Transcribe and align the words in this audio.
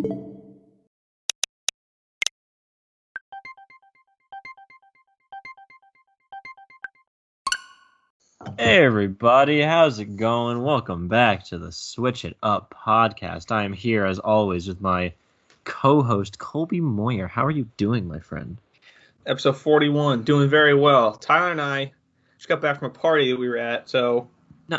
Hey 0.00 0.14
everybody, 8.58 9.60
how's 9.60 9.98
it 9.98 10.16
going? 10.16 10.62
Welcome 10.62 11.08
back 11.08 11.44
to 11.46 11.58
the 11.58 11.70
Switch 11.72 12.24
It 12.24 12.36
Up 12.42 12.74
podcast. 12.74 13.52
I 13.52 13.64
am 13.64 13.74
here 13.74 14.06
as 14.06 14.18
always 14.18 14.68
with 14.68 14.80
my 14.80 15.12
co-host 15.64 16.38
Colby 16.38 16.80
Moyer. 16.80 17.26
How 17.26 17.44
are 17.44 17.50
you 17.50 17.68
doing, 17.76 18.08
my 18.08 18.20
friend? 18.20 18.56
Episode 19.26 19.58
41, 19.58 20.22
doing 20.22 20.48
very 20.48 20.74
well. 20.74 21.12
Tyler 21.16 21.50
and 21.50 21.60
I 21.60 21.92
just 22.38 22.48
got 22.48 22.62
back 22.62 22.78
from 22.78 22.90
a 22.90 22.94
party 22.94 23.30
that 23.32 23.38
we 23.38 23.48
were 23.48 23.58
at, 23.58 23.90
so 23.90 24.28
No, 24.68 24.78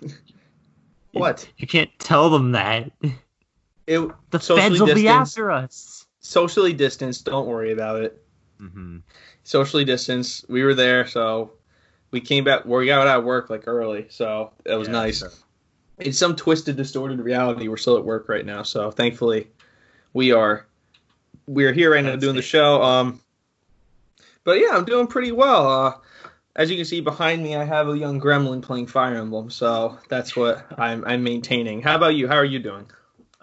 what? 1.12 1.48
you 1.58 1.66
can't 1.66 1.90
tell 1.98 2.30
them 2.30 2.52
that. 2.52 2.92
It 3.86 4.00
The 4.30 4.40
Socially 4.40 4.78
feds 4.78 4.80
will 4.80 4.94
be 4.94 5.08
after 5.08 5.50
us. 5.50 6.06
socially 6.20 6.72
distanced. 6.72 7.26
Don't 7.26 7.46
worry 7.46 7.72
about 7.72 8.02
it. 8.02 8.22
hmm 8.58 8.98
Socially 9.42 9.84
distanced. 9.84 10.48
We 10.48 10.62
were 10.64 10.74
there, 10.74 11.06
so 11.06 11.52
we 12.10 12.20
came 12.20 12.44
back. 12.44 12.64
We 12.64 12.86
got 12.86 13.06
out 13.06 13.18
of 13.18 13.24
work 13.24 13.50
like 13.50 13.64
early, 13.66 14.06
so 14.08 14.52
it 14.64 14.74
was 14.74 14.88
nice. 14.88 15.22
In 15.98 16.12
some 16.12 16.34
twisted, 16.34 16.76
distorted 16.76 17.20
reality, 17.20 17.68
we're 17.68 17.76
still 17.76 17.98
at 17.98 18.04
work 18.04 18.28
right 18.28 18.44
now, 18.44 18.62
so 18.62 18.90
thankfully, 18.90 19.48
we 20.12 20.32
are 20.32 20.66
we 21.46 21.66
are 21.66 21.72
here 21.72 21.92
right 21.92 22.04
now 22.04 22.16
doing 22.16 22.36
the 22.36 22.42
show. 22.42 22.82
Um, 22.82 23.20
but 24.44 24.58
yeah, 24.58 24.70
I'm 24.72 24.84
doing 24.84 25.06
pretty 25.06 25.30
well. 25.32 25.70
Uh, 25.70 25.94
as 26.56 26.70
you 26.70 26.76
can 26.76 26.84
see 26.84 27.00
behind 27.00 27.42
me, 27.42 27.54
I 27.54 27.64
have 27.64 27.88
a 27.88 27.98
young 27.98 28.20
gremlin 28.20 28.62
playing 28.62 28.86
Fire 28.86 29.16
Emblem, 29.16 29.50
so 29.50 29.98
that's 30.08 30.34
what 30.34 30.66
I'm 30.78 31.04
I'm 31.04 31.22
maintaining. 31.22 31.82
How 31.82 31.96
about 31.96 32.14
you? 32.14 32.28
How 32.28 32.36
are 32.36 32.44
you 32.44 32.60
doing? 32.60 32.86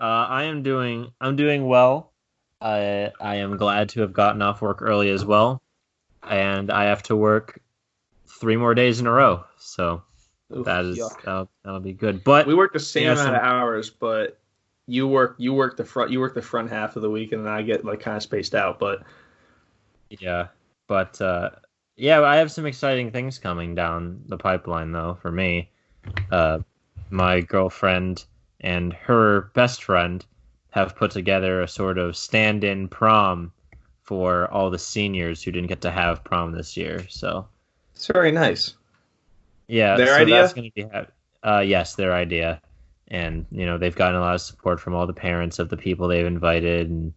Uh, 0.02 0.26
I 0.28 0.44
am 0.46 0.64
doing. 0.64 1.12
I'm 1.22 1.36
doing 1.36 1.68
well. 1.68 2.12
I 2.60 3.12
I 3.20 3.36
am 3.36 3.58
glad 3.58 3.90
to 3.90 4.02
have 4.02 4.14
gotten 4.14 4.42
off 4.42 4.60
work 4.60 4.82
early 4.82 5.12
as 5.12 5.24
well, 5.24 5.62
and 6.28 6.72
I 6.72 6.86
have 6.86 7.04
to 7.04 7.16
work 7.16 7.62
three 8.26 8.58
more 8.58 8.74
days 8.74 9.00
in 9.00 9.06
a 9.06 9.12
row. 9.12 9.44
So 9.60 10.02
Oof, 10.56 10.66
that 10.66 10.86
is 10.86 10.98
that'll, 11.24 11.50
that'll 11.64 11.80
be 11.82 11.94
good. 11.94 12.24
But 12.24 12.48
we 12.48 12.56
work 12.56 12.74
the 12.74 12.80
same 12.80 13.10
amount 13.10 13.20
some- 13.20 13.36
of 13.36 13.42
hours, 13.42 13.92
but 13.92 14.40
you 14.88 15.08
work 15.08 15.36
you 15.38 15.54
work 15.54 15.78
the 15.78 15.86
front 15.86 16.10
you 16.10 16.20
work 16.20 16.34
the 16.34 16.42
front 16.42 16.72
half 16.72 16.96
of 16.96 17.04
the 17.04 17.10
week, 17.10 17.32
and 17.32 17.46
then 17.46 17.54
I 17.54 17.62
get 17.62 17.86
like 17.86 18.00
kind 18.00 18.18
of 18.18 18.24
spaced 18.24 18.56
out. 18.56 18.80
But 18.80 19.04
Yeah, 20.10 20.48
but 20.88 21.22
uh, 21.22 21.52
yeah, 21.96 22.22
I 22.22 22.38
have 22.38 22.52
some 22.52 22.66
exciting 22.66 23.12
things 23.12 23.38
coming 23.38 23.76
down 23.76 24.24
the 24.26 24.38
pipeline 24.38 24.92
though 24.92 25.20
for 25.22 25.32
me. 25.32 25.70
Uh, 26.32 26.60
my 27.12 27.42
girlfriend 27.42 28.26
and 28.62 28.94
her 28.94 29.52
best 29.54 29.84
friend 29.84 30.26
have 30.72 30.96
put 30.96 31.12
together 31.12 31.62
a 31.62 31.68
sort 31.68 31.98
of 31.98 32.16
stand-in 32.16 32.88
prom 32.88 33.52
for 34.04 34.50
all 34.52 34.70
the 34.70 34.80
seniors 34.80 35.44
who 35.44 35.52
didn't 35.52 35.68
get 35.70 35.82
to 35.82 35.92
have 35.92 36.24
prom 36.24 36.52
this 36.54 36.78
year. 36.78 37.06
So 37.10 37.48
it's 37.96 38.08
very 38.08 38.32
nice. 38.32 38.76
yeah, 39.68 39.98
Their 39.98 40.08
so 40.08 40.22
idea? 40.22 40.36
that's 40.42 40.54
to 40.54 40.70
be 40.74 40.86
uh, 41.44 41.60
yes, 41.60 41.96
their 41.96 42.14
idea, 42.14 42.62
and 43.08 43.46
you 43.52 43.66
know 43.66 43.78
they've 43.78 43.96
gotten 43.96 44.16
a 44.16 44.22
lot 44.22 44.36
of 44.36 44.42
support 44.42 44.80
from 44.80 44.94
all 44.96 45.08
the 45.08 45.14
parents 45.14 45.60
of 45.60 45.70
the 45.70 45.78
people 45.78 46.08
they've 46.08 46.26
invited, 46.26 46.90
and 46.90 47.14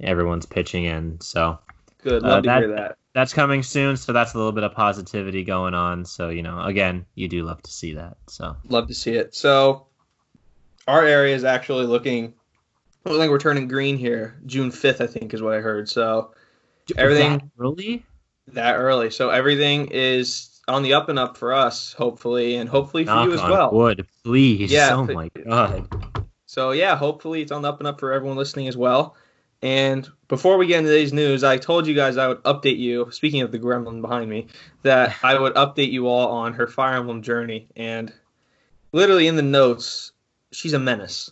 everyone's 0.00 0.46
pitching 0.46 0.84
in. 0.84 1.20
So 1.20 1.58
Good, 2.02 2.22
Uh, 2.24 2.28
love 2.28 2.42
to 2.44 2.48
that- 2.48 2.58
hear 2.58 2.68
that. 2.76 2.96
that's 3.12 3.32
coming 3.34 3.62
soon 3.64 3.96
so 3.96 4.12
that's 4.12 4.34
a 4.34 4.36
little 4.36 4.52
bit 4.52 4.62
of 4.62 4.72
positivity 4.72 5.42
going 5.42 5.74
on 5.74 6.04
so 6.04 6.28
you 6.28 6.42
know 6.44 6.60
again 6.62 7.04
you 7.16 7.26
do 7.26 7.42
love 7.42 7.60
to 7.62 7.70
see 7.72 7.94
that 7.94 8.16
so 8.28 8.54
Love 8.68 8.86
to 8.86 8.94
see 8.94 9.12
it. 9.14 9.34
So, 9.34 9.86
our 10.88 11.04
area 11.04 11.34
is 11.36 11.44
actually 11.44 11.86
looking. 11.86 12.34
I 13.06 13.10
think 13.10 13.30
we're 13.30 13.38
turning 13.38 13.68
green 13.68 13.96
here. 13.96 14.38
June 14.46 14.70
fifth, 14.70 15.00
I 15.00 15.06
think, 15.06 15.32
is 15.32 15.40
what 15.40 15.54
I 15.54 15.60
heard. 15.60 15.88
So 15.88 16.32
Everything- 16.96 17.38
That 17.38 17.62
early 17.62 18.04
that 18.48 18.76
early. 18.76 19.10
So 19.10 19.28
everything 19.30 19.88
is 19.88 20.60
on 20.66 20.82
the 20.82 20.94
up 20.94 21.08
and 21.10 21.18
up 21.18 21.36
for 21.36 21.52
us, 21.52 21.92
hopefully, 21.92 22.56
and 22.56 22.68
hopefully 22.68 23.04
for 23.04 23.10
knock 23.14 23.26
you 23.26 23.34
as 23.34 23.40
well. 23.42 23.70
wood 23.72 24.06
please 24.24 24.70
Yeah, 24.72 24.94
oh 24.94 25.04
my 25.04 25.30
god 25.46 25.86
So 26.46 26.70
yeah, 26.72 26.96
hopefully 26.96 27.42
it's 27.42 27.52
on 27.52 27.60
the 27.62 27.68
up 27.68 27.78
and 27.80 27.86
up 27.86 28.00
for 28.00 28.12
everyone 28.12 28.36
listening 28.38 28.68
as 28.68 28.76
well. 28.76 29.16
And 29.60 30.08
before 30.28 30.56
we 30.56 30.66
get 30.66 30.78
into 30.78 30.90
today's 30.90 31.12
news, 31.12 31.44
I 31.44 31.58
told 31.58 31.86
you 31.86 31.94
guys 31.94 32.16
I 32.16 32.28
would 32.28 32.42
update 32.44 32.78
you. 32.78 33.10
Speaking 33.10 33.42
of 33.42 33.50
the 33.52 33.58
gremlin 33.58 34.00
behind 34.00 34.30
me, 34.30 34.46
that 34.82 35.16
I 35.22 35.38
would 35.38 35.54
update 35.54 35.90
you 35.92 36.06
all 36.06 36.28
on 36.30 36.54
her 36.54 36.66
Fire 36.66 36.96
Emblem 36.96 37.20
journey. 37.22 37.68
And 37.76 38.12
literally 38.92 39.26
in 39.26 39.36
the 39.36 39.42
notes, 39.42 40.12
she's 40.52 40.72
a 40.72 40.78
menace. 40.78 41.30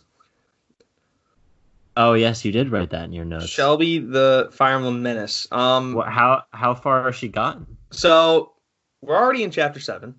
oh 1.95 2.13
yes 2.13 2.45
you 2.45 2.51
did 2.51 2.71
write 2.71 2.91
that 2.91 3.05
in 3.05 3.11
your 3.13 3.25
notes 3.25 3.47
Shelby, 3.47 3.99
the 3.99 4.49
Fire 4.53 4.75
Emblem 4.75 5.01
menace. 5.01 5.47
Um, 5.51 5.93
What, 5.93 6.07
how 6.09 6.43
how 6.51 6.75
far 6.75 7.05
has 7.05 7.15
she 7.15 7.27
gotten 7.27 7.65
so 7.91 8.53
we're 9.01 9.15
already 9.15 9.43
in 9.43 9.51
chapter 9.51 9.79
seven, 9.79 10.15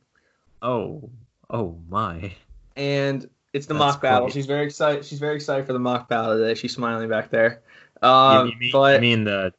oh 0.62 1.10
oh 1.50 1.78
my 1.88 2.32
and 2.76 3.28
it's 3.52 3.66
the 3.66 3.74
That's 3.74 3.78
mock 3.94 4.02
battle. 4.02 4.26
great. 4.26 4.34
She's 4.34 4.46
very 4.46 4.66
excited. 4.66 5.04
She's 5.04 5.18
very 5.18 5.34
excited 5.36 5.66
for 5.66 5.72
the 5.72 5.78
mock 5.78 6.06
battle 6.08 6.36
today. 6.36 6.54
She's 6.54 6.72
smiling 6.74 7.08
back 7.08 7.30
there. 7.30 7.62
Um, 8.02 8.48
you, 8.48 8.58
mean, 8.58 8.70
but 8.72 8.94
you 8.96 9.00
mean 9.00 9.24
the 9.24 9.52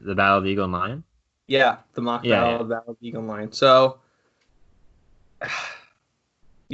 the 0.00 0.14
battle 0.14 0.38
of 0.38 0.44
the 0.44 0.50
eagle 0.50 0.64
and 0.64 0.72
lion 0.72 1.04
Yeah, 1.48 1.78
the 1.94 2.02
mock 2.02 2.24
Yeah, 2.24 2.40
battle 2.40 2.52
yeah. 2.52 2.60
of 2.60 2.68
Battle 2.68 2.90
of 2.92 2.96
Eagle 3.00 3.22
lion. 3.22 3.50
So, 3.52 3.98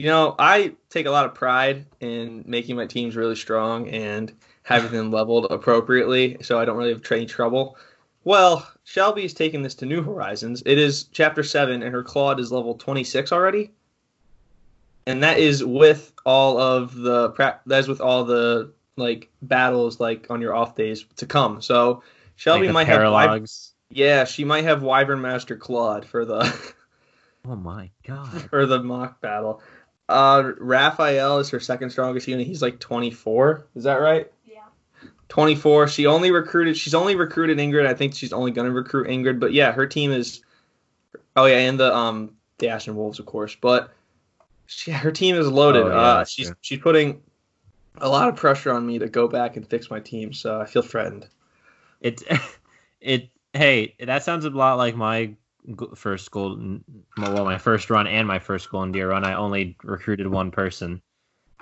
you 0.01 0.07
know, 0.07 0.35
I 0.39 0.75
take 0.89 1.07
a 1.07 1.11
lot 1.11 1.27
of 1.27 1.35
pride 1.35 1.87
in 2.01 2.45
making 2.47 2.77
my 2.77 2.87
teams 2.87 3.17
really 3.17 3.37
strong 3.37 3.89
and 3.89 4.33
having 4.63 4.93
them 4.93 5.11
leveled 5.11 5.47
appropriately, 5.51 6.37
so 6.43 6.59
I 6.59 6.65
don't 6.65 6.77
really 6.77 6.93
have 6.93 7.03
any 7.11 7.27
trouble. 7.27 7.77
Well, 8.25 8.69
Shelby's 8.85 9.35
taking 9.35 9.63
this 9.63 9.75
to 9.77 9.87
New 9.87 10.03
Horizons. 10.03 10.63
It 10.67 10.79
is 10.79 11.05
Chapter 11.05 11.43
Seven, 11.43 11.83
and 11.83 11.93
her 11.93 12.03
Claude 12.03 12.39
is 12.39 12.53
level 12.53 12.75
twenty 12.75 13.05
six 13.05 13.33
already, 13.33 13.71
and 15.07 15.23
that 15.23 15.39
is 15.39 15.65
with 15.65 16.13
all 16.27 16.59
of 16.59 16.95
the 16.95 17.31
pra- 17.31 17.61
that 17.67 17.79
is 17.79 17.89
with 17.89 18.01
all 18.01 18.25
the 18.25 18.73
like 18.97 19.31
battles 19.43 20.01
like 20.01 20.27
on 20.31 20.41
your 20.41 20.55
off 20.55 20.75
days 20.75 21.07
to 21.17 21.27
come. 21.27 21.63
So 21.63 22.03
Shelby 22.37 22.67
Like 22.67 22.75
might 22.75 22.87
have 22.89 23.01
paralogues 23.01 23.71
yeah, 23.91 24.25
she 24.25 24.45
might 24.45 24.65
have 24.65 24.83
Wyvern 24.83 25.21
Master 25.21 25.57
Claude 25.57 26.07
for 26.07 26.25
the 26.25 26.73
oh 27.47 27.57
my 27.57 27.91
god 28.07 28.43
for 28.49 28.67
the 28.67 28.83
mock 28.83 29.21
battle. 29.21 29.61
Uh, 30.11 30.53
Raphael 30.59 31.39
is 31.39 31.51
her 31.51 31.61
second 31.61 31.91
strongest 31.91 32.27
unit. 32.27 32.47
He's 32.47 32.63
like 32.63 32.79
24. 32.81 33.67
Is 33.77 33.85
that 33.85 33.97
right? 33.97 34.31
Yeah. 34.45 34.63
24. 35.29 35.89
She 35.89 36.07
only 36.07 36.31
recruited. 36.31 36.77
She's 36.77 36.95
only 36.95 37.15
recruited 37.15 37.59
Ingrid. 37.59 37.87
I 37.87 37.95
think 37.95 38.15
she's 38.15 38.33
only 38.33 38.51
gonna 38.51 38.73
recruit 38.73 39.07
Ingrid. 39.07 39.39
But 39.39 39.53
yeah, 39.53 39.73
her 39.73 39.87
team 39.87 40.11
is. 40.13 40.43
Oh 41.37 41.47
yeah, 41.47 41.59
and 41.59 41.79
the 41.79 41.95
um 41.95 42.33
the 42.59 42.69
Ashen 42.69 42.97
Wolves, 42.97 43.19
of 43.21 43.27
course. 43.27 43.57
But 43.61 43.93
she, 44.67 44.91
her 44.91 45.13
team 45.13 45.37
is 45.37 45.49
loaded. 45.49 45.83
Oh, 45.83 45.89
yeah, 45.89 45.95
uh, 45.97 46.25
she's 46.25 46.47
true. 46.49 46.57
she's 46.61 46.79
putting 46.81 47.23
a 47.99 48.09
lot 48.09 48.29
of 48.29 48.37
pressure 48.37 48.73
on 48.73 48.87
me 48.87 48.99
to 48.99 49.09
go 49.09 49.29
back 49.29 49.57
and 49.57 49.67
fix 49.67 49.91
my 49.91 50.01
team. 50.01 50.33
So 50.33 50.61
I 50.61 50.67
feel 50.67 50.83
threatened. 50.83 51.29
it 52.01 52.23
it 53.01 53.31
hey 53.53 53.95
that 54.01 54.23
sounds 54.23 54.45
a 54.45 54.51
lot 54.51 54.77
like 54.77 54.97
my 54.97 55.27
g- 55.27 55.37
first 55.95 56.31
golden 56.31 56.83
well 57.19 57.45
my 57.45 57.59
first 57.59 57.91
run 57.91 58.07
and 58.07 58.27
my 58.27 58.39
first 58.39 58.71
golden 58.71 58.93
deer 58.93 59.11
run 59.11 59.25
i 59.25 59.35
only 59.35 59.77
recruited 59.85 60.27
one 60.27 60.51
person 60.51 61.01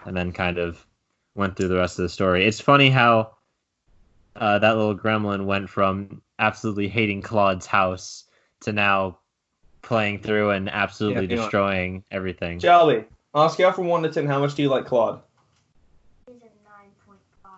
and 0.06 0.16
then 0.16 0.32
kind 0.32 0.58
of 0.58 0.86
went 1.34 1.56
through 1.56 1.68
the 1.68 1.76
rest 1.76 1.98
of 1.98 2.02
the 2.02 2.08
story. 2.08 2.44
It's 2.46 2.60
funny 2.60 2.90
how 2.90 3.36
uh, 4.36 4.58
that 4.58 4.76
little 4.76 4.96
gremlin 4.96 5.44
went 5.46 5.68
from 5.70 6.22
absolutely 6.38 6.88
hating 6.88 7.22
claude's 7.22 7.66
house 7.66 8.24
to 8.62 8.72
now 8.72 9.18
playing 9.82 10.20
through 10.20 10.50
and 10.50 10.68
absolutely 10.68 11.24
Yeah, 11.24 11.30
you 11.30 11.36
know- 11.36 11.42
destroying 11.42 12.04
everything. 12.10 12.58
Shelby, 12.58 13.04
on 13.34 13.46
a 13.46 13.50
scale 13.50 13.72
from 13.72 13.86
one 13.86 14.02
to 14.02 14.10
ten, 14.10 14.26
how 14.26 14.38
much 14.40 14.54
do 14.54 14.62
you 14.62 14.68
like 14.68 14.86
Claude? 14.86 15.20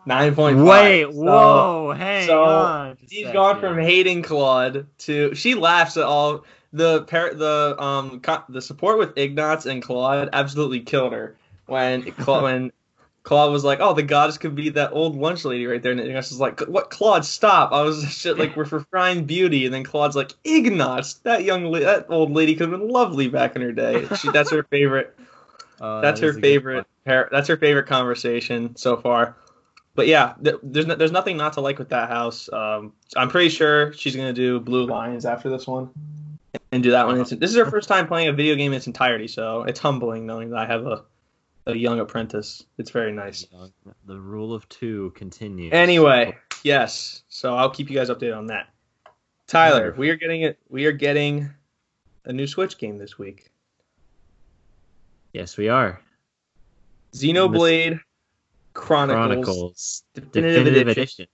He's 0.05 0.13
a 0.13 0.15
9.5. 0.15 0.17
Nine 0.17 0.35
point 0.35 0.57
five. 0.59 0.67
wait 0.67 1.03
So- 1.05 1.11
whoa 1.23 1.93
hang 1.97 2.27
so 2.27 2.45
on 2.45 2.97
just 2.97 3.13
a 3.13 3.15
She's 3.17 3.31
gone 3.33 3.61
from 3.61 3.79
hating 3.79 4.23
Claude 4.23 4.87
to 5.01 5.35
she 5.35 5.55
laughs 5.55 5.97
at 5.97 6.05
all 6.05 6.45
the 6.73 7.03
par- 7.03 7.35
the 7.35 7.77
um 7.79 8.21
co- 8.21 8.45
the 8.49 8.63
support 8.63 8.99
with 8.99 9.17
Ignatz 9.19 9.67
and 9.67 9.83
Claude 9.83 10.29
absolutely 10.33 10.81
killed 10.81 11.13
her 11.13 11.35
when 11.67 12.03
Cla- 12.13 12.43
when 12.43 12.73
Claude 13.23 13.53
was 13.53 13.65
like, 13.65 13.81
"Oh, 13.81 13.93
the 13.93 14.03
goddess 14.03 14.39
could 14.39 14.55
be 14.55 14.71
that 14.71 14.93
old 14.93 15.15
lunch 15.17 15.45
lady 15.45 15.67
right 15.67 15.83
there," 15.83 15.93
and 15.93 16.01
Ignatz 16.01 16.31
was 16.31 16.41
like, 16.41 16.61
"What, 16.61 16.89
Claude? 16.91 17.25
Stop!" 17.25 17.71
I 17.73 17.83
was 17.83 18.11
shit 18.11 18.39
like 18.39 18.57
we're 18.57 18.65
for 18.65 18.81
frying 18.91 19.25
beauty, 19.25 19.67
and 19.67 19.75
then 19.75 19.85
Claude's 19.85 20.17
like, 20.17 20.33
"Ignatz, 20.45 21.15
that 21.25 21.45
young 21.45 21.65
la- 21.67 21.81
that 21.81 22.07
old 22.09 22.33
lady 22.33 22.55
could 22.55 22.71
have 22.71 22.81
been 22.81 22.89
lovely 22.89 23.29
back 23.29 23.57
in 23.57 23.63
her 23.63 23.73
day." 23.73 24.07
She, 24.17 24.31
that's 24.31 24.51
her 24.51 24.63
favorite. 24.65 25.15
Uh, 25.81 26.03
That's 26.03 26.21
that 26.21 26.27
her 26.27 26.31
is 26.33 26.37
a 26.37 26.41
good 26.41 26.47
favorite. 26.47 26.87
Par- 27.07 27.29
that's 27.33 27.49
her 27.49 27.57
favorite 27.57 27.87
conversation 27.87 28.77
so 28.77 28.99
far. 28.99 29.35
But 29.95 30.07
yeah, 30.07 30.35
th- 30.43 30.57
there's 30.63 30.87
no, 30.87 30.95
there's 30.95 31.13
nothing 31.13 31.37
not 31.37 31.55
to 31.55 31.61
like 31.61 31.79
with 31.79 31.89
that 31.91 32.09
house. 32.09 32.49
Um, 32.53 32.93
I'm 33.17 33.29
pretty 33.29 33.49
sure 33.49 33.93
she's 33.93 34.15
gonna 34.17 34.33
do 34.33 34.61
Blue 34.61 34.87
Lions 34.87 35.27
after 35.27 35.51
this 35.51 35.67
one, 35.67 35.91
and 36.73 36.83
do 36.83 36.93
that 36.93 37.07
one. 37.07 37.19
This 37.19 37.33
is 37.33 37.57
her 37.57 37.67
first 37.67 37.89
time 37.89 38.07
playing 38.07 38.29
a 38.29 38.33
video 38.33 38.55
game 38.55 38.73
in 38.73 38.77
its 38.77 38.87
entirety, 38.87 39.29
so 39.29 39.63
it's 39.65 39.81
humbling 39.81 40.27
knowing 40.27 40.51
that 40.51 40.59
I 40.59 40.67
have 40.67 40.87
a 40.87 41.05
a 41.67 41.75
young 41.75 42.01
apprentice. 42.01 42.65
It's 42.79 42.91
very 42.91 43.13
nice. 43.13 43.47
The 44.07 44.19
rule 44.19 44.55
of 44.55 44.69
two 44.69 45.11
continues. 45.15 45.73
Anyway, 45.73 46.37
yes. 46.63 47.23
So 47.29 47.55
I'll 47.55 47.71
keep 47.71 47.91
you 47.91 47.97
guys 47.97 48.09
updated 48.11 48.37
on 48.39 48.47
that. 48.47 48.69
Tyler, 49.47 49.95
we 49.99 50.11
are 50.11 50.17
getting 50.17 50.43
it. 50.43 50.59
We 50.69 50.87
are 50.87 50.93
getting 50.93 51.51
a 52.25 52.33
new 52.33 52.47
Switch 52.47 52.79
game 52.79 52.99
this 52.99 53.19
week. 53.19 53.51
yes, 55.33 55.57
we 55.57 55.69
are. 55.69 56.01
Xenoblade 57.13 58.01
Chronicles, 58.75 59.17
Chronicles 59.17 60.03
Definitive, 60.15 60.65
Definitive 60.65 60.89
Edition, 60.89 61.03
Edition. 61.03 61.27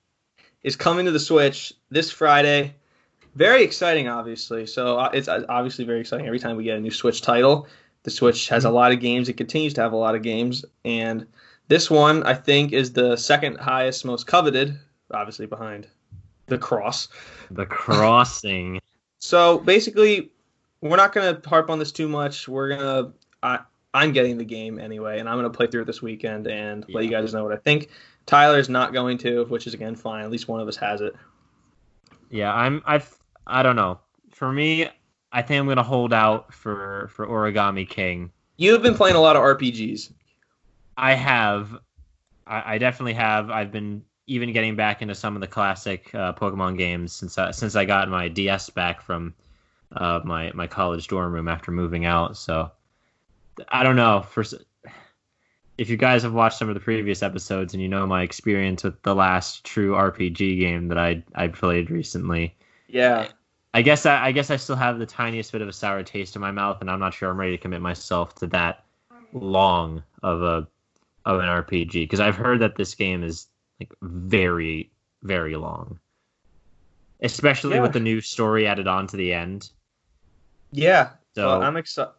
is 0.62 0.76
coming 0.76 1.06
to 1.06 1.12
the 1.12 1.20
Switch 1.20 1.72
this 1.90 2.10
Friday. 2.10 2.74
Very 3.34 3.62
exciting, 3.62 4.08
obviously. 4.08 4.66
So 4.66 4.98
uh, 4.98 5.10
it's 5.12 5.28
uh, 5.28 5.44
obviously 5.48 5.84
very 5.84 6.00
exciting 6.00 6.26
every 6.26 6.38
time 6.38 6.56
we 6.56 6.64
get 6.64 6.78
a 6.78 6.80
new 6.80 6.90
Switch 6.90 7.20
title. 7.20 7.66
The 8.04 8.10
Switch 8.10 8.48
has 8.48 8.64
a 8.64 8.70
lot 8.70 8.92
of 8.92 9.00
games. 9.00 9.28
It 9.28 9.36
continues 9.36 9.74
to 9.74 9.82
have 9.82 9.92
a 9.92 9.96
lot 9.96 10.14
of 10.14 10.22
games, 10.22 10.64
and 10.84 11.26
this 11.68 11.90
one 11.90 12.22
I 12.22 12.34
think 12.34 12.72
is 12.72 12.92
the 12.92 13.16
second 13.16 13.58
highest, 13.58 14.04
most 14.04 14.26
coveted, 14.26 14.78
obviously 15.10 15.46
behind 15.46 15.88
the 16.46 16.58
Cross. 16.58 17.08
The 17.50 17.66
crossing. 17.66 18.80
So 19.18 19.58
basically, 19.58 20.30
we're 20.82 20.98
not 20.98 21.12
gonna 21.12 21.40
harp 21.46 21.70
on 21.70 21.78
this 21.78 21.90
too 21.90 22.06
much. 22.06 22.46
We're 22.46 22.76
gonna 22.76 23.12
I 23.42 23.60
I'm 23.96 24.12
getting 24.12 24.36
the 24.36 24.44
game 24.44 24.78
anyway, 24.78 25.20
and 25.20 25.28
I'm 25.28 25.38
gonna 25.38 25.48
play 25.48 25.66
through 25.68 25.82
it 25.82 25.84
this 25.86 26.02
weekend 26.02 26.46
and 26.46 26.84
let 26.90 27.04
you 27.04 27.10
guys 27.10 27.32
know 27.32 27.42
what 27.42 27.52
I 27.54 27.56
think. 27.56 27.88
Tyler's 28.26 28.68
not 28.68 28.92
going 28.92 29.16
to, 29.18 29.46
which 29.46 29.66
is 29.66 29.72
again 29.72 29.96
fine. 29.96 30.22
At 30.22 30.30
least 30.30 30.48
one 30.48 30.60
of 30.60 30.68
us 30.68 30.76
has 30.76 31.00
it. 31.00 31.16
yeah, 32.28 32.54
I'm. 32.54 32.82
I. 32.86 33.02
I 33.46 33.62
don't 33.62 33.76
know. 33.76 33.98
For 34.32 34.52
me, 34.52 34.86
I 35.32 35.40
think 35.40 35.60
I'm 35.60 35.66
gonna 35.66 35.82
hold 35.82 36.12
out 36.12 36.52
for 36.52 37.08
for 37.10 37.26
Origami 37.26 37.88
King. 37.88 38.30
You've 38.58 38.82
been 38.82 38.94
playing 38.94 39.16
a 39.16 39.20
lot 39.20 39.34
of 39.34 39.42
RPGs. 39.42 40.12
I 40.98 41.14
have. 41.14 41.78
I, 42.46 42.74
I 42.74 42.78
definitely 42.78 43.14
have. 43.14 43.48
I've 43.50 43.72
been 43.72 44.02
even 44.26 44.52
getting 44.52 44.76
back 44.76 45.00
into 45.00 45.14
some 45.14 45.36
of 45.36 45.40
the 45.40 45.46
classic 45.46 46.14
uh, 46.14 46.34
Pokemon 46.34 46.76
games 46.76 47.14
since 47.14 47.38
I, 47.38 47.50
since 47.52 47.76
I 47.76 47.86
got 47.86 48.10
my 48.10 48.28
DS 48.28 48.68
back 48.68 49.00
from 49.00 49.32
uh, 49.92 50.20
my 50.22 50.52
my 50.52 50.66
college 50.66 51.08
dorm 51.08 51.32
room 51.32 51.48
after 51.48 51.70
moving 51.70 52.04
out. 52.04 52.36
So 52.36 52.70
I 53.68 53.82
don't 53.82 53.96
know. 53.96 54.24
For 54.30 54.44
if 55.78 55.90
you 55.90 55.96
guys 55.96 56.22
have 56.22 56.32
watched 56.32 56.58
some 56.58 56.68
of 56.68 56.74
the 56.74 56.80
previous 56.80 57.22
episodes 57.22 57.74
and 57.74 57.82
you 57.82 57.88
know 57.88 58.06
my 58.06 58.22
experience 58.22 58.82
with 58.82 59.00
the 59.02 59.14
last 59.14 59.64
true 59.64 59.92
RPG 59.92 60.58
game 60.58 60.88
that 60.88 60.98
I 60.98 61.22
I 61.34 61.48
played 61.48 61.90
recently, 61.90 62.56
Yeah. 62.88 63.28
I 63.74 63.82
guess 63.82 64.06
I, 64.06 64.26
I 64.26 64.32
guess 64.32 64.50
I 64.50 64.56
still 64.56 64.76
have 64.76 64.98
the 64.98 65.04
tiniest 65.04 65.52
bit 65.52 65.60
of 65.60 65.68
a 65.68 65.72
sour 65.72 66.02
taste 66.02 66.34
in 66.34 66.40
my 66.40 66.50
mouth, 66.50 66.78
and 66.80 66.90
I'm 66.90 66.98
not 67.00 67.12
sure 67.12 67.30
I'm 67.30 67.38
ready 67.38 67.52
to 67.52 67.62
commit 67.62 67.82
myself 67.82 68.34
to 68.36 68.46
that 68.48 68.84
long 69.34 70.02
of 70.22 70.42
a 70.42 70.66
of 71.26 71.40
an 71.40 71.46
RPG 71.46 71.92
because 71.92 72.20
I've 72.20 72.36
heard 72.36 72.60
that 72.60 72.76
this 72.76 72.94
game 72.94 73.22
is 73.22 73.48
like 73.80 73.92
very 74.00 74.90
very 75.22 75.56
long, 75.56 75.98
especially 77.20 77.74
Yeah. 77.76 77.82
with 77.82 77.92
the 77.92 78.00
new 78.00 78.20
story 78.22 78.66
added 78.66 78.86
on 78.86 79.08
to 79.08 79.16
the 79.18 79.34
end. 79.34 79.70
Yeah. 80.72 81.10
So 81.34 81.46
Well, 81.48 81.62
I'm 81.62 81.76
excited. 81.76 82.12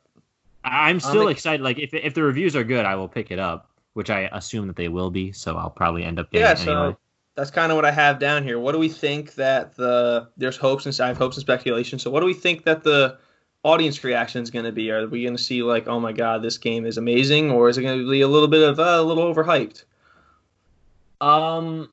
I'm 0.71 0.99
still 0.99 1.27
ex- 1.29 1.39
excited. 1.39 1.63
Like 1.63 1.79
if 1.79 1.93
if 1.93 2.13
the 2.13 2.23
reviews 2.23 2.55
are 2.55 2.63
good, 2.63 2.85
I 2.85 2.95
will 2.95 3.07
pick 3.07 3.31
it 3.31 3.39
up, 3.39 3.69
which 3.93 4.09
I 4.09 4.29
assume 4.31 4.67
that 4.67 4.75
they 4.75 4.87
will 4.87 5.11
be. 5.11 5.31
So 5.31 5.57
I'll 5.57 5.69
probably 5.69 6.03
end 6.03 6.19
up 6.19 6.31
getting 6.31 6.45
Yeah. 6.45 6.53
So 6.53 6.77
anyway. 6.77 6.97
that's 7.35 7.51
kind 7.51 7.71
of 7.71 7.75
what 7.75 7.85
I 7.85 7.91
have 7.91 8.19
down 8.19 8.43
here. 8.43 8.59
What 8.59 8.73
do 8.73 8.79
we 8.79 8.89
think 8.89 9.35
that 9.35 9.75
the 9.75 10.29
there's 10.37 10.57
hopes 10.57 10.85
and 10.85 10.99
I 10.99 11.07
have 11.07 11.17
hopes 11.17 11.37
and 11.37 11.41
speculation. 11.41 11.99
So 11.99 12.11
what 12.11 12.21
do 12.21 12.25
we 12.25 12.33
think 12.33 12.63
that 12.65 12.83
the 12.83 13.17
audience 13.63 14.03
reaction 14.03 14.41
is 14.41 14.49
going 14.49 14.65
to 14.65 14.71
be? 14.71 14.91
Are 14.91 15.07
we 15.07 15.23
going 15.23 15.35
to 15.35 15.43
see 15.43 15.63
like, 15.63 15.87
oh 15.87 15.99
my 15.99 16.13
god, 16.13 16.41
this 16.41 16.57
game 16.57 16.85
is 16.85 16.97
amazing, 16.97 17.51
or 17.51 17.69
is 17.69 17.77
it 17.77 17.83
going 17.83 17.99
to 17.99 18.09
be 18.09 18.21
a 18.21 18.27
little 18.27 18.47
bit 18.47 18.67
of 18.67 18.79
uh, 18.79 18.83
a 18.83 19.03
little 19.03 19.33
overhyped? 19.33 19.83
Um, 21.19 21.91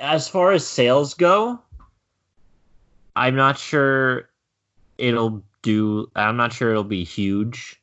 as 0.00 0.28
far 0.28 0.52
as 0.52 0.66
sales 0.66 1.14
go, 1.14 1.60
I'm 3.16 3.34
not 3.34 3.58
sure 3.58 4.28
it'll 4.98 5.42
do. 5.62 6.10
I'm 6.14 6.36
not 6.36 6.52
sure 6.52 6.70
it'll 6.70 6.84
be 6.84 7.04
huge. 7.04 7.77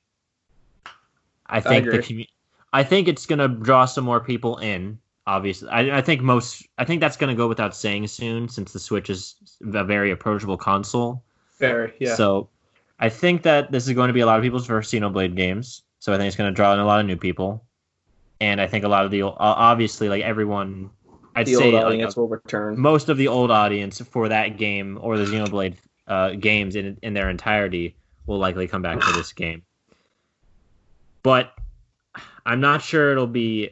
I 1.47 1.61
think 1.61 1.85
the 1.85 1.99
commu- 1.99 2.29
I 2.73 2.83
think 2.83 3.07
it's 3.07 3.25
gonna 3.25 3.47
draw 3.47 3.85
some 3.85 4.03
more 4.03 4.19
people 4.19 4.57
in. 4.57 4.99
Obviously, 5.27 5.69
I, 5.69 5.97
I 5.97 6.01
think 6.01 6.21
most. 6.21 6.67
I 6.77 6.85
think 6.85 7.01
that's 7.01 7.17
gonna 7.17 7.35
go 7.35 7.47
without 7.47 7.75
saying 7.75 8.07
soon, 8.07 8.49
since 8.49 8.73
the 8.73 8.79
Switch 8.79 9.09
is 9.09 9.35
a 9.61 9.83
very 9.83 10.11
approachable 10.11 10.57
console. 10.57 11.23
Very. 11.57 11.93
Yeah. 11.99 12.15
So, 12.15 12.49
I 12.99 13.09
think 13.09 13.43
that 13.43 13.71
this 13.71 13.87
is 13.87 13.93
going 13.93 14.09
to 14.09 14.13
be 14.13 14.19
a 14.19 14.25
lot 14.25 14.37
of 14.37 14.43
people's 14.43 14.65
first 14.65 14.93
Xenoblade 14.93 15.35
games. 15.35 15.83
So 15.99 16.13
I 16.13 16.17
think 16.17 16.27
it's 16.27 16.35
going 16.35 16.51
to 16.51 16.55
draw 16.55 16.73
in 16.73 16.79
a 16.79 16.85
lot 16.85 16.99
of 16.99 17.05
new 17.05 17.17
people, 17.17 17.63
and 18.39 18.61
I 18.61 18.67
think 18.67 18.85
a 18.85 18.87
lot 18.87 19.05
of 19.05 19.11
the 19.11 19.23
obviously 19.23 20.09
like 20.09 20.23
everyone. 20.23 20.91
I'd 21.35 21.47
the 21.47 21.55
say 21.55 21.65
old 21.65 21.73
like, 21.73 21.85
audience 21.85 22.15
will 22.15 22.27
return. 22.27 22.79
most 22.79 23.09
of 23.09 23.17
the 23.17 23.27
old 23.27 23.51
audience 23.51 23.99
for 23.99 24.29
that 24.29 24.57
game 24.57 24.97
or 25.01 25.17
the 25.17 25.25
Xenoblade 25.25 25.75
uh, 26.07 26.29
games 26.31 26.75
in 26.75 26.97
in 27.01 27.13
their 27.13 27.29
entirety 27.29 27.95
will 28.25 28.37
likely 28.37 28.67
come 28.67 28.81
back 28.81 28.99
to 29.01 29.11
this 29.13 29.33
game. 29.33 29.63
But 31.25 31.51
I'm 32.45 32.61
not 32.61 32.83
sure 32.83 33.11
it'll 33.11 33.25
be. 33.25 33.71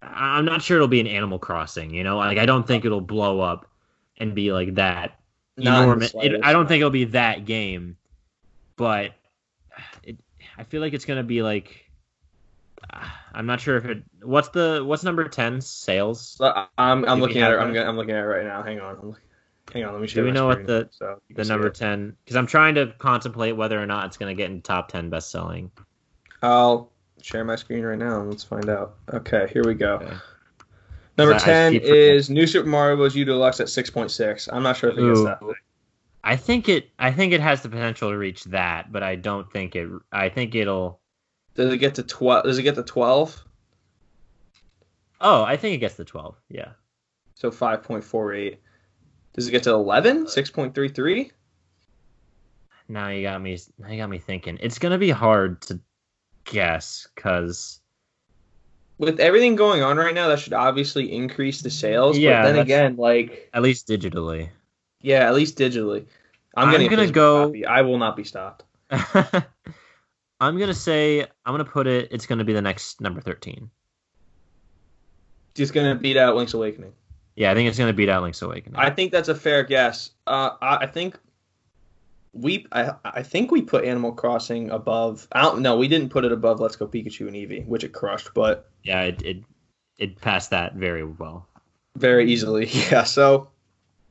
I- 0.00 0.38
I'm 0.38 0.44
not 0.44 0.62
sure 0.62 0.76
it'll 0.76 0.86
be 0.86 1.00
an 1.00 1.08
Animal 1.08 1.40
Crossing. 1.40 1.90
You 1.92 2.04
know, 2.04 2.18
like 2.18 2.38
I 2.38 2.46
don't 2.46 2.64
think 2.64 2.84
it'll 2.84 3.00
blow 3.00 3.40
up 3.40 3.68
and 4.16 4.32
be 4.32 4.52
like 4.52 4.76
that. 4.76 5.18
Not 5.56 5.66
in 5.66 5.74
the 5.74 5.82
enormous. 5.82 6.14
It, 6.14 6.40
I 6.44 6.52
don't 6.52 6.68
think 6.68 6.82
it'll 6.82 6.90
be 6.90 7.06
that 7.06 7.46
game, 7.46 7.96
but 8.76 9.10
it, 10.04 10.18
I 10.56 10.62
feel 10.62 10.80
like 10.80 10.92
it's 10.92 11.04
gonna 11.04 11.24
be 11.24 11.42
like. 11.42 11.90
I'm 13.34 13.46
not 13.46 13.60
sure 13.60 13.76
if 13.76 13.84
it. 13.86 14.04
What's 14.22 14.50
the 14.50 14.84
what's 14.84 15.02
number 15.02 15.26
10 15.26 15.62
sales? 15.62 16.38
I'm, 16.78 17.04
I'm 17.06 17.18
looking 17.18 17.42
at 17.42 17.50
it. 17.50 17.56
I'm, 17.58 17.72
gonna, 17.72 17.88
I'm 17.88 17.96
looking 17.96 18.14
at 18.14 18.22
it 18.22 18.26
right 18.26 18.44
now. 18.44 18.62
Hang 18.62 18.78
on. 18.78 19.16
I'm 19.74 19.80
hang 19.80 19.84
on. 19.88 19.92
Let 19.94 20.02
me 20.02 20.08
share. 20.08 20.24
we 20.24 20.30
my 20.30 20.34
know 20.34 20.46
what 20.46 20.66
the- 20.66 20.88
so 20.90 21.20
the 21.34 21.44
number 21.44 21.70
10 21.70 22.16
because 22.24 22.36
i'm 22.36 22.46
trying 22.46 22.74
to 22.74 22.92
contemplate 22.98 23.56
whether 23.56 23.80
or 23.82 23.86
not 23.86 24.06
it's 24.06 24.16
going 24.16 24.34
to 24.34 24.40
get 24.40 24.50
in 24.50 24.60
top 24.62 24.88
10 24.88 25.10
best 25.10 25.30
selling 25.30 25.70
I'll 26.42 26.90
share 27.20 27.44
my 27.44 27.54
screen 27.56 27.84
right 27.84 27.98
now 27.98 28.20
and 28.20 28.28
let's 28.28 28.42
find 28.42 28.68
out. 28.68 28.96
Okay, 29.14 29.48
here 29.52 29.62
we 29.64 29.74
go. 29.74 29.94
Okay. 29.94 30.12
Number 31.16 31.34
I- 31.34 31.36
I 31.36 31.40
ten 31.40 31.72
keep 31.74 31.82
is 31.84 32.28
New 32.30 32.48
Super 32.48 32.68
Mario 32.68 32.96
Bros. 32.96 33.14
U 33.14 33.24
Deluxe 33.24 33.60
at 33.60 33.68
six 33.68 33.90
point 33.90 34.10
six. 34.10 34.48
I'm 34.52 34.64
not 34.64 34.76
sure 34.76 34.90
if 34.90 34.98
it 34.98 35.02
gets 35.06 35.20
Ooh. 35.20 35.24
that. 35.24 35.38
high. 35.40 35.52
i 36.24 36.34
think 36.36 36.68
it 36.68 36.90
i 36.98 37.12
think 37.12 37.32
it 37.32 37.40
has 37.40 37.62
the 37.62 37.68
potential 37.68 38.10
to 38.10 38.16
reach 38.18 38.42
that 38.44 38.90
but 38.92 39.02
i 39.04 39.14
don't 39.14 39.50
think 39.52 39.76
it 39.76 39.88
i 40.12 40.28
think 40.28 40.54
it'll 40.56 41.00
Does 41.54 41.72
it 41.72 41.78
get 41.78 41.94
to 41.96 42.02
twelve? 42.02 42.42
Does 42.44 42.58
it 42.58 42.62
get 42.64 42.74
to 42.76 42.82
twelve? 42.82 43.44
oh 45.20 45.42
i 45.44 45.56
think 45.56 45.74
it 45.74 45.78
gets 45.78 45.96
to 45.96 46.04
12 46.04 46.36
yeah 46.48 46.70
So 47.34 47.50
five 47.50 47.82
point 47.82 48.02
four 48.04 48.32
eight. 48.34 48.60
Does 49.34 49.48
it 49.48 49.50
get 49.50 49.62
to 49.64 49.70
eleven? 49.70 50.24
Uh, 50.26 50.28
Six 50.28 50.50
point 50.50 50.74
three 50.74 50.88
three. 50.88 51.30
now 52.88 53.08
you 53.08 53.22
got 53.22 53.40
me 53.40 53.58
now 53.78 53.88
you 53.88 53.96
got 53.96 54.10
me 54.10 54.18
thinking 54.18 54.58
it's 54.60 54.78
going 54.78 54.92
to 54.92 54.98
be 54.98 55.10
hard 55.10 55.62
to 55.62 55.80
guess 56.44 57.08
because 57.14 57.80
With 58.98 59.20
everything 59.20 59.56
going 59.56 59.82
on 59.82 59.96
right 59.96 60.14
now, 60.14 60.28
that 60.28 60.38
should 60.40 60.52
obviously 60.52 61.12
increase 61.12 61.62
the 61.62 61.70
sales. 61.70 62.18
Yeah, 62.18 62.42
But 62.42 62.52
then 62.52 62.58
again, 62.62 62.96
like 62.96 63.48
at 63.54 63.62
least 63.62 63.88
digitally 63.88 64.50
yeah, 65.00 65.26
at 65.26 65.34
least 65.34 65.58
digitally. 65.58 66.06
I'm, 66.56 66.68
I'm 66.68 66.88
gonna 66.88 67.10
go- 67.10 67.46
copy. 67.46 67.66
I 67.66 67.82
will 67.82 67.98
not 67.98 68.16
be 68.16 68.24
stopped. 68.24 68.64
i'm 70.40 70.58
going 70.58 70.68
to 70.68 70.74
say 70.74 71.20
i'm 71.22 71.54
going 71.54 71.64
to 71.64 71.70
put 71.70 71.86
it 71.86 72.08
it's 72.10 72.26
going 72.26 72.40
to 72.40 72.44
be 72.44 72.52
the 72.52 72.60
next 72.60 73.00
number 73.00 73.22
13 73.22 73.70
Just 75.54 75.72
gonna 75.72 75.94
beat 75.94 76.16
out 76.18 76.36
Link's 76.36 76.52
Awakening. 76.52 76.92
Yeah 77.36 77.50
i 77.50 77.54
think 77.54 77.68
it's 77.68 77.78
going 77.78 77.88
to 77.88 77.96
beat 77.96 78.08
out 78.08 78.22
link's 78.22 78.42
awakening 78.42 78.78
I 78.78 78.90
think 78.90 79.12
that's 79.12 79.28
a 79.28 79.34
fair 79.34 79.62
guess. 79.62 80.10
Uh, 80.26 80.50
I, 80.60 80.76
I 80.76 80.86
think 80.86 81.18
we, 82.32 82.66
I, 82.72 82.94
I 83.04 83.22
think 83.22 83.50
we 83.50 83.60
put 83.60 83.84
Animal 83.84 84.12
Crossing 84.12 84.70
above. 84.70 85.28
I 85.32 85.42
don't, 85.42 85.60
no, 85.60 85.76
we 85.76 85.86
didn't 85.86 86.08
put 86.08 86.24
it 86.24 86.32
above 86.32 86.60
Let's 86.60 86.76
Go 86.76 86.86
Pikachu 86.86 87.26
and 87.28 87.36
Eevee, 87.36 87.66
which 87.66 87.84
it 87.84 87.92
crushed, 87.92 88.30
but 88.34 88.70
yeah 88.82 89.02
it, 89.02 89.22
it 89.22 89.36
it 89.98 90.20
passed 90.20 90.50
that 90.50 90.74
very 90.74 91.04
well 91.04 91.46
very 91.96 92.30
easily. 92.30 92.66
Yeah. 92.90 93.04
So, 93.04 93.48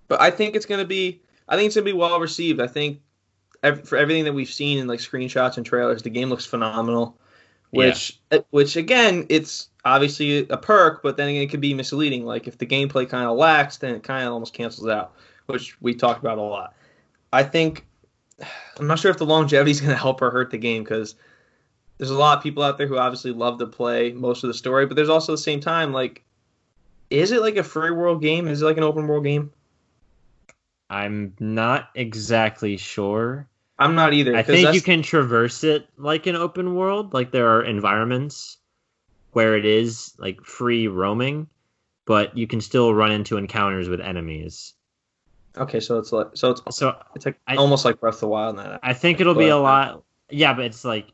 but 0.08 0.22
I 0.22 0.32
think 0.32 0.56
it's 0.56 0.66
gonna 0.66 0.86
be. 0.86 1.22
I 1.48 1.56
think 1.56 1.68
it's 1.68 1.76
gonna 1.76 1.86
be 1.86 1.94
well 1.94 2.20
received. 2.20 2.62
I 2.62 2.68
think 2.68 3.02
ev- 3.64 3.88
for 3.88 3.98
everything 3.98 4.26
that 4.26 4.34
we've 4.34 4.50
seen 4.50 4.78
in 4.80 4.88
like 4.88 5.00
screenshots 5.00 5.58
and 5.58 5.66
trailers, 5.66 6.04
the 6.04 6.10
game 6.10 6.30
looks 6.30 6.46
phenomenal. 6.46 7.18
Which, 7.72 8.20
uh, 8.32 8.40
which 8.50 8.76
again, 8.76 9.26
it's 9.30 9.70
obviously 9.86 10.48
a 10.50 10.58
perk, 10.58 11.02
but 11.02 11.18
then 11.18 11.30
again, 11.30 11.42
it 11.42 11.50
could 11.50 11.62
be 11.62 11.74
misleading. 11.74 12.26
Like 12.26 12.48
if 12.48 12.58
the 12.58 12.66
gameplay 12.66 13.08
kind 13.08 13.28
of 13.28 13.38
lacks, 13.38 13.78
then 13.78 13.96
it 13.96 14.04
kind 14.04 14.28
of 14.28 14.34
almost 14.34 14.54
cancels 14.54 14.88
out, 14.88 15.14
which 15.46 15.80
we 15.82 15.94
talked 15.94 16.20
about 16.20 16.38
a 16.38 16.42
lot. 16.42 16.76
I 17.32 17.44
think 17.44 17.86
I'm 18.78 18.88
not 18.88 19.00
sure 19.00 19.12
if 19.12 19.18
the 19.18 19.26
longevity 19.26 19.72
is 19.72 19.82
going 19.82 19.92
to 19.92 19.98
help 19.98 20.22
or 20.22 20.32
hurt 20.32 20.52
the 20.52 20.58
game 20.58 20.84
because 20.84 21.16
there's 21.98 22.10
a 22.10 22.18
lot 22.18 22.38
of 22.38 22.44
people 22.44 22.64
out 22.64 22.78
there 22.78 22.88
who 22.88 22.98
obviously 22.98 23.32
love 23.32 23.60
to 23.60 23.68
play 23.68 24.12
most 24.12 24.44
of 24.44 24.48
the 24.48 24.54
story, 24.54 24.86
but 24.86 24.96
there's 24.96 25.10
also 25.10 25.34
at 25.34 25.38
the 25.38 25.44
same 25.44 25.60
time 25.60 25.94
like, 25.94 26.24
is 27.10 27.32
it 27.32 27.42
like 27.42 27.58
a 27.58 27.64
free 27.64 27.92
world 27.92 28.22
game? 28.22 28.48
Is 28.48 28.62
it 28.62 28.66
like 28.66 28.78
an 28.78 28.84
open 28.84 29.08
world 29.08 29.24
game? 29.24 29.52
I'm 30.90 31.34
not 31.40 31.90
exactly 31.96 32.78
sure. 32.78 33.48
I'm 33.82 33.96
not 33.96 34.14
either. 34.14 34.36
I 34.36 34.44
think 34.44 34.74
you 34.74 34.82
can 34.82 35.02
traverse 35.02 35.64
it 35.64 35.88
like 35.98 36.28
an 36.28 36.36
open 36.36 36.76
world. 36.76 37.14
Like 37.14 37.32
there 37.32 37.50
are 37.50 37.64
environments 37.64 38.58
where 39.34 39.56
it 39.58 39.66
is 39.66 40.14
like 40.18 40.44
free 40.44 40.88
roaming, 40.88 41.48
but 42.06 42.38
you 42.38 42.48
can 42.48 42.62
still 42.62 42.94
run 42.94 43.12
into 43.12 43.38
encounters 43.38 43.90
with 43.90 44.02
enemies. 44.02 44.74
Okay, 45.58 45.80
so 45.80 46.00
it's 46.00 46.12
like 46.12 46.28
so 46.34 46.52
it's 46.52 46.62
So 46.78 46.96
it's 47.16 47.26
like 47.26 47.40
I- 47.48 47.56
almost 47.56 47.84
like 47.84 48.00
Breath 48.00 48.16
of 48.16 48.20
the 48.22 48.28
Wild 48.28 48.56
now. 48.56 48.80
I 48.84 48.94
think 48.94 49.20
it'll 49.20 49.36
be 49.36 49.50
a 49.50 49.58
lot. 49.58 50.04
Yeah, 50.30 50.54
but 50.54 50.66
it's 50.66 50.86
like 50.86 51.08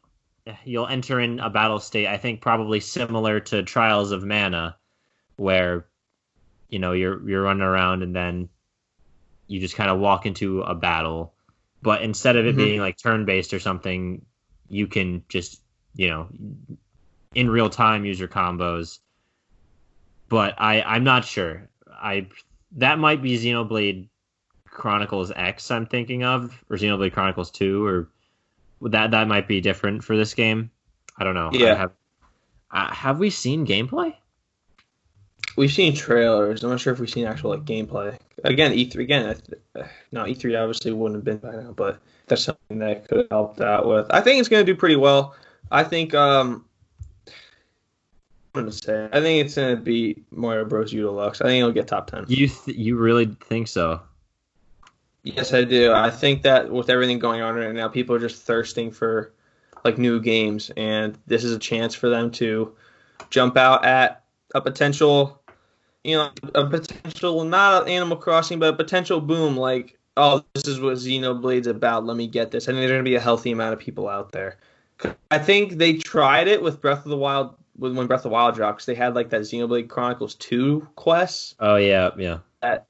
you'll 0.64 0.88
enter 0.88 1.20
in 1.20 1.40
a 1.40 1.50
battle 1.50 1.80
state. 1.80 2.08
I 2.08 2.18
think 2.18 2.42
probably 2.42 2.80
similar 2.80 3.40
to 3.40 3.64
Trials 3.64 4.12
of 4.12 4.24
Mana, 4.24 4.76
where 5.38 5.86
you 6.70 6.80
know 6.80 6.92
you're 6.92 7.28
you're 7.28 7.44
running 7.44 7.64
around 7.64 8.04
and 8.04 8.16
then 8.16 8.50
you 9.48 9.60
just 9.60 9.76
kind 9.76 9.90
of 9.90 10.00
walk 10.00 10.26
into 10.26 10.62
a 10.62 10.76
battle. 10.76 11.34
But 11.88 12.02
instead 12.02 12.36
of 12.36 12.46
it 12.46 12.56
Mhm. 12.56 12.58
being 12.58 12.80
like 12.82 12.98
turn 12.98 13.24
based 13.24 13.54
or 13.54 13.60
something, 13.60 14.26
you 14.68 14.88
can 14.88 15.24
just 15.30 15.62
you 15.96 16.10
know 16.10 16.28
in 17.34 17.50
real 17.50 17.70
time 17.70 18.04
use 18.04 18.20
your 18.20 18.28
combos. 18.28 19.00
But 20.28 20.56
I 20.58 20.82
I'm 20.82 21.06
not 21.06 21.24
sure. 21.24 21.70
I 21.90 22.28
that 22.74 23.00
might 23.00 23.22
be 23.22 23.38
Xenoblade 23.38 24.10
Chronicles 24.70 25.32
X 25.34 25.72
I'm 25.72 25.86
thinking 25.86 26.26
of, 26.26 26.62
or 26.70 26.76
Xenoblade 26.76 27.14
Chronicles 27.14 27.52
Two, 27.52 27.86
or 27.86 28.10
that 28.90 29.12
that 29.12 29.30
might 29.30 29.48
be 29.48 29.62
different 29.62 30.04
for 30.04 30.18
this 30.18 30.34
game. 30.34 30.70
I 31.18 31.24
don't 31.24 31.36
know. 31.36 31.52
Yeah. 31.54 31.76
have, 31.76 31.92
uh, 32.70 32.94
have 32.94 33.18
we 33.18 33.30
seen 33.30 33.66
gameplay? 33.66 34.14
We've 35.58 35.72
seen 35.72 35.96
trailers. 35.96 36.64
I'm 36.64 36.70
not 36.70 36.80
sure 36.80 36.94
if 36.94 37.00
we've 37.00 37.10
seen 37.10 37.26
actual 37.26 37.50
like 37.50 37.66
gameplay. 37.66 38.18
Again, 38.44 38.72
E3 38.72 38.96
again. 38.98 39.36
I 39.76 39.84
No, 40.12 40.24
E3 40.24 40.62
obviously 40.62 40.94
wouldn't 40.94 41.18
have 41.18 41.26
been 41.26 41.38
by 41.38 41.58
now, 41.60 41.72
but 41.72 42.00
that's 42.28 42.44
something 42.44 42.78
that 42.78 43.08
could 43.08 43.18
have 43.18 43.30
helped 43.32 43.60
out 43.60 43.88
with. 43.88 44.06
I 44.12 44.22
think 44.22 44.40
it's 44.40 44.50
going 44.50 44.66
to 44.66 44.72
do 44.72 44.78
pretty 44.78 44.96
well. 44.96 45.36
I 45.72 45.84
think 45.84 46.14
um, 46.14 46.64
I'm 47.28 47.34
going 48.54 48.66
to 48.68 48.72
say 48.72 49.10
I 49.12 49.20
think 49.20 49.46
it's 49.46 49.56
going 49.56 49.76
to 49.76 49.82
be 49.82 50.22
Mario 50.32 50.64
Bros. 50.64 50.94
U 50.94 51.02
Deluxe. 51.02 51.42
I 51.42 51.46
think 51.46 51.60
it'll 51.60 51.72
get 51.72 51.88
top 51.88 52.10
ten. 52.10 52.26
You 52.28 52.48
th- 52.48 52.78
you 52.78 52.96
really 52.96 53.36
think 53.46 53.68
so? 53.68 54.02
Yes, 55.24 55.54
I 55.54 55.64
do. 55.64 55.92
I 55.92 56.12
think 56.12 56.44
that 56.44 56.72
with 56.72 56.90
everything 56.90 57.20
going 57.20 57.42
on 57.42 57.56
right 57.56 57.74
now, 57.74 57.88
people 57.88 58.16
are 58.16 58.20
just 58.20 58.44
thirsting 58.44 58.92
for 58.92 59.34
like 59.84 59.98
new 59.98 60.22
games, 60.22 60.70
and 60.78 61.18
this 61.28 61.44
is 61.44 61.52
a 61.52 61.60
chance 61.60 61.96
for 61.96 62.10
them 62.10 62.30
to 62.32 62.76
jump 63.30 63.58
out 63.58 63.84
at 63.84 64.24
a 64.56 64.62
potential, 64.62 65.42
you 66.08 66.16
know, 66.16 66.32
a 66.56 66.66
potential 66.66 67.44
not 67.44 67.88
Animal 67.90 68.18
Crossing, 68.18 68.60
but 68.60 68.74
a 68.74 68.78
potential 68.78 69.20
boom. 69.20 69.58
Like, 69.58 69.98
oh, 70.16 70.44
this 70.54 70.66
is 70.68 70.80
what 70.80 70.96
Xenoblade's 70.96 71.68
about. 71.68 72.06
Let 72.06 72.16
me 72.16 72.28
get 72.28 72.50
this. 72.50 72.64
I 72.64 72.72
think 72.72 72.80
there's 72.80 72.92
gonna 72.92 73.04
be 73.04 73.16
a 73.16 73.20
healthy 73.20 73.52
amount 73.52 73.74
of 73.74 73.80
people 73.80 74.08
out 74.08 74.32
there. 74.32 74.58
I 75.30 75.38
think 75.38 75.74
they 75.74 75.94
tried 75.94 76.48
it 76.48 76.62
with 76.64 76.82
Breath 76.82 77.06
of 77.06 77.10
the 77.10 77.18
Wild 77.18 77.56
when 77.76 77.96
when 77.96 78.08
Breath 78.08 78.20
of 78.20 78.24
the 78.24 78.30
Wild 78.30 78.56
dropped. 78.56 78.80
'cause 78.80 78.86
they 78.86 78.96
had 78.96 79.16
like 79.16 79.30
that 79.30 79.42
Xenoblade 79.42 79.90
Chronicles 79.90 80.36
Two 80.36 80.88
quest 80.96 81.56
Oh 81.60 81.76
yeah, 81.76 82.12
yeah. 82.18 82.40
That 82.62 82.88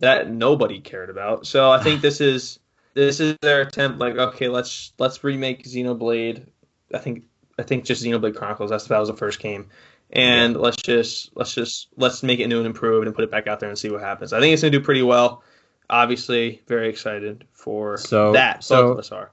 that 0.00 0.30
nobody 0.30 0.80
cared 0.80 1.08
about. 1.08 1.46
So 1.46 1.70
I 1.70 1.80
think 1.82 2.02
this 2.02 2.20
is 2.20 2.58
this 2.94 3.20
is 3.20 3.36
their 3.42 3.62
attempt. 3.62 3.98
Like, 4.00 4.16
okay, 4.16 4.48
let's 4.48 4.92
let's 4.98 5.22
remake 5.22 5.64
Xenoblade. 5.64 6.46
I 6.92 6.98
think 6.98 7.24
I 7.58 7.62
think 7.62 7.84
just 7.84 8.02
Xenoblade 8.04 8.34
Chronicles. 8.34 8.70
That's 8.70 8.86
that 8.88 8.98
was 8.98 9.08
the 9.08 9.16
first 9.16 9.38
game, 9.38 9.68
and 10.16 10.56
let's 10.56 10.76
just 10.76 11.30
let's 11.36 11.54
just 11.54 11.88
let's 11.96 12.22
make 12.22 12.40
it 12.40 12.48
new 12.48 12.58
and 12.58 12.66
improved 12.66 13.06
and 13.06 13.14
put 13.14 13.22
it 13.24 13.30
back 13.30 13.46
out 13.46 13.60
there 13.60 13.68
and 13.68 13.78
see 13.78 13.90
what 13.90 14.00
happens. 14.00 14.32
I 14.32 14.40
think 14.40 14.52
it's 14.52 14.62
gonna 14.62 14.70
do 14.72 14.80
pretty 14.80 15.02
well. 15.02 15.42
Obviously, 15.88 16.62
very 16.66 16.88
excited 16.88 17.44
for 17.52 17.96
So- 17.98 18.32
that. 18.32 18.64
so- 18.64 18.82
Both 18.82 18.92
of 18.92 18.98
us 18.98 19.12
are. 19.12 19.30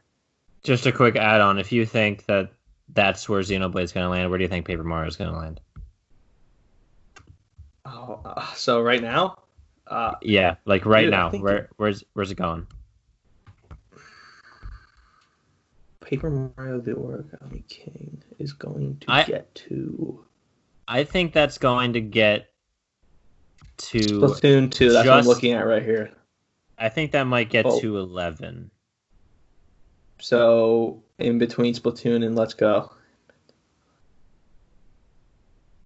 Just 0.64 0.86
a 0.86 0.92
quick 0.92 1.16
add-on. 1.18 1.58
If 1.60 1.72
you 1.74 1.86
think 1.86 2.26
that 2.28 2.52
that's 2.94 3.28
where 3.28 3.42
Xenoblade's 3.42 3.92
going 3.92 4.06
to 4.06 4.10
land, 4.10 4.30
where 4.30 4.38
do 4.38 4.44
you 4.44 4.48
think 4.48 4.66
Paper 4.66 4.84
Mario's 4.84 5.18
going 5.18 5.30
to 5.32 5.38
land? 5.38 5.60
Oh, 7.86 8.22
uh, 8.24 8.46
so 8.54 8.80
right 8.82 9.02
now, 9.02 9.40
uh, 9.88 10.14
Yeah, 10.22 10.56
like 10.66 10.86
right 10.86 11.02
Dude, 11.02 11.12
now. 11.12 11.32
Where 11.32 11.68
where's 11.76 12.04
where's 12.14 12.32
it 12.32 12.36
going? 12.36 12.66
Paper 16.02 16.30
Mario: 16.56 16.80
The 16.80 16.94
Origami 16.94 17.68
King 17.68 18.22
is 18.40 18.54
going 18.54 18.98
to 19.02 19.12
I- 19.12 19.24
get 19.24 19.54
to 19.56 20.24
I 20.88 21.04
think 21.04 21.34
that's 21.34 21.58
going 21.58 21.94
to 21.94 22.02
get 22.02 22.52
to. 23.78 24.00
Splatoon 24.00 24.72
2. 24.72 24.92
That's 24.92 25.08
what 25.08 25.18
I'm 25.20 25.26
looking 25.26 25.54
at 25.54 25.66
right 25.66 25.84
here. 25.84 26.12
I 26.78 26.90
think 26.90 27.12
that 27.12 27.24
might 27.24 27.50
get 27.50 27.66
Oh. 27.66 27.80
to 27.80 27.98
eleven. 27.98 28.70
So 30.20 31.04
in 31.20 31.38
between 31.38 31.74
Splatoon 31.74 32.26
and 32.26 32.36
Let's 32.36 32.54
Go. 32.54 32.92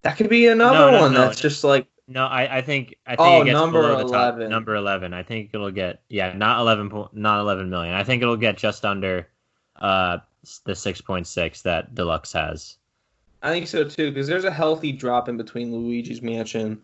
That 0.02 0.16
could 0.16 0.28
be 0.30 0.46
another 0.46 0.78
No, 0.78 0.90
no, 0.92 1.00
one 1.02 1.12
no. 1.12 1.20
that's 1.20 1.40
just 1.40 1.64
like 1.64 1.86
No, 2.06 2.24
I, 2.24 2.58
I 2.58 2.62
think 2.62 2.94
I 3.06 3.10
think 3.16 3.20
Oh, 3.20 3.42
it 3.42 3.44
gets 3.46 3.54
number 3.54 3.82
below 3.82 3.96
the 3.98 4.12
top. 4.12 4.34
11. 4.36 4.48
Number 4.50 4.74
eleven. 4.76 5.12
I 5.12 5.22
think 5.22 5.50
it'll 5.52 5.70
get 5.70 6.02
yeah, 6.08 6.32
not 6.32 6.60
eleven 6.60 6.88
po- 6.88 7.10
not 7.12 7.40
eleven 7.40 7.68
million. 7.68 7.94
I 7.94 8.04
think 8.04 8.22
it'll 8.22 8.36
get 8.36 8.56
just 8.56 8.84
under 8.84 9.28
uh 9.76 10.18
the 10.64 10.74
six 10.74 11.00
point 11.00 11.26
six 11.26 11.62
that 11.62 11.94
Deluxe 11.94 12.32
has. 12.32 12.77
I 13.42 13.50
think 13.50 13.66
so 13.68 13.84
too 13.84 14.10
because 14.10 14.26
there's 14.26 14.44
a 14.44 14.50
healthy 14.50 14.92
drop 14.92 15.28
in 15.28 15.36
between 15.36 15.72
Luigi's 15.72 16.22
Mansion, 16.22 16.80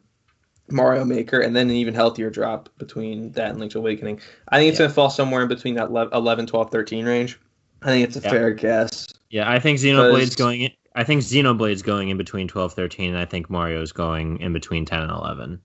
Mario 0.71 1.05
Maker, 1.05 1.41
and 1.41 1.55
then 1.55 1.69
an 1.69 1.75
even 1.77 1.95
healthier 1.95 2.31
drop 2.31 2.69
between 2.79 3.33
that 3.33 3.51
and 3.51 3.59
Link's 3.61 3.75
Awakening. 3.75 4.21
I 4.49 4.59
think 4.59 4.71
it's 4.71 4.79
Yeah. 4.79 4.85
going 4.85 4.91
to 4.91 4.95
fall 4.95 5.11
somewhere 5.11 5.43
in 5.43 5.49
between 5.49 5.75
that 5.75 5.93
le- 5.93 6.09
11, 6.13 6.47
12, 6.47 6.71
13 6.71 7.05
range. 7.05 7.39
I 7.83 7.87
think 7.87 8.07
it's 8.07 8.17
a 8.17 8.21
Yeah. 8.21 8.31
fair 8.31 8.51
guess. 8.53 9.09
Yeah, 9.31 9.51
I 9.51 9.59
think 9.59 9.79
Xenoblade's 9.79 10.37
going. 10.37 10.63
In, 10.63 10.71
I 10.95 11.03
think 11.05 11.23
Xenoblade's 11.23 11.83
going 11.83 12.09
in 12.09 12.17
between 12.17 12.47
12, 12.47 12.73
13, 12.73 13.11
and 13.11 13.19
I 13.19 13.25
think 13.25 13.51
Mario's 13.51 13.91
going 13.93 14.39
in 14.41 14.53
between 14.53 14.85
ten 14.85 15.01
and 15.03 15.11
eleven. 15.11 15.61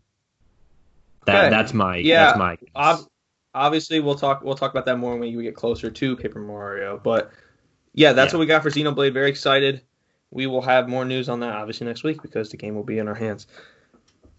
That 1.25 1.46
Okay. 1.46 1.50
that's 1.51 1.74
my 1.74 1.98
Yeah, 1.98 2.25
that's 2.25 2.39
my. 2.39 2.58
Ob- 2.75 3.08
obviously, 3.53 4.00
we'll 4.00 4.15
talk 4.15 4.43
we'll 4.43 4.55
talk 4.55 4.72
about 4.72 4.86
that 4.86 4.98
more 4.98 5.15
when 5.15 5.36
we 5.36 5.43
get 5.43 5.55
closer 5.55 5.91
to 5.91 6.15
Paper 6.15 6.39
Mario. 6.39 7.00
But 7.01 7.31
yeah, 7.93 8.12
that's 8.13 8.34
Yeah. 8.34 8.38
what 8.38 8.41
we 8.41 8.46
got 8.48 8.63
for 8.63 8.72
Xenoblade. 8.72 9.13
Very 9.13 9.29
excited. 9.29 9.81
We 10.31 10.48
will 10.48 10.62
have 10.62 10.88
more 10.88 11.05
news 11.05 11.27
on 11.29 11.39
that 11.39 11.55
obviously 11.55 11.88
next 11.88 12.03
week 12.03 12.21
because 12.21 12.50
the 12.50 12.57
game 12.57 12.75
will 12.75 12.83
be 12.83 13.00
in 13.00 13.07
our 13.07 13.15
hands. 13.15 13.48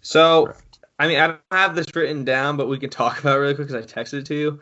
So, 0.02 0.47
Correct. 0.47 0.78
I 0.99 1.09
mean, 1.09 1.18
I 1.18 1.26
don't 1.28 1.40
have 1.50 1.75
this 1.75 1.87
written 1.94 2.25
down, 2.25 2.56
but 2.56 2.68
we 2.68 2.78
can 2.78 2.90
talk 2.90 3.18
about 3.20 3.37
it 3.37 3.40
really 3.40 3.54
quick 3.54 3.68
because 3.68 3.85
I 3.85 4.00
texted 4.00 4.20
it 4.20 4.26
to 4.26 4.35
you. 4.35 4.61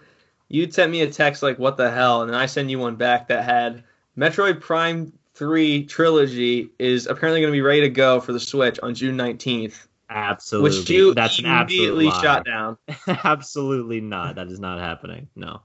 You 0.48 0.70
sent 0.70 0.90
me 0.90 1.02
a 1.02 1.10
text 1.10 1.42
like, 1.42 1.58
"What 1.58 1.76
the 1.76 1.90
hell?" 1.90 2.22
and 2.22 2.30
then 2.30 2.38
I 2.38 2.46
send 2.46 2.70
you 2.70 2.78
one 2.78 2.96
back 2.96 3.28
that 3.28 3.44
had 3.44 3.84
Metroid 4.16 4.60
Prime 4.60 5.12
Three 5.34 5.84
trilogy 5.84 6.70
is 6.80 7.06
apparently 7.06 7.40
going 7.40 7.52
to 7.52 7.56
be 7.56 7.60
ready 7.60 7.82
to 7.82 7.90
go 7.90 8.18
for 8.20 8.32
the 8.32 8.40
Switch 8.40 8.78
on 8.82 8.94
June 8.94 9.16
nineteenth, 9.16 9.86
absolutely. 10.10 10.70
which 10.80 10.90
you 10.90 11.14
that's 11.14 11.38
an 11.38 11.44
absolute 11.44 11.78
immediately 11.78 12.06
lie. 12.06 12.22
shot 12.22 12.44
down. 12.44 12.78
absolutely 13.24 14.00
not. 14.00 14.34
That 14.36 14.48
is 14.48 14.58
not 14.58 14.80
happening. 14.80 15.28
No. 15.36 15.60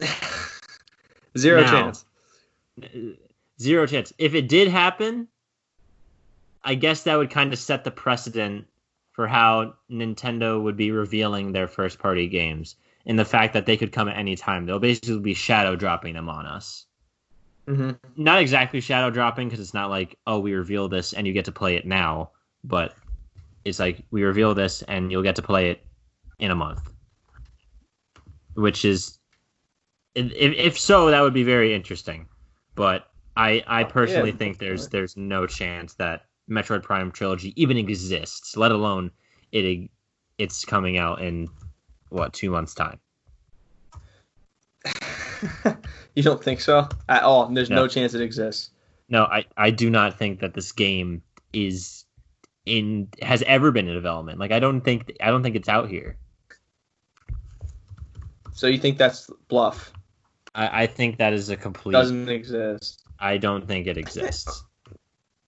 Zero 1.38 1.62
Now. 1.62 1.70
chance. 1.70 2.04
Zero 3.60 3.86
chance. 3.86 4.12
If 4.18 4.34
it 4.34 4.48
did 4.48 4.68
happen, 4.68 5.28
I 6.62 6.74
guess 6.74 7.04
that 7.04 7.16
would 7.16 7.30
kind 7.30 7.52
of 7.52 7.58
set 7.58 7.84
the 7.84 7.90
precedent 7.90 8.66
for 9.12 9.28
how 9.28 9.74
Nintendo 9.90 10.60
would 10.60 10.76
be 10.76 10.90
revealing 10.90 11.52
their 11.52 11.68
first 11.68 11.98
party 11.98 12.26
games 12.26 12.76
in 13.04 13.16
the 13.16 13.24
fact 13.24 13.52
that 13.54 13.66
they 13.66 13.76
could 13.76 13.92
come 13.92 14.08
at 14.08 14.16
any 14.16 14.34
time. 14.34 14.66
They'll 14.66 14.78
basically 14.80 15.20
be 15.20 15.34
shadow 15.34 15.76
dropping 15.76 16.14
them 16.14 16.28
on 16.28 16.46
us. 16.46 16.86
hmm 17.68 17.92
Not 18.16 18.40
exactly 18.40 18.80
shadow 18.80 19.10
dropping 19.10 19.48
because 19.48 19.60
it's 19.60 19.74
not 19.74 19.90
like, 19.90 20.18
oh, 20.26 20.40
we 20.40 20.54
reveal 20.54 20.88
this 20.88 21.12
and 21.12 21.26
you 21.26 21.32
get 21.32 21.44
to 21.44 21.52
play 21.52 21.76
it 21.76 21.86
now, 21.86 22.30
but 22.64 22.94
it's 23.64 23.78
like 23.78 24.02
we 24.10 24.24
reveal 24.24 24.54
this 24.54 24.82
and 24.82 25.12
you'll 25.12 25.22
get 25.22 25.36
to 25.36 25.42
play 25.42 25.70
it 25.70 25.86
in 26.38 26.50
a 26.50 26.56
month. 26.56 26.90
Which 28.54 28.84
is 28.84 29.18
if, 30.14 30.32
if 30.32 30.78
so, 30.78 31.10
that 31.10 31.20
would 31.20 31.34
be 31.34 31.42
very 31.44 31.74
interesting. 31.74 32.26
But 32.74 33.08
I 33.36 33.62
I 33.66 33.82
oh, 33.84 33.86
personally 33.86 34.30
Yeah, 34.30 34.36
think 34.36 34.58
there's 34.58 34.88
there's 34.88 35.16
no 35.16 35.46
chance 35.46 35.94
that 35.94 36.26
Metroid 36.48 36.82
Prime 36.82 37.10
trilogy 37.10 37.52
even 37.60 37.76
exists, 37.76 38.56
let 38.56 38.70
alone 38.72 39.10
it 39.52 39.90
it's 40.38 40.64
coming 40.64 40.98
out 40.98 41.20
in 41.20 41.48
what 42.10 42.32
two 42.32 42.50
months 42.50 42.74
time. 42.74 42.98
you 46.14 46.22
don't 46.22 46.42
think 46.42 46.60
so 46.60 46.88
at 47.08 47.22
all? 47.22 47.46
There's 47.46 47.70
no. 47.70 47.76
No. 47.76 47.88
chance 47.88 48.14
it 48.14 48.20
exists. 48.20 48.70
No, 49.08 49.24
I 49.24 49.44
I 49.56 49.70
do 49.70 49.90
not 49.90 50.18
think 50.18 50.40
that 50.40 50.54
this 50.54 50.72
game 50.72 51.22
is 51.52 52.04
in 52.66 53.08
has 53.22 53.42
ever 53.42 53.70
been 53.70 53.88
in 53.88 53.94
development. 53.94 54.38
Like 54.38 54.52
I 54.52 54.60
don't 54.60 54.80
think 54.80 55.12
I 55.20 55.28
don't 55.30 55.42
think 55.42 55.56
it's 55.56 55.68
out 55.68 55.88
here. 55.88 56.16
So 58.52 58.66
you 58.66 58.78
think 58.78 58.98
that's 58.98 59.28
bluff? 59.48 59.92
I, 60.54 60.84
I 60.84 60.86
think 60.86 61.18
that 61.18 61.32
is 61.32 61.50
a 61.50 61.56
complete. 61.56 61.92
Doesn't 61.92 62.28
exist. 62.28 63.03
I 63.24 63.38
don't 63.38 63.66
think 63.66 63.86
it 63.86 63.96
exists. 63.96 64.64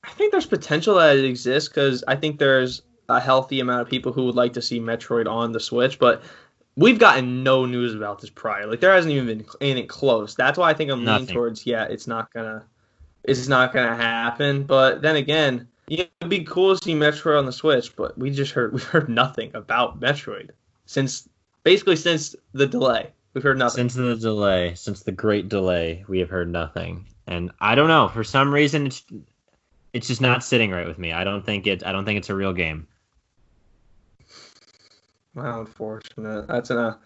I 0.02 0.08
think 0.12 0.32
there's 0.32 0.46
potential 0.46 0.94
that 0.94 1.18
it 1.18 1.26
exists 1.26 1.68
because 1.68 2.02
I 2.08 2.16
think 2.16 2.38
there's 2.38 2.80
a 3.10 3.20
healthy 3.20 3.60
amount 3.60 3.82
of 3.82 3.88
people 3.88 4.12
who 4.12 4.24
would 4.24 4.34
like 4.34 4.54
to 4.54 4.62
see 4.62 4.80
Metroid 4.80 5.30
on 5.30 5.52
the 5.52 5.60
Switch, 5.60 5.98
but 5.98 6.22
we've 6.74 6.98
gotten 6.98 7.42
no 7.42 7.66
news 7.66 7.94
about 7.94 8.22
this 8.22 8.30
prior. 8.30 8.66
Like 8.66 8.80
there 8.80 8.94
hasn't 8.94 9.12
even 9.12 9.26
been 9.26 9.46
anything 9.60 9.88
close. 9.88 10.34
That's 10.34 10.56
why 10.56 10.70
I 10.70 10.74
think 10.74 10.90
I'm 10.90 11.04
leaning 11.04 11.26
towards 11.26 11.66
yeah, 11.66 11.84
it's 11.84 12.06
not 12.06 12.32
gonna, 12.32 12.64
it's 13.24 13.46
not 13.46 13.74
gonna 13.74 13.94
happen. 13.94 14.62
But 14.62 15.02
then 15.02 15.16
again, 15.16 15.68
yeah, 15.86 16.04
it'd 16.22 16.30
be 16.30 16.44
cool 16.44 16.74
to 16.74 16.82
see 16.82 16.94
Metroid 16.94 17.38
on 17.38 17.44
the 17.44 17.52
Switch. 17.52 17.94
But 17.94 18.16
we 18.16 18.30
just 18.30 18.52
heard 18.52 18.72
we 18.72 18.80
heard 18.80 19.10
nothing 19.10 19.50
about 19.52 20.00
Metroid 20.00 20.50
since 20.86 21.28
basically 21.62 21.96
since 21.96 22.34
the 22.54 22.66
delay. 22.66 23.12
We've 23.34 23.44
heard 23.44 23.58
nothing. 23.58 23.90
Since 23.90 23.94
the 23.94 24.16
delay, 24.16 24.72
since 24.76 25.02
the 25.02 25.12
great 25.12 25.50
delay, 25.50 26.06
we 26.08 26.20
have 26.20 26.30
heard 26.30 26.50
nothing. 26.50 27.04
And 27.26 27.50
I 27.60 27.74
don't 27.74 27.88
know, 27.88 28.08
for 28.08 28.24
some 28.24 28.52
reason 28.52 28.86
it's 28.86 29.02
it's 29.92 30.06
just 30.06 30.20
not 30.20 30.44
sitting 30.44 30.70
right 30.70 30.86
with 30.86 30.98
me. 30.98 31.12
I 31.12 31.24
don't 31.24 31.44
think 31.44 31.66
it 31.66 31.84
I 31.84 31.92
don't 31.92 32.04
think 32.04 32.18
it's 32.18 32.30
a 32.30 32.34
real 32.34 32.52
game. 32.52 32.86
Well, 35.34 35.60
unfortunate. 35.60 36.46
That's 36.46 36.68
gonna 36.68 36.98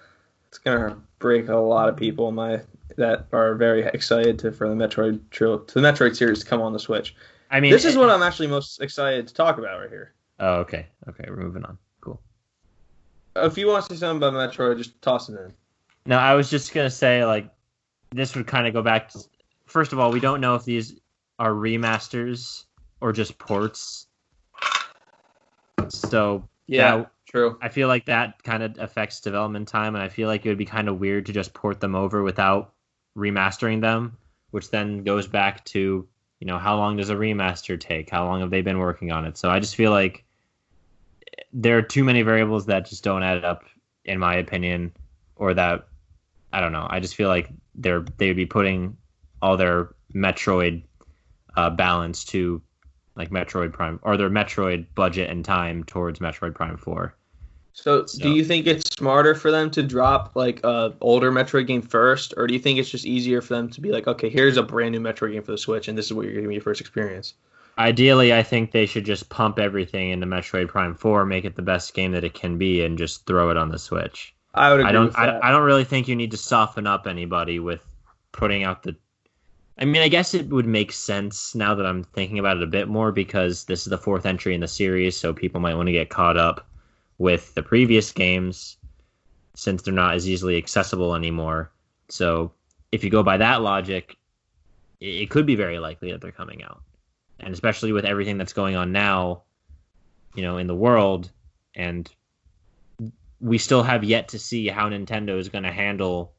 it's 0.48 0.58
gonna 0.58 0.96
break 1.18 1.48
a 1.48 1.56
lot 1.56 1.88
of 1.88 1.96
people 1.96 2.28
in 2.28 2.34
my 2.34 2.60
that 2.96 3.26
are 3.32 3.54
very 3.54 3.84
excited 3.84 4.38
to 4.40 4.52
for 4.52 4.68
the 4.68 4.74
Metroid 4.74 5.20
to 5.32 5.64
the 5.72 5.80
Metroid 5.80 6.16
series 6.16 6.40
to 6.40 6.46
come 6.46 6.60
on 6.60 6.72
the 6.72 6.78
Switch. 6.78 7.14
I 7.50 7.60
mean 7.60 7.72
This 7.72 7.84
is 7.84 7.96
what 7.96 8.10
I'm 8.10 8.22
actually 8.22 8.48
most 8.48 8.80
excited 8.80 9.26
to 9.28 9.34
talk 9.34 9.58
about 9.58 9.80
right 9.80 9.90
here. 9.90 10.12
Oh, 10.38 10.56
okay. 10.56 10.86
Okay, 11.08 11.24
we're 11.28 11.36
moving 11.36 11.64
on. 11.64 11.78
Cool. 12.00 12.20
Uh, 13.36 13.46
if 13.46 13.58
you 13.58 13.66
want 13.66 13.84
to 13.86 13.94
say 13.94 13.98
something 14.00 14.28
about 14.28 14.52
Metroid, 14.52 14.78
just 14.78 15.00
toss 15.02 15.28
it 15.28 15.38
in. 15.38 15.52
No, 16.06 16.18
I 16.18 16.34
was 16.34 16.50
just 16.50 16.74
gonna 16.74 16.90
say 16.90 17.24
like 17.24 17.48
this 18.10 18.34
would 18.34 18.46
kind 18.46 18.66
of 18.66 18.72
go 18.72 18.82
back 18.82 19.08
to 19.10 19.20
first 19.70 19.92
of 19.92 19.98
all, 19.98 20.10
we 20.10 20.20
don't 20.20 20.40
know 20.40 20.54
if 20.54 20.64
these 20.64 20.98
are 21.38 21.52
remasters 21.52 22.64
or 23.00 23.12
just 23.12 23.38
ports. 23.38 24.06
So 25.88 26.48
Yeah, 26.66 27.04
true. 27.26 27.58
I 27.60 27.68
feel 27.68 27.88
like 27.88 28.06
that 28.06 28.42
kind 28.42 28.62
of 28.62 28.78
affects 28.78 29.20
development 29.20 29.68
time, 29.68 29.94
and 29.94 30.04
I 30.04 30.08
feel 30.08 30.28
like 30.28 30.44
it 30.44 30.48
would 30.48 30.58
be 30.58 30.66
kind 30.66 30.88
of 30.88 31.00
weird 31.00 31.26
to 31.26 31.32
just 31.32 31.54
port 31.54 31.80
them 31.80 31.94
over 31.94 32.22
without 32.22 32.74
remastering 33.16 33.80
them, 33.80 34.16
which 34.50 34.70
then 34.70 35.02
goes 35.02 35.26
back 35.26 35.64
to 35.66 36.06
you 36.38 36.46
know 36.46 36.58
how 36.58 36.76
long 36.76 36.96
does 36.96 37.10
a 37.10 37.14
remaster 37.14 37.78
take? 37.78 38.10
How 38.10 38.24
long 38.24 38.40
have 38.40 38.50
they 38.50 38.62
been 38.62 38.78
working 38.78 39.12
on 39.12 39.24
it? 39.24 39.36
So 39.36 39.50
I 39.50 39.60
just 39.60 39.76
feel 39.76 39.90
like 39.90 40.24
there 41.52 41.76
are 41.78 41.82
too 41.82 42.04
many 42.04 42.22
variables 42.22 42.66
that 42.66 42.86
just 42.86 43.04
don't 43.04 43.22
add 43.22 43.44
up, 43.44 43.64
in 44.04 44.18
my 44.18 44.36
opinion, 44.36 44.92
or 45.36 45.54
that 45.54 45.88
I 46.52 46.60
don't 46.60 46.72
know. 46.72 46.86
I 46.88 47.00
just 47.00 47.14
feel 47.14 47.28
like 47.28 47.50
they're 47.74 48.04
they 48.16 48.28
would 48.28 48.36
be 48.36 48.46
putting 48.46 48.96
all 49.42 49.56
their 49.56 49.90
Metroid 50.14 50.82
uh, 51.56 51.70
balance 51.70 52.24
to 52.26 52.60
like 53.16 53.30
Metroid 53.30 53.72
Prime 53.72 53.98
or 54.02 54.16
their 54.16 54.30
Metroid 54.30 54.86
budget 54.94 55.30
and 55.30 55.44
time 55.44 55.84
towards 55.84 56.20
Metroid 56.20 56.54
Prime 56.54 56.76
Four. 56.76 57.14
So, 57.72 58.04
So- 58.06 58.22
do 58.22 58.30
you 58.30 58.44
think 58.44 58.66
it's 58.66 58.90
smarter 58.94 59.34
for 59.34 59.50
them 59.50 59.70
to 59.72 59.82
drop 59.82 60.32
like 60.34 60.60
a 60.64 60.94
older 61.00 61.30
Metroid 61.30 61.66
game 61.66 61.82
first, 61.82 62.34
or 62.36 62.46
do 62.46 62.54
you 62.54 62.60
think 62.60 62.78
it's 62.78 62.90
just 62.90 63.06
easier 63.06 63.40
for 63.40 63.54
them 63.54 63.68
to 63.70 63.80
be 63.80 63.90
like, 63.92 64.06
okay, 64.06 64.28
here's 64.28 64.56
a 64.56 64.62
brand 64.62 64.92
new 64.92 65.00
Metroid 65.00 65.32
game 65.32 65.42
for 65.42 65.52
the 65.52 65.58
Switch, 65.58 65.88
and 65.88 65.96
this 65.96 66.06
is 66.06 66.12
what 66.12 66.26
you're 66.26 66.34
gonna 66.34 66.48
be 66.48 66.54
your 66.54 66.62
first 66.62 66.80
experience? 66.80 67.34
Ideally, 67.78 68.34
I 68.34 68.42
think 68.42 68.72
they 68.72 68.84
should 68.84 69.04
just 69.06 69.30
pump 69.30 69.58
everything 69.58 70.10
into 70.10 70.26
Metroid 70.26 70.68
Prime 70.68 70.94
4, 70.94 71.24
make 71.24 71.44
it 71.44 71.54
the 71.56 71.62
best 71.62 71.94
game 71.94 72.12
that 72.12 72.24
it 72.24 72.34
can 72.34 72.58
be, 72.58 72.84
and 72.84 72.98
just 72.98 73.24
throw 73.26 73.50
it 73.50 73.56
on 73.56 73.70
the 73.70 73.78
Switch. 73.78 74.34
I 74.54 74.70
would 74.70 74.80
agree 74.80 74.88
I 74.90 74.92
don't. 74.92 75.06
with 75.06 75.16
I. 75.16 75.38
I 75.42 75.50
don't 75.50 75.62
really 75.62 75.84
think 75.84 76.08
you 76.08 76.16
need 76.16 76.32
to 76.32 76.36
soften 76.36 76.86
up 76.86 77.06
anybody 77.06 77.58
with 77.60 77.82
putting 78.32 78.64
out 78.64 78.82
the. 78.82 78.96
I 79.80 79.86
mean, 79.86 80.02
I 80.02 80.08
guess 80.08 80.34
it 80.34 80.50
would 80.50 80.66
make 80.66 80.92
sense 80.92 81.54
now 81.54 81.74
that 81.74 81.86
I'm 81.86 82.04
thinking 82.04 82.38
about 82.38 82.58
it 82.58 82.62
a 82.62 82.66
bit 82.66 82.86
more 82.86 83.12
because 83.12 83.64
this 83.64 83.80
is 83.80 83.86
the 83.86 83.96
fourth 83.96 84.26
entry 84.26 84.54
in 84.54 84.60
the 84.60 84.68
series, 84.68 85.16
so 85.16 85.32
people 85.32 85.60
might 85.60 85.74
want 85.74 85.86
to 85.86 85.92
get 85.92 86.10
caught 86.10 86.36
up 86.36 86.68
with 87.16 87.54
the 87.54 87.62
previous 87.62 88.12
games 88.12 88.76
since 89.54 89.80
they're 89.80 89.94
not 89.94 90.14
as 90.14 90.28
easily 90.28 90.58
accessible 90.58 91.14
anymore. 91.14 91.70
So 92.10 92.52
if 92.92 93.04
you 93.04 93.10
go 93.10 93.22
by 93.22 93.38
that 93.38 93.62
logic, 93.62 94.16
it, 95.00 95.30
could 95.30 95.46
be 95.46 95.54
very 95.54 95.78
likely 95.78 96.12
that 96.12 96.20
they're 96.20 96.30
coming 96.30 96.62
out, 96.62 96.82
and 97.38 97.54
especially 97.54 97.92
with 97.92 98.04
everything 98.04 98.36
that's 98.36 98.52
going 98.52 98.76
on 98.76 98.92
now, 98.92 99.44
you 100.34 100.42
know, 100.42 100.58
in 100.58 100.66
the 100.66 100.74
world, 100.74 101.30
and 101.74 102.10
we 103.40 103.56
still 103.56 103.82
have 103.82 104.04
yet 104.04 104.28
to 104.28 104.38
see 104.38 104.68
how 104.68 104.90
Nintendo 104.90 105.38
is 105.38 105.48
going 105.48 105.64
to 105.64 105.72
handle 105.72 106.34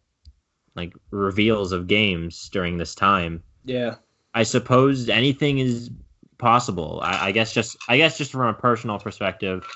like 0.76 0.94
reveals 1.12 1.72
of 1.72 1.88
games 1.88 2.50
during 2.50 2.78
this 2.78 2.96
time. 2.96 3.44
yeah. 3.66 3.96
I 4.34 4.44
suppose 4.44 5.10
anything 5.10 5.60
is 5.60 5.90
possible. 6.38 7.02
I, 7.04 7.28
I 7.28 7.32
guess 7.34 7.52
just 7.54 7.76
I 7.90 7.98
guess 7.98 8.18
just 8.18 8.32
from 8.32 8.48
a 8.48 8.54
personal 8.54 8.98
perspective, 8.98 9.68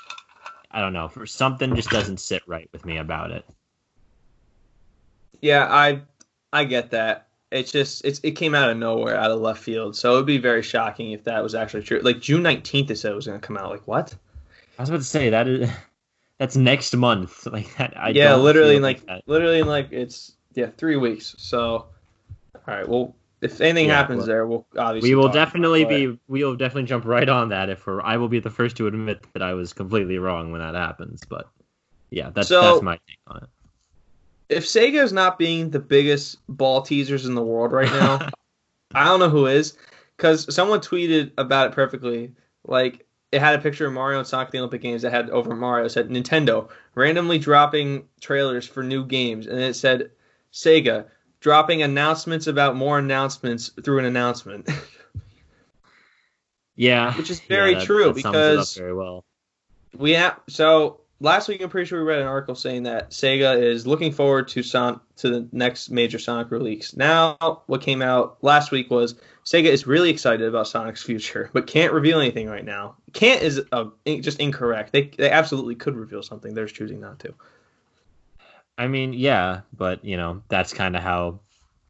I 0.70 0.80
don't 0.80 0.94
know. 0.94 1.08
For 1.08 1.26
something 1.26 1.76
just 1.76 1.90
doesn't 1.90 2.20
sit 2.20 2.42
right 2.46 2.68
with 2.72 2.86
me 2.86 2.96
about 2.96 3.32
it. 3.32 3.44
Yeah, 5.42 5.66
I 5.66 6.00
I 6.52 6.64
get 6.64 6.90
that. 6.92 7.28
It's 7.50 7.70
just 7.70 8.04
it's 8.04 8.18
it 8.22 8.32
came 8.32 8.54
out 8.54 8.70
of 8.70 8.76
nowhere, 8.78 9.16
out 9.16 9.30
of 9.30 9.40
left 9.40 9.62
field. 9.62 9.94
So 9.94 10.14
it 10.14 10.16
would 10.16 10.26
be 10.26 10.38
very 10.38 10.62
shocking 10.62 11.12
if 11.12 11.24
that 11.24 11.42
was 11.42 11.54
actually 11.54 11.82
true. 11.82 12.00
Like 12.00 12.20
June 12.20 12.42
nineteenth, 12.42 12.88
they 12.88 12.94
said 12.94 13.12
it 13.12 13.16
was 13.16 13.26
going 13.26 13.38
to 13.38 13.46
come 13.46 13.56
out. 13.56 13.70
Like 13.70 13.86
what? 13.86 14.14
I 14.78 14.82
was 14.82 14.88
about 14.88 14.98
to 14.98 15.04
say 15.04 15.30
that 15.30 15.48
is 15.48 15.68
that's 16.38 16.56
next 16.56 16.96
month. 16.96 17.46
Like 17.46 17.76
that. 17.76 17.94
I 17.96 18.08
yeah, 18.10 18.34
literally 18.34 18.76
in 18.76 18.82
like 18.82 19.04
that. 19.06 19.22
literally 19.26 19.60
in 19.60 19.66
like 19.66 19.92
it's 19.92 20.32
yeah 20.56 20.70
three 20.76 20.96
weeks. 20.96 21.36
So 21.38 21.86
all 22.54 22.62
right, 22.66 22.88
well 22.88 23.14
if 23.40 23.60
anything 23.60 23.86
Yeah, 23.88 23.96
happens 23.96 24.18
well, 24.18 24.26
there, 24.26 24.46
we'll 24.46 24.66
obviously 24.76 25.10
we 25.10 25.14
will 25.14 25.28
definitely 25.28 25.84
be 25.84 26.18
we 26.26 26.42
will 26.42 26.56
definitely 26.56 26.88
jump 26.88 27.04
right 27.04 27.28
on 27.28 27.50
that 27.50 27.68
if 27.68 27.86
we're 27.86 28.00
I 28.02 28.16
will 28.16 28.28
be 28.28 28.40
the 28.40 28.50
first 28.50 28.76
to 28.78 28.88
admit 28.88 29.24
that 29.34 29.42
I 29.42 29.54
was 29.54 29.72
completely 29.72 30.18
wrong 30.18 30.50
when 30.50 30.60
that 30.60 30.74
happens. 30.74 31.22
But 31.28 31.46
yeah, 32.10 32.30
that's 32.30 32.48
So- 32.48 32.60
that's 32.62 32.82
my 32.82 32.98
take 33.06 33.18
on 33.28 33.42
it. 33.44 33.48
if 34.48 34.64
Sega 34.64 35.02
is 35.02 35.12
not 35.12 35.38
being 35.38 35.70
the 35.70 35.78
biggest 35.80 36.38
ball 36.48 36.82
teasers 36.82 37.26
in 37.26 37.34
the 37.34 37.42
world 37.42 37.72
right 37.72 37.90
now, 37.90 38.28
I 38.94 39.04
don't 39.04 39.20
know 39.20 39.28
who 39.28 39.46
is. 39.46 39.76
Because 40.16 40.52
someone 40.54 40.80
tweeted 40.80 41.32
about 41.36 41.66
it 41.66 41.72
perfectly. 41.74 42.32
Like, 42.64 43.04
it 43.32 43.40
had 43.40 43.54
a 43.54 43.62
picture 43.62 43.86
of 43.86 43.92
Mario 43.92 44.18
and 44.18 44.26
Sonic 44.26 44.50
the 44.50 44.58
Olympic 44.58 44.80
Games 44.80 45.02
that 45.02 45.10
had 45.12 45.28
over 45.28 45.54
Mario 45.54 45.84
it 45.84 45.90
said 45.90 46.08
Nintendo 46.08 46.70
randomly 46.94 47.38
dropping 47.38 48.08
trailers 48.20 48.66
for 48.66 48.82
new 48.82 49.04
games, 49.04 49.46
and 49.46 49.60
it 49.60 49.76
said 49.76 50.10
Sega 50.56 51.04
dropping 51.40 51.82
announcements 51.82 52.46
about 52.46 52.74
more 52.76 52.98
announcements 52.98 53.68
through 53.84 53.98
an 54.00 54.06
announcement. 54.06 54.68
Yeah, 56.78 57.14
Which 57.16 57.30
is 57.30 57.40
yeah, 57.40 57.56
very 57.56 57.74
that- 57.74 57.84
true, 57.84 58.12
that 58.12 58.20
sums 58.20 58.36
it 58.36 58.38
up 58.38 58.50
because- 58.52 58.74
very 58.74 58.92
well. 58.94 59.24
we 59.96 60.12
have 60.12 60.38
so 60.46 61.00
last 61.20 61.48
week 61.48 61.62
I'm 61.62 61.70
pretty 61.70 61.88
sure 61.88 62.00
we 62.00 62.06
read 62.06 62.18
an 62.20 62.26
article 62.26 62.54
saying 62.54 62.82
that 62.82 63.10
Sega 63.12 63.58
is 63.62 63.86
looking 63.86 64.12
forward 64.12 64.48
to 64.48 64.62
Son 64.62 65.00
to 65.16 65.30
the 65.30 65.48
next 65.52 65.88
major 65.90 66.18
Sonic 66.18 66.50
release. 66.50 66.94
Now, 66.94 67.62
what 67.66 67.80
came 67.80 68.02
out 68.02 68.36
last 68.42 68.70
week 68.72 68.90
was 68.90 69.14
Sega 69.46 69.64
is 69.64 69.86
really 69.86 70.10
excited 70.10 70.46
about 70.46 70.68
Sonic's 70.68 71.02
future, 71.02 71.48
but 71.54 71.66
can't 71.66 71.94
reveal 71.94 72.20
anything 72.20 72.46
right 72.46 72.64
now. 72.64 72.96
Can't 73.14 73.40
is 73.42 73.62
uh, 73.72 73.86
just 74.04 74.38
incorrect. 74.38 74.92
They 74.92 75.04
they 75.16 75.30
absolutely 75.30 75.76
could 75.76 75.96
reveal 75.96 76.22
something. 76.22 76.52
They're 76.52 76.66
just 76.66 76.76
choosing 76.76 77.00
not 77.00 77.18
to. 77.20 77.32
I 78.78 78.88
mean, 78.88 79.12
yeah, 79.12 79.60
but 79.76 80.04
you 80.04 80.16
know 80.16 80.42
that's 80.48 80.72
kind 80.72 80.96
of 80.96 81.02
how 81.02 81.40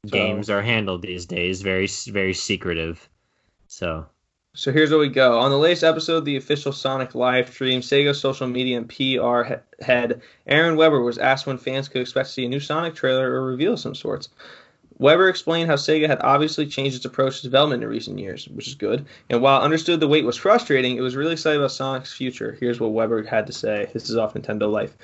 So- 0.04 0.10
games 0.10 0.50
are 0.50 0.62
handled 0.62 1.02
these 1.02 1.26
days. 1.26 1.62
Very 1.62 1.88
very 2.08 2.34
secretive. 2.34 3.08
So 3.68 4.06
So 4.54 4.72
here's 4.72 4.90
where 4.90 4.98
we 5.00 5.08
go. 5.08 5.38
On 5.38 5.50
the 5.50 5.58
latest 5.58 5.84
episode 5.84 6.18
of 6.18 6.24
the 6.24 6.36
official 6.36 6.72
Sonic 6.72 7.14
live 7.14 7.50
stream, 7.50 7.80
Sega 7.82 8.14
social 8.14 8.46
media 8.46 8.78
and 8.78 8.88
PR 8.88 9.58
head 9.84 10.22
Aaron 10.46 10.76
Webber 10.76 11.02
was 11.02 11.18
asked 11.18 11.46
when 11.46 11.58
fans 11.58 11.88
could 11.88 12.00
expect 12.00 12.28
to 12.28 12.32
see 12.32 12.46
a 12.46 12.48
new 12.48 12.60
Sonic 12.60 12.94
trailer 12.94 13.30
or 13.32 13.44
reveal 13.46 13.74
of 13.74 13.80
some 13.80 13.94
sorts. 13.94 14.28
Webber 14.98 15.28
explained 15.28 15.68
how 15.68 15.76
Sega 15.76 16.06
had 16.06 16.22
obviously 16.22 16.66
changed 16.66 16.96
its 16.96 17.04
approach 17.04 17.36
to 17.36 17.42
development 17.42 17.82
in 17.82 17.88
recent 17.90 18.18
years, 18.18 18.48
which 18.48 18.66
is 18.66 18.74
good. 18.74 19.04
And 19.28 19.42
while 19.42 19.60
understood 19.60 20.00
the 20.00 20.08
wait 20.08 20.24
was 20.24 20.38
frustrating, 20.38 20.96
it 20.96 21.02
was 21.02 21.16
really 21.16 21.32
excited 21.32 21.58
about 21.58 21.72
Sonic's 21.72 22.14
future. 22.14 22.56
Here's 22.58 22.80
what 22.80 22.92
Webber 22.92 23.22
had 23.24 23.46
to 23.48 23.52
say. 23.52 23.90
This 23.92 24.08
is 24.08 24.16
off 24.16 24.32
Nintendo 24.32 24.72
Life. 24.72 24.96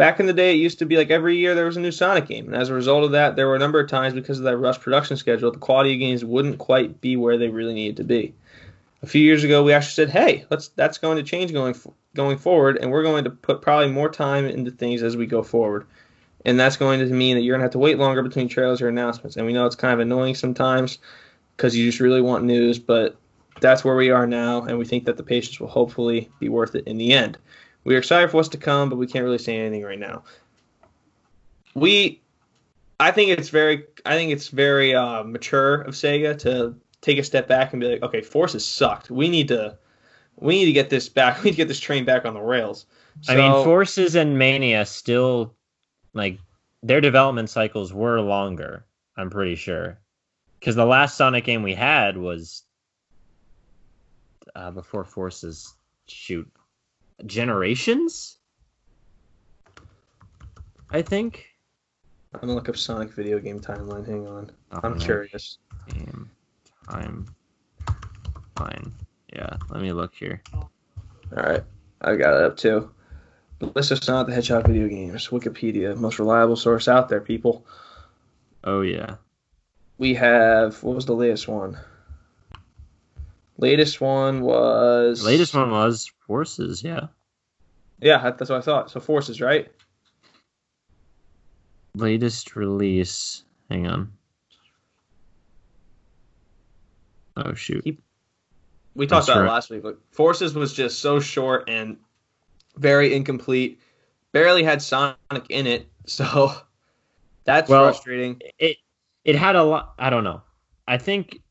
Back 0.00 0.18
in 0.18 0.24
the 0.24 0.32
day, 0.32 0.54
it 0.54 0.56
used 0.56 0.78
to 0.78 0.86
be 0.86 0.96
like 0.96 1.10
every 1.10 1.36
year 1.36 1.54
there 1.54 1.66
was 1.66 1.76
a 1.76 1.80
new 1.80 1.92
Sonic 1.92 2.26
game, 2.26 2.46
and 2.46 2.54
as 2.54 2.70
a 2.70 2.74
result 2.74 3.04
of 3.04 3.10
that, 3.10 3.36
there 3.36 3.46
were 3.46 3.56
a 3.56 3.58
number 3.58 3.78
of 3.78 3.90
times 3.90 4.14
because 4.14 4.38
of 4.38 4.44
that 4.44 4.56
rush 4.56 4.80
production 4.80 5.18
schedule, 5.18 5.50
the 5.50 5.58
quality 5.58 5.92
of 5.92 5.98
games 5.98 6.24
wouldn't 6.24 6.56
quite 6.56 7.02
be 7.02 7.16
where 7.16 7.36
they 7.36 7.50
really 7.50 7.74
needed 7.74 7.98
to 7.98 8.04
be. 8.04 8.32
A 9.02 9.06
few 9.06 9.20
years 9.20 9.44
ago 9.44 9.62
we 9.62 9.74
actually 9.74 10.06
said 10.06 10.08
hey 10.08 10.46
let's 10.48 10.68
that's 10.68 10.96
going 10.96 11.18
to 11.18 11.22
change 11.22 11.52
going 11.52 11.74
going 12.14 12.38
forward 12.38 12.78
and 12.78 12.90
we're 12.90 13.02
going 13.02 13.24
to 13.24 13.30
put 13.30 13.60
probably 13.60 13.90
more 13.90 14.08
time 14.08 14.46
into 14.46 14.70
things 14.70 15.02
as 15.02 15.18
we 15.18 15.26
go 15.26 15.42
forward. 15.42 15.86
And 16.46 16.58
that's 16.58 16.78
going 16.78 17.00
to 17.00 17.06
mean 17.12 17.36
that 17.36 17.42
you're 17.42 17.52
going 17.52 17.60
to 17.60 17.66
have 17.66 17.72
to 17.72 17.78
wait 17.78 17.98
longer 17.98 18.22
between 18.22 18.48
trailers 18.48 18.80
or 18.80 18.88
announcements. 18.88 19.36
And 19.36 19.44
we 19.44 19.52
know 19.52 19.66
it's 19.66 19.76
kind 19.76 19.92
of 19.92 20.00
annoying 20.00 20.34
sometimes 20.34 20.96
because 21.58 21.76
you 21.76 21.84
just 21.84 22.00
really 22.00 22.22
want 22.22 22.44
news 22.44 22.78
but 22.78 23.16
that's 23.60 23.84
where 23.84 23.96
we 23.96 24.08
are 24.08 24.26
now 24.26 24.62
and 24.62 24.78
we 24.78 24.86
think 24.86 25.04
that 25.04 25.18
the 25.18 25.22
patience 25.22 25.60
will 25.60 25.68
hopefully 25.68 26.30
be 26.38 26.48
worth 26.48 26.74
it 26.74 26.86
in 26.86 26.96
the 26.96 27.12
end 27.12 27.36
we're 27.84 27.98
excited 27.98 28.30
for 28.30 28.36
what's 28.38 28.48
to 28.48 28.58
come 28.58 28.88
but 28.88 28.96
we 28.96 29.06
can't 29.06 29.24
really 29.24 29.38
say 29.38 29.56
anything 29.56 29.82
right 29.82 29.98
now 29.98 30.22
we 31.74 32.20
i 32.98 33.10
think 33.10 33.30
it's 33.30 33.48
very 33.48 33.84
i 34.04 34.16
think 34.16 34.32
it's 34.32 34.48
very 34.48 34.94
uh, 34.94 35.22
mature 35.22 35.82
of 35.82 35.94
sega 35.94 36.38
to 36.38 36.74
take 37.00 37.18
a 37.18 37.24
step 37.24 37.48
back 37.48 37.72
and 37.72 37.80
be 37.80 37.88
like, 37.88 38.02
okay, 38.02 38.20
forces 38.20 38.64
sucked. 38.64 39.10
We 39.10 39.28
need 39.28 39.48
to 39.48 39.76
we 40.36 40.58
need 40.58 40.66
to 40.66 40.72
get 40.72 40.90
this 40.90 41.08
back. 41.08 41.38
We 41.42 41.50
need 41.50 41.52
to 41.52 41.56
get 41.56 41.68
this 41.68 41.80
train 41.80 42.04
back 42.04 42.24
on 42.24 42.34
the 42.34 42.40
rails. 42.40 42.86
So, 43.22 43.32
I 43.32 43.36
mean, 43.36 43.64
Forces 43.64 44.14
and 44.14 44.38
Mania 44.38 44.86
still 44.86 45.54
like 46.14 46.38
their 46.82 47.00
development 47.00 47.50
cycles 47.50 47.92
were 47.92 48.20
longer. 48.20 48.86
I'm 49.16 49.30
pretty 49.30 49.56
sure, 49.56 49.98
because 50.58 50.76
the 50.76 50.86
last 50.86 51.16
Sonic 51.16 51.44
game 51.44 51.62
we 51.62 51.74
had 51.74 52.16
was 52.16 52.62
uh, 54.54 54.70
before 54.70 55.04
Forces. 55.04 55.74
Shoot, 56.06 56.50
Generations. 57.26 58.38
I 60.90 61.02
think. 61.02 61.46
I'm 62.34 62.40
gonna 62.40 62.54
look 62.54 62.68
up 62.68 62.76
Sonic 62.76 63.12
video 63.12 63.38
game 63.38 63.60
timeline. 63.60 64.06
Hang 64.06 64.26
on. 64.26 64.50
I'm 64.70 64.98
curious. 64.98 65.58
Game 65.88 66.30
time 66.88 67.26
line. 68.58 68.92
Yeah, 69.32 69.56
let 69.70 69.82
me 69.82 69.92
look 69.92 70.14
here. 70.14 70.42
All 70.54 71.42
right, 71.42 71.62
I 72.00 72.16
got 72.16 72.34
it 72.34 72.44
up 72.44 72.56
too. 72.56 72.90
List 73.60 73.90
of 73.90 74.02
Sonic 74.02 74.28
the 74.28 74.34
Hedgehog 74.34 74.66
video 74.66 74.88
games. 74.88 75.28
Wikipedia, 75.28 75.96
most 75.96 76.18
reliable 76.18 76.56
source 76.56 76.88
out 76.88 77.08
there, 77.08 77.20
people. 77.20 77.64
Oh 78.64 78.80
yeah. 78.80 79.16
We 79.98 80.14
have 80.14 80.82
what 80.82 80.94
was 80.94 81.06
the 81.06 81.14
latest 81.14 81.46
one? 81.46 81.78
Latest 83.60 84.00
one 84.00 84.40
was 84.40 85.20
The 85.20 85.26
latest 85.26 85.54
one 85.54 85.70
was 85.70 86.10
Forces. 86.26 86.82
Yeah. 86.82 87.08
Yeah, 88.00 88.30
that's 88.30 88.48
what 88.48 88.58
I 88.58 88.62
thought. 88.62 88.90
So 88.90 89.00
Forces, 89.00 89.40
right? 89.40 89.70
Latest 91.94 92.56
release. 92.56 93.44
Hang 93.68 93.86
on. 93.86 94.12
Oh 97.36 97.54
shoot. 97.54 97.84
We 98.94 99.06
talked 99.06 99.26
That's 99.26 99.36
about 99.36 99.44
it 99.44 99.48
last 99.48 99.70
week. 99.70 99.82
But 99.82 99.98
Forces 100.10 100.54
was 100.54 100.72
just 100.72 101.00
so 101.00 101.20
short 101.20 101.68
and 101.68 101.98
very 102.76 103.14
incomplete. 103.14 103.78
Barely 104.32 104.62
had 104.62 104.80
Sonic 104.80 105.16
in 105.48 105.66
it, 105.66 105.86
so 106.06 106.52
that's 107.44 107.68
Well, 107.68 107.84
frustrating. 107.84 108.40
it 108.58 108.78
it 109.24 109.36
had 109.36 109.54
a 109.54 109.62
lot 109.62 109.92
i 109.98 110.08
don't 110.08 110.24
know 110.24 110.40
i 110.88 110.96
think 110.96 111.42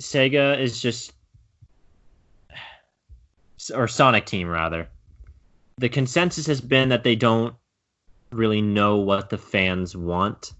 sega 0.00 0.58
is 0.58 0.80
just 0.80 1.12
or 3.70 3.88
sonic 3.88 4.26
team 4.26 4.48
rather. 4.48 4.88
The 5.78 5.88
consensus 5.88 6.46
has 6.46 6.60
been 6.60 6.88
that 6.90 7.04
they 7.04 7.16
don't 7.16 7.54
really 8.32 8.62
know 8.62 8.96
what 8.96 9.30
the 9.30 9.38
fans 9.38 9.96
want 9.96 10.52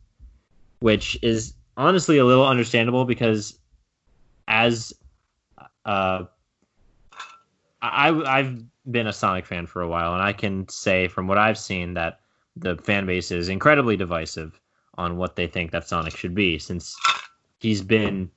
which 0.81 1.19
is 1.23 1.55
honestly 1.77 2.19
a 2.19 2.25
little 2.25 2.47
understandable 2.47 3.05
because 3.05 3.59
as 4.49 4.93
uh 5.85 6.25
I, 7.83 8.09
I've 8.09 8.63
been 8.91 9.07
a 9.07 9.13
Sonic 9.13 9.47
fan 9.47 9.67
for 9.67 9.83
a 9.83 9.89
while, 9.89 10.15
and 10.15 10.23
I 10.23 10.33
can 10.33 10.69
say 10.69 11.09
from 11.09 11.29
what 11.29 11.39
I've 11.39 11.59
seen 11.59 11.95
that 11.95 12.21
the 12.57 12.77
fan 12.77 13.07
base 13.07 13.31
is 13.31 13.49
incredibly 13.49 13.97
divisive 13.97 14.59
on 14.97 15.19
what 15.19 15.37
they 15.37 15.47
think 15.47 15.71
that 15.71 15.87
Sonic 15.87 16.17
should 16.17 16.35
be, 16.35 16.59
since 16.59 16.97
he's 17.61 17.83
been 17.83 18.31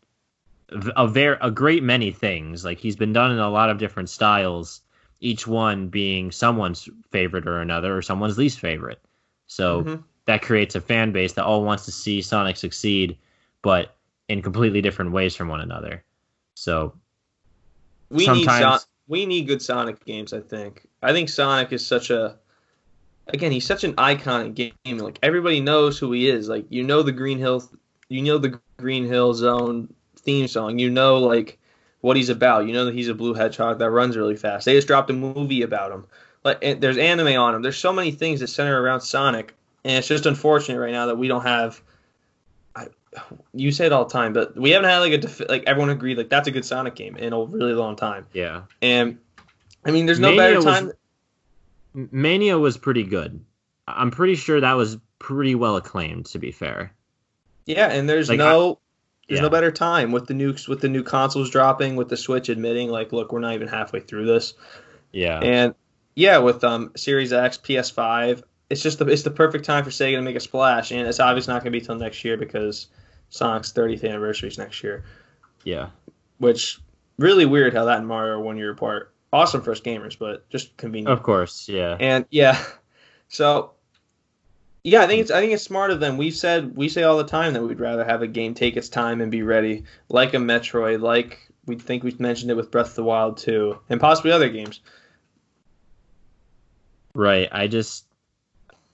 a 0.96 1.08
very 1.08 1.38
a 1.42 1.52
great 1.52 1.84
many 1.84 2.12
things. 2.12 2.64
Like 2.66 2.80
he's 2.80 2.96
been 2.96 3.14
done 3.14 3.32
in 3.32 3.40
a 3.40 3.50
lot 3.50 3.70
of 3.70 3.78
different 3.78 4.10
styles, 4.10 4.82
each 5.20 5.48
one 5.48 5.88
being 5.90 6.32
someone's 6.32 6.88
favorite 7.12 7.48
or 7.48 7.62
another, 7.62 7.96
or 7.98 8.02
someone's 8.02 8.38
least 8.38 8.60
favorite. 8.60 9.00
So 9.48 9.84
Mhm. 9.84 10.04
that 10.26 10.42
creates 10.42 10.76
a 10.76 10.82
fan 10.82 11.12
base 11.12 11.34
that 11.34 11.46
all 11.46 11.64
wants 11.64 11.86
to 11.86 11.92
see 11.92 12.22
Sonic 12.22 12.56
succeed, 12.58 13.18
but 13.62 13.96
in 14.28 14.42
completely 14.42 14.82
different 14.82 15.12
ways 15.12 15.36
from 15.36 15.48
one 15.48 15.62
another. 15.62 16.04
So 16.56 16.94
We 18.12 18.20
need 18.28 18.46
sometimes- 18.46 18.82
Son- 18.82 18.90
we 19.08 19.26
need 19.26 19.48
good 19.48 19.62
Sonic 19.62 20.04
games. 20.06 20.34
I 20.34 20.40
think. 20.40 20.88
I 21.02 21.14
think 21.14 21.30
Sonic 21.30 21.72
is 21.74 21.86
such 21.86 22.10
a 22.12 22.38
again 23.28 23.52
he's 23.52 23.66
such 23.66 23.84
an 23.84 23.94
iconic 23.96 24.54
game. 24.56 24.98
Like 24.98 25.18
everybody 25.24 25.60
knows 25.62 25.98
who 26.00 26.12
he 26.12 26.30
is. 26.30 26.48
Like 26.50 26.66
you 26.70 26.84
know 26.84 27.02
the 27.02 27.12
Green 27.12 27.40
Hill, 27.40 27.64
you 28.10 28.22
know 28.22 28.38
the 28.38 28.60
Green 28.78 29.06
Hill 29.06 29.34
Zone 29.34 29.94
theme 30.30 30.48
song. 30.48 30.78
You 30.80 30.90
know 30.90 31.18
like 31.18 31.58
what 32.02 32.16
he's 32.18 32.30
about. 32.30 32.68
You 32.68 32.74
know 32.74 32.86
that 32.86 32.94
he's 32.94 33.08
a 33.10 33.14
blue 33.16 33.34
hedgehog 33.34 33.80
that 33.80 33.90
runs 33.90 34.16
really 34.16 34.36
fast. 34.38 34.66
They 34.66 34.74
just 34.74 34.88
dropped 34.88 35.10
a 35.10 35.14
movie 35.14 35.64
about 35.64 35.92
him. 35.92 36.06
Like 36.44 36.62
there's 36.80 36.98
anime 36.98 37.38
on 37.40 37.56
him. 37.56 37.62
There's 37.62 37.78
so 37.78 37.92
many 37.92 38.12
things 38.12 38.40
that 38.40 38.48
center 38.48 38.82
around 38.82 39.02
Sonic, 39.02 39.54
and 39.84 39.98
it's 39.98 40.08
just 40.08 40.26
unfortunate 40.26 40.80
right 40.80 40.92
now 40.94 41.08
that 41.08 41.18
we 41.18 41.28
don't 41.28 41.42
have. 41.44 41.82
I, 42.76 42.88
you 43.54 43.72
say 43.72 43.88
it 43.88 43.92
all 43.92 44.06
the 44.06 44.12
time, 44.14 44.32
but 44.34 44.56
we 44.56 44.70
haven't 44.70 44.90
had 44.90 45.00
like 45.00 45.14
a 45.14 45.18
defi- 45.18 45.46
like 45.50 45.64
everyone 45.66 45.90
agreed 45.90 46.18
like 46.18 46.30
that's 46.30 46.48
a 46.48 46.52
good 46.52 46.64
Sonic 46.64 46.96
game 46.96 47.18
in 47.18 47.34
a 47.34 47.44
really 47.44 47.74
long 47.74 47.96
time. 47.96 48.26
yeah, 48.34 48.62
And 48.82 49.18
I 49.84 49.92
mean, 49.92 50.06
there's 50.06 50.20
no 50.20 50.30
Mania 50.30 50.42
better 50.42 50.56
was- 50.58 50.66
time. 50.66 50.92
Mania 51.94 52.58
was 52.58 52.78
pretty 52.78 53.04
good. 53.04 53.44
I'm 53.88 54.12
pretty 54.12 54.36
sure 54.36 54.62
that 54.62 54.74
was 54.74 54.98
pretty 55.18 55.56
well 55.56 55.76
acclaimed. 55.76 56.28
To 56.28 56.40
be 56.40 56.52
fair, 56.52 56.94
Yeah, 57.66 57.88
and 57.92 58.08
there's 58.08 58.30
Like, 58.30 58.38
no 58.38 58.80
there's 59.30 59.38
yeah. 59.40 59.44
no 59.44 59.50
better 59.50 59.72
time 59.72 60.12
with 60.12 60.26
the 60.26 60.34
nukes 60.34 60.68
with 60.68 60.82
the 60.82 60.90
new 60.90 61.04
consoles 61.04 61.52
dropping, 61.52 61.96
with 61.96 62.10
the 62.10 62.18
Switch 62.18 62.50
admitting 62.50 62.90
like, 62.90 63.14
look, 63.14 63.32
we're 63.32 63.40
not 63.40 63.54
even 63.54 63.68
halfway 63.68 64.00
through 64.00 64.26
this. 64.26 64.56
yeah, 65.12 65.40
And 65.40 65.76
yeah, 66.16 66.40
with 66.40 66.64
um 66.64 66.92
Series 66.98 67.32
X, 67.32 67.58
PS5, 67.58 68.42
it's 68.70 68.82
just 68.82 69.00
the 69.00 69.06
it's 69.08 69.22
the 69.22 69.32
perfect 69.32 69.66
time 69.66 69.84
for 69.84 69.92
Sega 69.92 70.16
to 70.16 70.22
make 70.22 70.36
a 70.36 70.40
splash, 70.40 70.92
and 70.92 71.08
it's 71.08 71.20
obviously 71.20 71.54
not 71.54 71.64
going 71.64 71.72
to 71.72 71.80
be 71.80 71.86
till 71.86 71.96
next 71.96 72.26
year 72.26 72.38
because 72.38 72.88
Sonic's 73.30 73.72
30th 73.72 74.04
anniversary 74.04 74.50
is 74.50 74.58
next 74.58 74.84
year, 74.84 75.06
yeah. 75.64 75.90
which 76.40 76.80
really 77.18 77.46
weird 77.46 77.74
how 77.74 77.86
that 77.86 78.00
and 78.00 78.08
Mario 78.08 78.34
are 78.34 78.40
one 78.40 78.58
year 78.58 78.72
apart. 78.72 79.14
Awesome 79.32 79.62
for 79.62 79.72
us 79.72 79.80
gamers, 79.80 80.18
but 80.18 80.50
just 80.50 80.76
convenient. 80.76 81.14
Of 81.14 81.22
course, 81.22 81.70
yeah. 81.70 81.96
And 82.00 82.26
yeah, 82.32 82.60
so 83.28 83.74
yeah, 84.84 85.02
I 85.02 85.08
think 85.08 85.22
it's 85.22 85.32
I 85.32 85.42
think 85.42 85.54
it's 85.54 85.64
smart 85.64 85.92
of 85.92 86.00
them. 86.00 86.18
We've 86.18 86.36
said 86.36 86.76
we 86.76 86.90
say 86.90 87.04
all 87.04 87.18
the 87.18 87.24
time 87.24 87.54
that 87.54 87.62
we'd 87.64 87.80
rather 87.80 88.06
have 88.06 88.22
a 88.22 88.28
game 88.28 88.54
take 88.54 88.78
its 88.78 88.90
time 88.90 89.22
and 89.22 89.32
be 89.32 89.42
ready, 89.42 89.84
like 90.10 90.34
a 90.34 90.38
Metroid, 90.38 91.02
like 91.02 91.40
we 91.66 91.76
think 91.76 92.04
we 92.04 92.16
mentioned 92.20 92.50
it 92.52 92.56
with 92.56 92.72
Breath 92.72 92.90
of 92.90 92.96
the 92.96 93.04
Wild 93.04 93.38
too, 93.38 93.80
and 93.90 94.00
possibly 94.00 94.32
other 94.32 94.50
games. 94.50 94.80
Right. 97.14 97.50
I 97.52 97.68
just, 97.68 98.06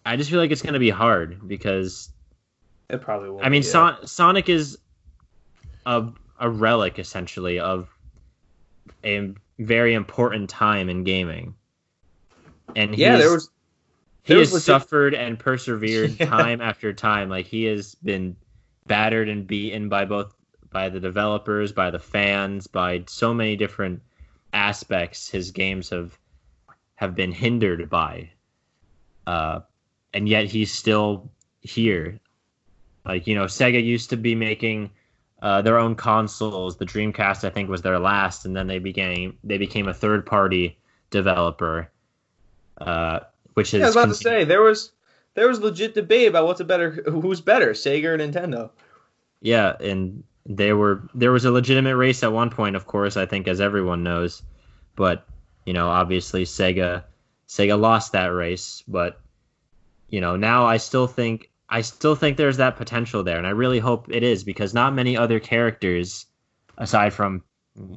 I 0.06 0.16
just 0.16 0.30
feel 0.30 0.40
like 0.40 0.52
it's 0.52 0.62
gonna 0.62 0.80
be 0.80 0.90
hard 0.90 1.48
because 1.48 2.10
It 2.90 3.02
probably 3.02 3.30
will. 3.30 3.42
I 3.44 3.50
mean. 3.50 3.64
Son- 3.64 4.06
Sonic 4.08 4.50
is 4.50 4.78
a 5.86 6.08
a 6.40 6.50
relic 6.50 7.00
essentially 7.00 7.60
of 7.60 7.88
a 9.04 9.34
very 9.60 9.94
important 9.94 10.50
time 10.50 10.90
in 10.90 11.04
gaming, 11.04 11.56
and 12.76 12.98
yeah, 12.98 13.18
there 13.18 13.32
was 13.32 13.50
he 14.26 14.34
has 14.34 14.52
legit- 14.52 14.66
suffered 14.66 15.14
and 15.14 15.38
persevered 15.40 16.16
Yeah. 16.20 16.26
time 16.26 16.62
after 16.62 16.92
time. 16.94 17.30
Like 17.30 17.46
he 17.46 17.64
has 17.66 17.96
been 17.96 18.36
battered 18.88 19.30
and 19.30 19.48
beaten 19.48 19.88
by 19.90 20.06
both 20.06 20.34
by 20.72 20.90
the 20.90 21.00
developers, 21.00 21.72
by 21.72 21.90
the 21.92 22.00
fans, 22.00 22.68
by 22.68 23.04
so 23.08 23.34
many 23.34 23.56
different 23.56 24.02
aspects 24.52 25.30
his 25.30 25.52
games 25.52 25.90
have 25.90 26.18
have 26.96 27.16
been 27.16 27.32
hindered 27.32 27.90
by. 27.90 28.30
Uh, 29.28 29.60
and 30.14 30.28
yet 30.28 30.46
he's 30.46 30.72
still 30.72 31.30
here. 31.62 32.20
Like 33.06 33.28
you 33.28 33.36
know, 33.36 33.46
Sega 33.46 33.84
used 33.84 34.10
to 34.10 34.18
be 34.18 34.34
making 34.34 34.90
uh, 35.42 35.62
their 35.62 35.78
own 35.78 35.96
consoles. 35.96 36.78
The 36.78 36.86
Dreamcast, 36.86 37.44
I 37.44 37.50
think, 37.52 37.70
was 37.70 37.82
their 37.84 38.00
last, 38.00 38.46
and 38.46 38.56
then 38.56 38.66
they 38.66 38.80
became 38.80 39.38
they 39.44 39.58
became 39.60 39.88
a 39.88 39.94
third 39.94 40.26
party 40.26 40.78
developer. 41.12 41.92
Uh, 42.80 43.20
which 43.56 43.74
is 43.74 43.80
yeah, 43.80 43.86
I 43.86 43.88
was 43.88 43.96
about 43.96 44.08
to 44.10 44.16
say 44.16 44.44
there 44.44 44.62
was 44.62 44.92
there 45.34 45.48
was 45.48 45.60
legit 45.60 45.94
debate 45.96 46.28
about 46.28 46.46
what's 46.46 46.62
a 46.62 46.66
better 46.66 46.92
who's 46.92 47.42
better, 47.42 47.72
Sega 47.72 48.06
or 48.06 48.18
Nintendo. 48.18 48.70
Yeah, 49.42 49.76
and 49.80 50.24
there 50.46 50.78
were 50.78 51.08
there 51.14 51.32
was 51.32 51.46
a 51.46 51.52
legitimate 51.52 51.96
race 51.96 52.24
at 52.24 52.32
one 52.32 52.50
point, 52.50 52.76
of 52.76 52.86
course, 52.86 53.18
I 53.18 53.26
think 53.26 53.48
as 53.48 53.60
everyone 53.60 54.04
knows. 54.04 54.44
But, 54.96 55.26
you 55.66 55.74
know, 55.74 55.90
obviously 55.90 56.46
Sega 56.46 57.04
Sega 57.48 57.80
lost 57.80 58.12
that 58.12 58.28
race, 58.28 58.84
but 58.88 59.20
you 60.10 60.22
know, 60.22 60.36
now 60.36 60.66
I 60.66 60.78
still 60.78 61.08
think 61.08 61.50
I 61.68 61.82
still 61.82 62.16
think 62.16 62.38
there's 62.38 62.58
that 62.58 62.78
potential 62.78 63.24
there, 63.24 63.38
and 63.38 63.48
I 63.48 63.52
really 63.52 63.80
hope 63.80 64.08
it 64.10 64.24
is 64.24 64.44
because 64.44 64.74
not 64.74 64.94
many 64.94 65.18
other 65.18 65.40
characters 65.40 66.26
aside 66.78 67.14
from 67.14 67.44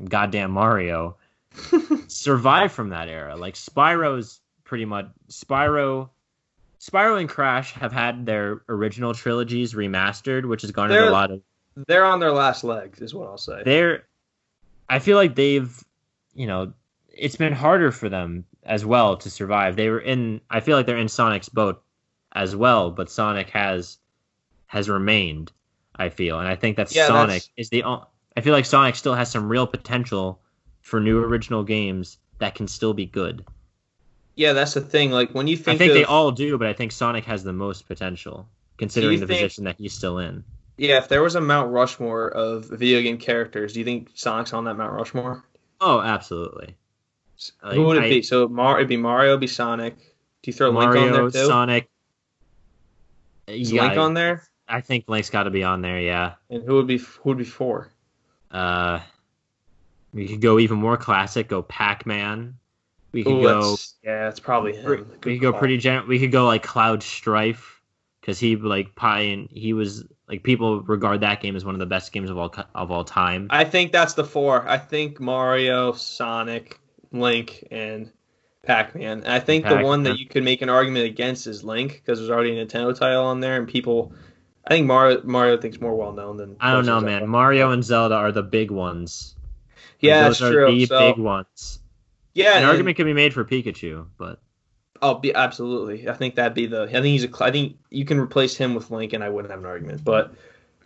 goddamn 0.08 0.52
Mario 0.52 1.16
survive 2.08 2.72
from 2.72 2.90
that 2.90 3.08
era. 3.08 3.36
Like 3.36 3.54
Spyro's 3.54 4.40
pretty 4.68 4.84
much 4.84 5.06
Spyro 5.30 6.10
Spyro 6.78 7.18
and 7.18 7.28
Crash 7.28 7.72
have 7.72 7.90
had 7.92 8.24
their 8.26 8.62
original 8.68 9.12
trilogies 9.14 9.74
remastered, 9.74 10.46
which 10.46 10.62
has 10.62 10.70
garnered 10.70 10.96
They're- 10.96 11.08
a 11.08 11.12
lot 11.12 11.30
of 11.32 11.42
They're 11.88 12.04
on 12.04 12.20
their 12.20 12.30
last 12.32 12.62
legs, 12.64 13.00
is 13.00 13.14
what 13.14 13.28
I'll 13.28 13.38
say. 13.38 13.62
they're 13.64 14.04
I 14.88 14.98
feel 15.00 15.16
like 15.16 15.34
they've 15.34 15.72
you 16.34 16.46
know 16.46 16.72
it's 17.08 17.36
been 17.36 17.52
harder 17.54 17.90
for 17.90 18.08
them 18.08 18.44
as 18.62 18.84
well 18.84 19.16
to 19.16 19.30
survive. 19.30 19.74
They 19.74 19.88
were 19.88 19.98
in 20.00 20.40
I 20.50 20.60
feel 20.60 20.76
like 20.76 20.86
they're 20.86 20.98
in 20.98 21.08
Sonic's 21.08 21.48
boat 21.48 21.82
as 22.32 22.54
well, 22.54 22.90
but 22.90 23.10
Sonic 23.10 23.48
has 23.50 23.98
has 24.66 24.88
remained, 24.90 25.50
I 25.96 26.10
feel. 26.10 26.38
And 26.38 26.46
I 26.46 26.54
think 26.54 26.76
that 26.76 26.94
Yeah, 26.94 27.06
Sonic 27.06 27.28
that's- 27.28 27.50
is 27.56 27.70
the 27.70 27.82
I 27.84 28.40
feel 28.42 28.52
like 28.52 28.66
Sonic 28.66 28.94
still 28.96 29.14
has 29.14 29.30
some 29.30 29.48
real 29.48 29.66
potential 29.66 30.40
for 30.82 31.00
new 31.00 31.18
original 31.24 31.64
games 31.64 32.18
that 32.38 32.54
can 32.54 32.68
still 32.68 32.94
be 32.94 33.06
good. 33.06 33.44
Yeah, 34.38 34.52
that's 34.52 34.72
the 34.74 34.80
thing. 34.80 35.10
Like 35.10 35.32
when 35.32 35.48
you 35.48 35.56
think, 35.56 35.74
I 35.74 35.78
think 35.78 35.90
of, 35.90 35.94
they 35.96 36.04
all 36.04 36.30
do, 36.30 36.56
but 36.58 36.68
I 36.68 36.72
think 36.72 36.92
Sonic 36.92 37.24
has 37.24 37.42
the 37.42 37.52
most 37.52 37.88
potential 37.88 38.48
considering 38.76 39.18
the 39.18 39.26
think- 39.26 39.40
position 39.40 39.64
that 39.64 39.74
he's 39.78 39.92
still 39.92 40.18
in. 40.18 40.44
Yeah, 40.76 40.98
if 40.98 41.08
there 41.08 41.22
was 41.24 41.34
a 41.34 41.40
Mount 41.40 41.72
Rushmore 41.72 42.28
of 42.28 42.66
video 42.66 43.02
game 43.02 43.18
characters, 43.18 43.72
do 43.72 43.80
you 43.80 43.84
think 43.84 44.10
Sonic's 44.14 44.52
on 44.52 44.62
that 44.66 44.74
Mount 44.76 44.92
Rushmore? 44.92 45.44
Oh, 45.80 46.00
absolutely. 46.00 46.76
Like, 47.64 47.74
Who 47.74 47.82
would 47.86 47.96
it 47.96 48.04
I- 48.04 48.08
be? 48.10 48.22
So 48.22 48.46
Mar- 48.46 48.76
it'd 48.76 48.88
be 48.88 48.96
Mario, 48.96 49.30
it'd 49.30 49.40
be 49.40 49.48
Sonic. 49.48 49.96
Do 49.96 50.04
you 50.44 50.52
throw 50.52 50.68
Link 50.70 50.92
Mario, 50.94 51.06
on 51.06 51.12
there 51.12 51.30
too? 51.30 51.48
Sonic. 51.48 51.88
Is 53.48 53.72
Yeah, 53.72 53.86
Link 53.88 53.96
on 53.98 54.14
there? 54.14 54.44
I 54.68 54.80
think 54.82 55.06
Link's 55.08 55.30
got 55.30 55.44
to 55.44 55.50
be 55.50 55.64
on 55.64 55.82
there. 55.82 55.98
Yeah. 56.00 56.34
And 56.48 56.62
who 56.62 56.74
would 56.76 56.86
be 56.86 56.98
who 56.98 57.30
would 57.30 57.38
be 57.38 57.44
four? 57.44 57.90
Uh, 58.52 59.00
we 60.12 60.28
could 60.28 60.40
go 60.40 60.60
even 60.60 60.78
more 60.78 60.96
classic. 60.96 61.48
Go 61.48 61.62
Pac-Man. 61.62 62.54
We 63.12 63.24
could 63.24 63.38
Ooh, 63.38 63.42
go. 63.42 63.76
yeah, 64.02 64.28
it's 64.28 64.40
probably 64.40 64.76
him. 64.76 65.10
We 65.24 65.34
could 65.34 65.40
go 65.40 65.52
call. 65.52 65.60
pretty 65.60 65.78
gen. 65.78 66.06
We 66.06 66.18
could 66.18 66.32
go 66.32 66.44
like 66.44 66.62
Cloud 66.62 67.02
Strife, 67.02 67.80
because 68.20 68.38
he 68.38 68.56
like 68.56 68.94
pie 68.94 69.20
and 69.20 69.48
he 69.50 69.72
was 69.72 70.04
like 70.28 70.42
people 70.42 70.82
regard 70.82 71.22
that 71.22 71.40
game 71.40 71.56
as 71.56 71.64
one 71.64 71.74
of 71.74 71.78
the 71.78 71.86
best 71.86 72.12
games 72.12 72.28
of 72.28 72.36
all 72.36 72.54
of 72.74 72.90
all 72.90 73.04
time. 73.04 73.46
I 73.48 73.64
think 73.64 73.92
that's 73.92 74.12
the 74.14 74.24
four. 74.24 74.68
I 74.68 74.76
think 74.76 75.20
Mario, 75.20 75.92
Sonic, 75.92 76.78
Link, 77.10 77.66
and 77.70 78.12
Pac-Man. 78.62 79.22
And 79.24 79.32
I 79.32 79.40
think 79.40 79.66
the 79.66 79.78
one 79.78 80.02
that 80.02 80.18
you 80.18 80.26
could 80.26 80.44
make 80.44 80.60
an 80.60 80.68
argument 80.68 81.06
against 81.06 81.46
is 81.46 81.64
Link 81.64 81.94
because 81.94 82.18
there's 82.18 82.30
already 82.30 82.58
a 82.58 82.66
Nintendo 82.66 82.94
title 82.96 83.24
on 83.24 83.40
there, 83.40 83.56
and 83.56 83.66
people. 83.66 84.12
I 84.66 84.74
think 84.74 84.86
Mario 84.86 85.22
Mario 85.24 85.56
thinks 85.56 85.80
more 85.80 85.94
well 85.94 86.12
known 86.12 86.36
than. 86.36 86.56
I 86.60 86.74
don't 86.74 86.84
know, 86.84 87.00
man. 87.00 87.20
Zelda. 87.20 87.26
Mario 87.26 87.70
and 87.70 87.82
Zelda 87.82 88.16
are 88.16 88.32
the 88.32 88.42
big 88.42 88.70
ones. 88.70 89.34
Yeah, 90.00 90.24
those 90.24 90.40
that's 90.40 90.50
are 90.50 90.52
true. 90.52 90.66
The 90.72 90.84
So, 90.84 90.98
big 90.98 91.18
ones. 91.18 91.80
Yeah, 92.38 92.52
An 92.52 92.56
and- 92.58 92.66
argument 92.66 92.96
can 92.96 93.06
be 93.06 93.12
made 93.12 93.34
for 93.34 93.44
Pikachu, 93.44 94.06
but 94.16 94.40
Oh, 95.00 95.14
be, 95.14 95.32
absolutely. 95.32 96.08
I 96.08 96.12
think 96.14 96.34
that'd 96.34 96.54
be 96.54 96.66
the. 96.66 96.82
I 96.82 96.90
think 96.90 97.04
he's 97.06 97.24
a. 97.24 97.30
I 97.40 97.52
think 97.52 97.76
you 97.90 98.04
can 98.04 98.18
replace 98.18 98.56
him 98.56 98.74
with 98.74 98.90
Link, 98.90 99.12
and 99.12 99.22
I 99.22 99.28
wouldn't 99.28 99.50
have 99.52 99.60
an 99.60 99.66
argument. 99.66 100.02
But 100.04 100.34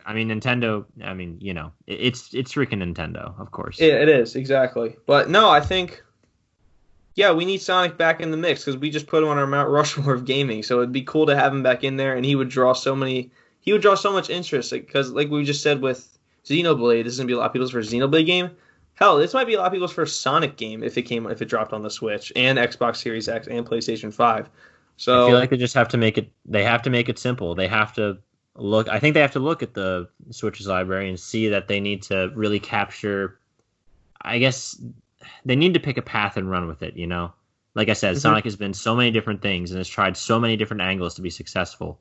I 0.05 0.13
mean 0.13 0.29
Nintendo. 0.29 0.85
I 1.03 1.15
mean 1.15 1.39
you 1.41 1.55
know 1.55 1.73
it- 1.87 2.01
it's 2.01 2.35
it's 2.35 2.53
freaking 2.53 2.83
Nintendo, 2.83 3.39
of 3.41 3.51
course. 3.53 3.81
it, 3.81 3.95
it 3.95 4.09
is 4.11 4.37
exactly. 4.37 4.97
But 5.07 5.31
no, 5.31 5.49
I 5.49 5.61
think. 5.61 6.03
Yeah, 7.15 7.33
we 7.33 7.45
need 7.45 7.61
Sonic 7.61 7.99
back 7.99 8.21
in 8.21 8.31
the 8.31 8.37
mix 8.39 8.65
because 8.65 8.81
we 8.81 8.89
just 8.91 9.07
put 9.07 9.23
him 9.23 9.29
on 9.29 9.39
our 9.39 9.47
Mount 9.47 9.69
Rushmore 9.79 10.15
of 10.15 10.25
gaming. 10.25 10.63
So 10.63 10.79
it'd 10.79 10.93
be 10.93 11.03
cool 11.03 11.27
to 11.27 11.37
have 11.37 11.53
him 11.53 11.63
back 11.63 11.85
in 11.85 11.97
there, 11.97 12.15
and 12.17 12.25
he 12.25 12.35
would 12.35 12.49
draw 12.49 12.73
so 12.73 12.95
many. 12.97 13.31
He 13.61 13.73
would 13.73 13.83
draw 13.83 13.95
so 13.95 14.13
much 14.13 14.29
interest 14.31 14.73
because, 14.73 15.11
like, 15.13 15.31
we 15.31 15.45
just 15.45 15.63
said 15.63 15.81
with 15.83 16.07
Xenoblade, 16.45 17.05
this 17.05 17.13
is 17.13 17.19
gonna 17.19 17.29
be 17.29 17.33
a 17.35 17.37
lot 17.39 17.47
of 17.47 17.53
people's 17.53 17.71
first 17.71 17.93
Xenoblade 17.93 18.27
game. 18.27 18.51
Hell, 18.95 19.19
this 19.19 19.35
might 19.35 19.47
be 19.47 19.55
a 19.55 19.59
lot 19.59 19.67
of 19.67 19.73
people's 19.73 19.93
first 19.93 20.21
Sonic 20.21 20.57
game 20.57 20.83
if 20.83 20.97
it 20.97 21.03
came 21.03 21.27
if 21.27 21.43
it 21.43 21.47
dropped 21.47 21.73
on 21.73 21.83
the 21.83 21.91
Switch 21.91 22.33
and 22.37 22.59
Xbox 22.59 22.97
Series 22.97 23.29
X 23.29 23.49
and 23.49 23.67
PlayStation 23.67 24.13
Five. 24.13 24.49
So 24.97 25.25
I 25.25 25.31
feel 25.31 25.39
like 25.39 25.51
they 25.51 25.57
just 25.57 25.75
have 25.75 25.89
to 25.89 25.97
make 25.97 26.19
it. 26.19 26.31
They 26.45 26.63
have 26.63 26.83
to 26.83 26.91
make 26.91 27.09
it 27.09 27.19
simple. 27.19 27.55
They 27.55 27.67
have 27.69 27.93
to 27.95 28.19
look. 28.55 28.89
I 28.89 28.99
think 28.99 29.15
they 29.15 29.21
have 29.21 29.33
to 29.33 29.41
look 29.41 29.63
at 29.63 29.75
the 29.75 30.09
Switch's 30.31 30.67
library 30.67 31.09
and 31.09 31.19
see 31.19 31.49
that 31.49 31.69
they 31.69 31.81
need 31.81 32.03
to 32.03 32.31
really 32.35 32.61
capture. 32.61 33.39
I 34.21 34.39
guess 34.39 34.81
they 35.45 35.57
need 35.57 35.75
to 35.75 35.81
pick 35.81 35.97
a 35.97 36.03
path 36.03 36.37
and 36.37 36.51
run 36.51 36.69
with 36.69 36.83
it. 36.83 36.95
You 36.95 37.07
know, 37.07 37.33
like 37.75 37.89
I 37.89 37.95
said, 37.95 38.17
Mhm. 38.17 38.21
Sonic 38.21 38.45
has 38.45 38.57
been 38.57 38.75
so 38.75 38.95
many 38.95 39.11
different 39.11 39.41
things 39.43 39.71
and 39.71 39.79
has 39.79 39.89
tried 39.89 40.17
so 40.17 40.39
many 40.39 40.57
different 40.57 40.83
angles 40.83 41.15
to 41.15 41.23
be 41.23 41.31
successful. 41.31 41.99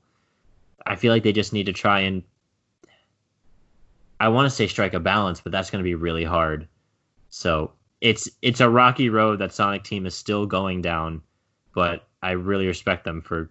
I 0.85 0.97
feel 0.97 1.13
like 1.13 1.23
they 1.23 1.33
just 1.33 1.53
need 1.53 1.67
to 1.67 1.73
try 1.73 2.01
and. 2.01 2.23
I 4.19 4.27
want 4.27 4.45
to 4.45 4.51
say 4.51 4.67
strike 4.67 4.93
a 4.93 4.99
balance, 4.99 5.41
but 5.41 5.51
that's 5.51 5.71
going 5.71 5.83
to 5.83 5.87
be 5.87 5.95
really 5.95 6.25
hard. 6.25 6.67
So 7.31 7.71
it's 8.01 8.29
it's 8.41 8.59
a 8.59 8.69
rocky 8.69 9.09
road 9.09 9.39
that 9.39 9.53
Sonic 9.53 9.83
Team 9.83 10.05
is 10.05 10.13
still 10.13 10.45
going 10.45 10.81
down, 10.81 11.21
but 11.73 12.07
I 12.21 12.31
really 12.31 12.67
respect 12.67 13.03
them 13.05 13.21
for 13.21 13.49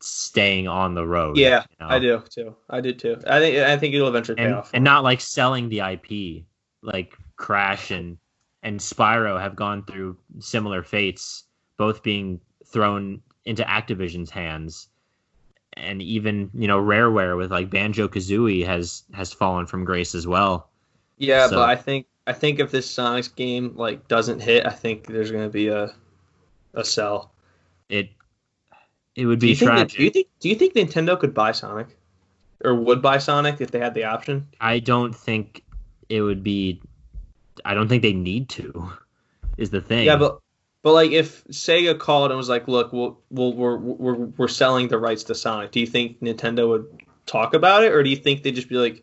staying 0.00 0.66
on 0.66 0.94
the 0.94 1.06
road. 1.06 1.36
Yeah, 1.36 1.64
you 1.70 1.86
know? 1.86 1.92
I 1.92 1.98
do 1.98 2.22
too. 2.28 2.56
I 2.70 2.80
did 2.80 2.98
too. 2.98 3.20
I 3.26 3.38
think 3.38 3.58
I 3.58 3.76
think 3.76 3.94
it'll 3.94 4.08
eventually 4.08 4.36
pay 4.36 4.44
and 4.44 4.54
off. 4.54 4.70
and 4.72 4.82
not 4.82 5.04
like 5.04 5.20
selling 5.20 5.68
the 5.68 5.80
IP 5.80 6.44
like 6.82 7.16
Crash 7.36 7.90
and 7.90 8.16
and 8.62 8.80
Spyro 8.80 9.40
have 9.40 9.54
gone 9.54 9.84
through 9.84 10.16
similar 10.40 10.82
fates, 10.82 11.44
both 11.76 12.02
being 12.02 12.40
thrown 12.66 13.20
into 13.44 13.62
Activision's 13.62 14.30
hands. 14.30 14.88
And 15.74 16.00
even 16.02 16.50
you 16.54 16.66
know 16.66 16.80
Rareware 16.80 17.36
with 17.36 17.52
like 17.52 17.68
Banjo 17.68 18.08
Kazooie 18.08 18.64
has 18.64 19.02
has 19.12 19.32
fallen 19.34 19.66
from 19.66 19.84
grace 19.84 20.14
as 20.14 20.26
well. 20.26 20.70
yeah, 21.18 21.46
so- 21.46 21.56
but 21.56 21.68
I 21.68 21.76
think 21.76 22.06
I 22.28 22.34
think 22.34 22.60
if 22.60 22.70
this 22.70 22.88
Sonic's 22.88 23.28
game 23.28 23.72
like 23.74 24.06
doesn't 24.06 24.40
hit, 24.40 24.66
I 24.66 24.70
think 24.70 25.06
there's 25.06 25.30
gonna 25.30 25.48
be 25.48 25.68
a 25.68 25.94
a 26.74 26.84
sell. 26.84 27.32
It 27.88 28.10
it 29.16 29.24
would 29.24 29.40
be 29.40 29.48
you 29.48 29.56
think 29.56 29.70
that, 29.70 29.88
do 29.88 30.04
you 30.04 30.10
think 30.10 30.28
do 30.38 30.48
you 30.50 30.54
think 30.54 30.74
Nintendo 30.74 31.18
could 31.18 31.32
buy 31.32 31.52
Sonic, 31.52 31.88
or 32.62 32.74
would 32.74 33.00
buy 33.00 33.16
Sonic 33.16 33.62
if 33.62 33.70
they 33.70 33.78
had 33.80 33.94
the 33.94 34.04
option? 34.04 34.46
I 34.60 34.78
don't 34.78 35.16
think 35.16 35.64
it 36.10 36.20
would 36.20 36.42
be. 36.42 36.82
I 37.64 37.72
don't 37.72 37.88
think 37.88 38.02
they 38.02 38.12
need 38.12 38.50
to. 38.50 38.92
Is 39.56 39.70
the 39.70 39.80
thing? 39.80 40.04
Yeah, 40.04 40.16
but 40.16 40.38
but 40.82 40.92
like 40.92 41.10
if 41.10 41.44
Sega 41.46 41.98
called 41.98 42.30
and 42.30 42.36
was 42.36 42.50
like, 42.50 42.68
look, 42.68 42.92
we'll, 42.92 43.18
we'll 43.30 43.54
we're 43.54 43.78
we're 43.78 44.14
we're 44.14 44.48
selling 44.48 44.88
the 44.88 44.98
rights 44.98 45.24
to 45.24 45.34
Sonic. 45.34 45.72
Do 45.72 45.80
you 45.80 45.86
think 45.86 46.20
Nintendo 46.20 46.68
would 46.68 46.86
talk 47.26 47.54
about 47.54 47.84
it, 47.84 47.92
or 47.92 48.02
do 48.02 48.10
you 48.10 48.16
think 48.16 48.42
they'd 48.42 48.54
just 48.54 48.68
be 48.68 48.76
like, 48.76 49.02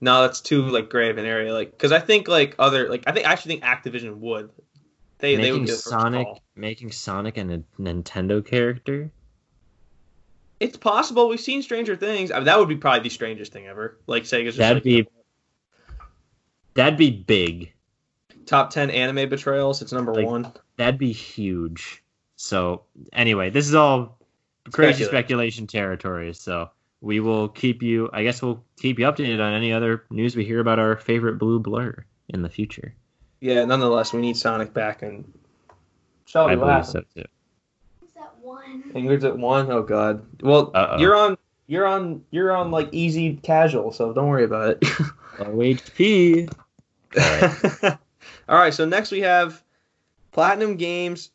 no, 0.00 0.22
that's 0.22 0.40
too 0.40 0.62
like 0.66 0.88
grave 0.88 1.18
an 1.18 1.24
area? 1.26 1.52
Like, 1.52 1.70
because 1.72 1.92
I 1.92 2.00
think 2.00 2.28
like 2.28 2.54
other 2.58 2.88
like 2.88 3.04
I 3.06 3.12
think 3.12 3.26
I 3.26 3.32
actually 3.32 3.58
think 3.60 3.64
Activision 3.64 4.16
would. 4.18 4.50
They 5.18 5.36
they 5.36 5.52
would 5.52 5.60
making 5.60 5.64
be 5.66 5.70
the 5.70 5.76
first 5.76 5.88
Sonic, 5.88 6.28
making 6.56 6.92
Sonic 6.92 7.36
and 7.36 7.52
a 7.52 7.62
Nintendo 7.80 8.44
character. 8.44 9.10
It's 10.58 10.76
possible. 10.76 11.28
We've 11.28 11.40
seen 11.40 11.62
Stranger 11.62 11.96
Things. 11.96 12.30
I 12.30 12.36
mean, 12.36 12.44
that 12.44 12.58
would 12.58 12.68
be 12.68 12.76
probably 12.76 13.00
the 13.00 13.10
strangest 13.10 13.52
thing 13.52 13.66
ever. 13.66 13.98
Like 14.06 14.24
Sega's 14.24 14.56
That'd 14.56 14.76
like, 14.76 14.84
be 14.84 15.06
that'd 16.74 16.98
be 16.98 17.10
big. 17.10 17.72
top 18.46 18.70
ten 18.70 18.90
anime 18.90 19.28
betrayals. 19.28 19.82
It's 19.82 19.92
number 19.92 20.14
Like- 20.14 20.26
one. 20.26 20.52
That'd 20.76 20.98
be 20.98 21.12
huge. 21.12 22.02
So 22.36 22.84
anyway, 23.12 23.50
this 23.50 23.68
is 23.68 23.74
all 23.74 24.18
crazy 24.72 25.04
speculation 25.04 25.66
territory. 25.66 26.32
So 26.32 26.70
we 27.00 27.20
will 27.20 27.48
keep 27.48 27.82
you. 27.82 28.10
I 28.12 28.22
guess 28.22 28.42
we'll 28.42 28.62
keep 28.78 28.98
you 28.98 29.06
updated 29.06 29.40
on 29.40 29.52
any 29.54 29.72
other 29.72 30.04
news 30.10 30.36
we 30.36 30.44
hear 30.44 30.60
about 30.60 30.78
our 30.78 30.96
favorite 30.96 31.38
blue 31.38 31.58
blur 31.58 32.04
in 32.28 32.42
the 32.42 32.48
future. 32.50 32.94
Yeah. 33.40 33.64
Nonetheless, 33.64 34.12
we 34.12 34.20
need 34.20 34.36
Sonic 34.36 34.72
back 34.74 35.02
and. 35.02 35.30
Shelby, 36.26 36.52
I 36.52 36.56
what 36.56 36.64
believe 36.66 36.84
happened? 36.86 37.06
so 37.14 37.22
too. 37.22 37.28
Who's 38.00 38.10
that 38.12 38.34
one? 38.40 38.84
Ingrid's 38.94 39.24
at 39.24 39.36
one. 39.36 39.70
Oh 39.70 39.82
God. 39.82 40.24
Well, 40.42 40.70
Uh-oh. 40.74 40.98
you're 40.98 41.16
on. 41.16 41.36
You're 41.66 41.86
on. 41.86 42.24
You're 42.30 42.52
on 42.56 42.70
like 42.70 42.88
easy 42.92 43.34
casual, 43.36 43.92
so 43.92 44.12
don't 44.12 44.28
worry 44.28 44.44
about 44.44 44.70
it. 44.70 44.80
OHP. 45.38 46.52
All 48.48 48.56
right. 48.58 48.74
So 48.74 48.84
next 48.84 49.10
we 49.10 49.20
have 49.20 49.62
Platinum 50.32 50.76
Games. 50.76 51.30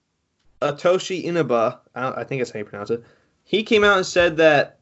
Atsushi 0.61 1.23
Inaba. 1.25 1.81
I, 1.93 2.01
don't- 2.01 2.17
I 2.17 2.23
think 2.23 2.39
that's 2.39 2.51
how 2.51 2.59
you 2.59 2.65
pronounce 2.65 2.89
it. 2.89 3.03
He 3.43 3.63
came 3.63 3.83
out 3.83 3.97
and 3.97 4.05
said 4.05 4.37
that. 4.37 4.79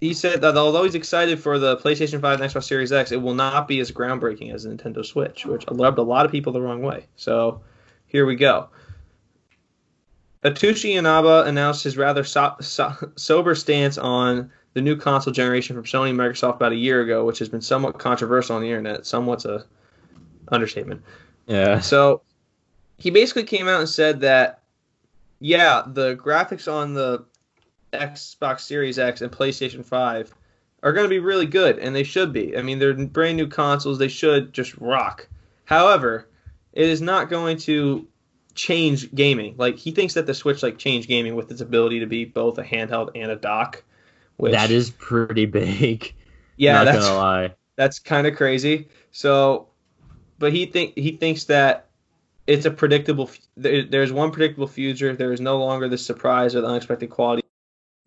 He 0.00 0.14
said 0.14 0.40
that 0.40 0.56
although 0.56 0.84
he's 0.84 0.94
excited 0.94 1.38
for 1.38 1.58
the 1.58 1.76
PlayStation 1.76 2.22
5 2.22 2.40
and 2.40 2.50
Xbox 2.50 2.64
Series 2.64 2.90
X, 2.90 3.12
it 3.12 3.20
will 3.20 3.34
not 3.34 3.68
be 3.68 3.80
as 3.80 3.92
groundbreaking 3.92 4.52
as 4.54 4.62
the 4.62 4.70
Nintendo 4.70 5.04
Switch, 5.04 5.44
which 5.44 5.66
rubbed 5.70 5.98
a 5.98 6.02
lot 6.02 6.24
of 6.24 6.32
people 6.32 6.54
the 6.54 6.62
wrong 6.62 6.80
way. 6.80 7.06
So 7.16 7.60
here 8.06 8.24
we 8.24 8.34
go. 8.34 8.70
Atsushi 10.42 10.96
Inaba 10.96 11.44
announced 11.46 11.84
his 11.84 11.98
rather 11.98 12.24
so- 12.24 12.56
so- 12.60 13.12
sober 13.16 13.54
stance 13.54 13.98
on 13.98 14.50
the 14.72 14.80
new 14.80 14.96
console 14.96 15.34
generation 15.34 15.76
from 15.76 15.84
Sony 15.84 16.10
and 16.10 16.18
Microsoft 16.18 16.54
about 16.54 16.72
a 16.72 16.76
year 16.76 17.02
ago, 17.02 17.26
which 17.26 17.38
has 17.38 17.50
been 17.50 17.60
somewhat 17.60 17.98
controversial 17.98 18.56
on 18.56 18.62
the 18.62 18.68
internet. 18.68 19.04
Somewhat's 19.04 19.44
a 19.44 19.66
understatement. 20.48 21.02
Yeah. 21.46 21.80
So 21.80 22.22
he 22.96 23.10
basically 23.10 23.44
came 23.44 23.68
out 23.68 23.80
and 23.80 23.88
said 23.88 24.20
that, 24.20 24.62
yeah, 25.40 25.82
the 25.86 26.16
graphics 26.16 26.72
on 26.72 26.94
the 26.94 27.24
Xbox 27.92 28.60
Series 28.60 28.98
X 28.98 29.20
and 29.20 29.32
PlayStation 29.32 29.84
5 29.84 30.34
are 30.82 30.92
going 30.92 31.04
to 31.04 31.10
be 31.10 31.18
really 31.18 31.46
good, 31.46 31.78
and 31.78 31.94
they 31.94 32.04
should 32.04 32.32
be. 32.32 32.56
I 32.56 32.62
mean, 32.62 32.78
they're 32.78 32.94
brand 32.94 33.36
new 33.36 33.46
consoles, 33.46 33.98
they 33.98 34.08
should 34.08 34.52
just 34.52 34.76
rock. 34.78 35.28
However, 35.64 36.28
it 36.72 36.88
is 36.88 37.02
not 37.02 37.28
going 37.28 37.58
to 37.58 38.06
change 38.54 39.14
gaming. 39.14 39.54
Like 39.56 39.76
he 39.76 39.90
thinks 39.90 40.14
that 40.14 40.26
the 40.26 40.34
Switch 40.34 40.62
like 40.62 40.78
changed 40.78 41.08
gaming 41.08 41.34
with 41.34 41.50
its 41.50 41.60
ability 41.60 42.00
to 42.00 42.06
be 42.06 42.24
both 42.24 42.58
a 42.58 42.64
handheld 42.64 43.10
and 43.14 43.30
a 43.30 43.36
dock. 43.36 43.82
Which, 44.36 44.52
That 44.52 44.70
is 44.70 44.90
pretty 44.90 45.46
big. 45.46 46.14
yeah, 46.56 46.72
not 46.72 46.84
that's 46.84 47.06
gonna 47.06 47.18
lie. 47.18 47.54
that's 47.76 47.98
kind 47.98 48.26
of 48.26 48.36
crazy. 48.36 48.88
So, 49.12 49.68
but 50.38 50.52
he 50.52 50.66
think 50.66 50.96
he 50.96 51.12
thinks 51.12 51.44
that 51.44 51.88
it's 52.46 52.64
a 52.64 52.70
predictable. 52.70 53.30
There, 53.56 53.84
there's 53.84 54.12
one 54.12 54.30
predictable 54.30 54.66
future. 54.66 55.14
There 55.14 55.32
is 55.32 55.40
no 55.40 55.58
longer 55.58 55.88
the 55.88 55.98
surprise 55.98 56.54
or 56.54 56.62
the 56.62 56.68
unexpected 56.68 57.10
quality 57.10 57.42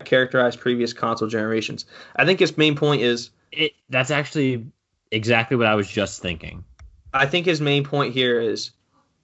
that 0.04 0.08
characterized 0.10 0.60
previous 0.60 0.92
console 0.92 1.28
generations. 1.28 1.86
I 2.16 2.24
think 2.24 2.40
his 2.40 2.56
main 2.56 2.76
point 2.76 3.02
is. 3.02 3.30
It 3.52 3.72
that's 3.88 4.10
actually 4.10 4.66
exactly 5.10 5.56
what 5.56 5.66
I 5.66 5.74
was 5.74 5.88
just 5.88 6.20
thinking. 6.20 6.64
I 7.12 7.26
think 7.26 7.46
his 7.46 7.60
main 7.60 7.84
point 7.84 8.12
here 8.12 8.40
is, 8.40 8.72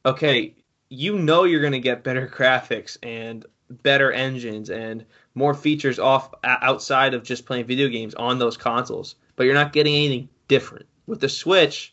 okay, 0.06 0.54
you 0.88 1.18
know 1.18 1.44
you're 1.44 1.60
going 1.60 1.72
to 1.72 1.80
get 1.80 2.04
better 2.04 2.28
graphics 2.34 2.96
and 3.02 3.44
better 3.68 4.10
engines 4.10 4.70
and 4.70 5.04
more 5.34 5.54
features 5.54 5.98
off 5.98 6.32
outside 6.44 7.14
of 7.14 7.22
just 7.22 7.46
playing 7.46 7.66
video 7.66 7.88
games 7.88 8.14
on 8.14 8.38
those 8.38 8.56
consoles, 8.56 9.14
but 9.36 9.44
you're 9.44 9.54
not 9.54 9.72
getting 9.72 9.94
anything 9.94 10.28
different. 10.48 10.86
With 11.06 11.20
the 11.20 11.28
Switch, 11.28 11.92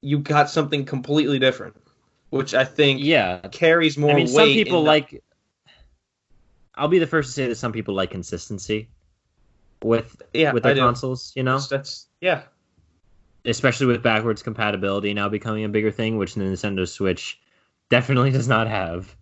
you 0.00 0.18
got 0.18 0.50
something 0.50 0.84
completely 0.84 1.38
different, 1.38 1.76
which 2.30 2.54
I 2.54 2.64
think 2.64 3.00
yeah 3.02 3.38
carries 3.52 3.96
more 3.96 4.08
weight. 4.08 4.14
I 4.14 4.16
mean, 4.16 4.28
some 4.28 4.48
people 4.48 4.82
the- 4.82 4.88
like. 4.88 5.22
I'll 6.74 6.88
be 6.88 6.98
the 6.98 7.06
first 7.06 7.28
to 7.28 7.32
say 7.32 7.48
that 7.48 7.56
some 7.56 7.72
people 7.72 7.94
like 7.94 8.10
consistency 8.10 8.88
with 9.82 10.22
yeah, 10.32 10.52
with 10.52 10.62
their 10.62 10.74
consoles. 10.74 11.32
You 11.36 11.42
know, 11.42 11.54
That's, 11.56 11.68
that's 11.68 12.06
yeah, 12.20 12.42
especially 13.44 13.86
with 13.86 14.02
backwards 14.02 14.42
compatibility 14.42 15.12
now 15.14 15.28
becoming 15.28 15.64
a 15.64 15.68
bigger 15.68 15.90
thing, 15.90 16.16
which 16.18 16.34
the 16.34 16.42
Nintendo 16.42 16.88
Switch 16.88 17.38
definitely 17.90 18.30
does 18.30 18.48
not 18.48 18.68
have. 18.68 19.14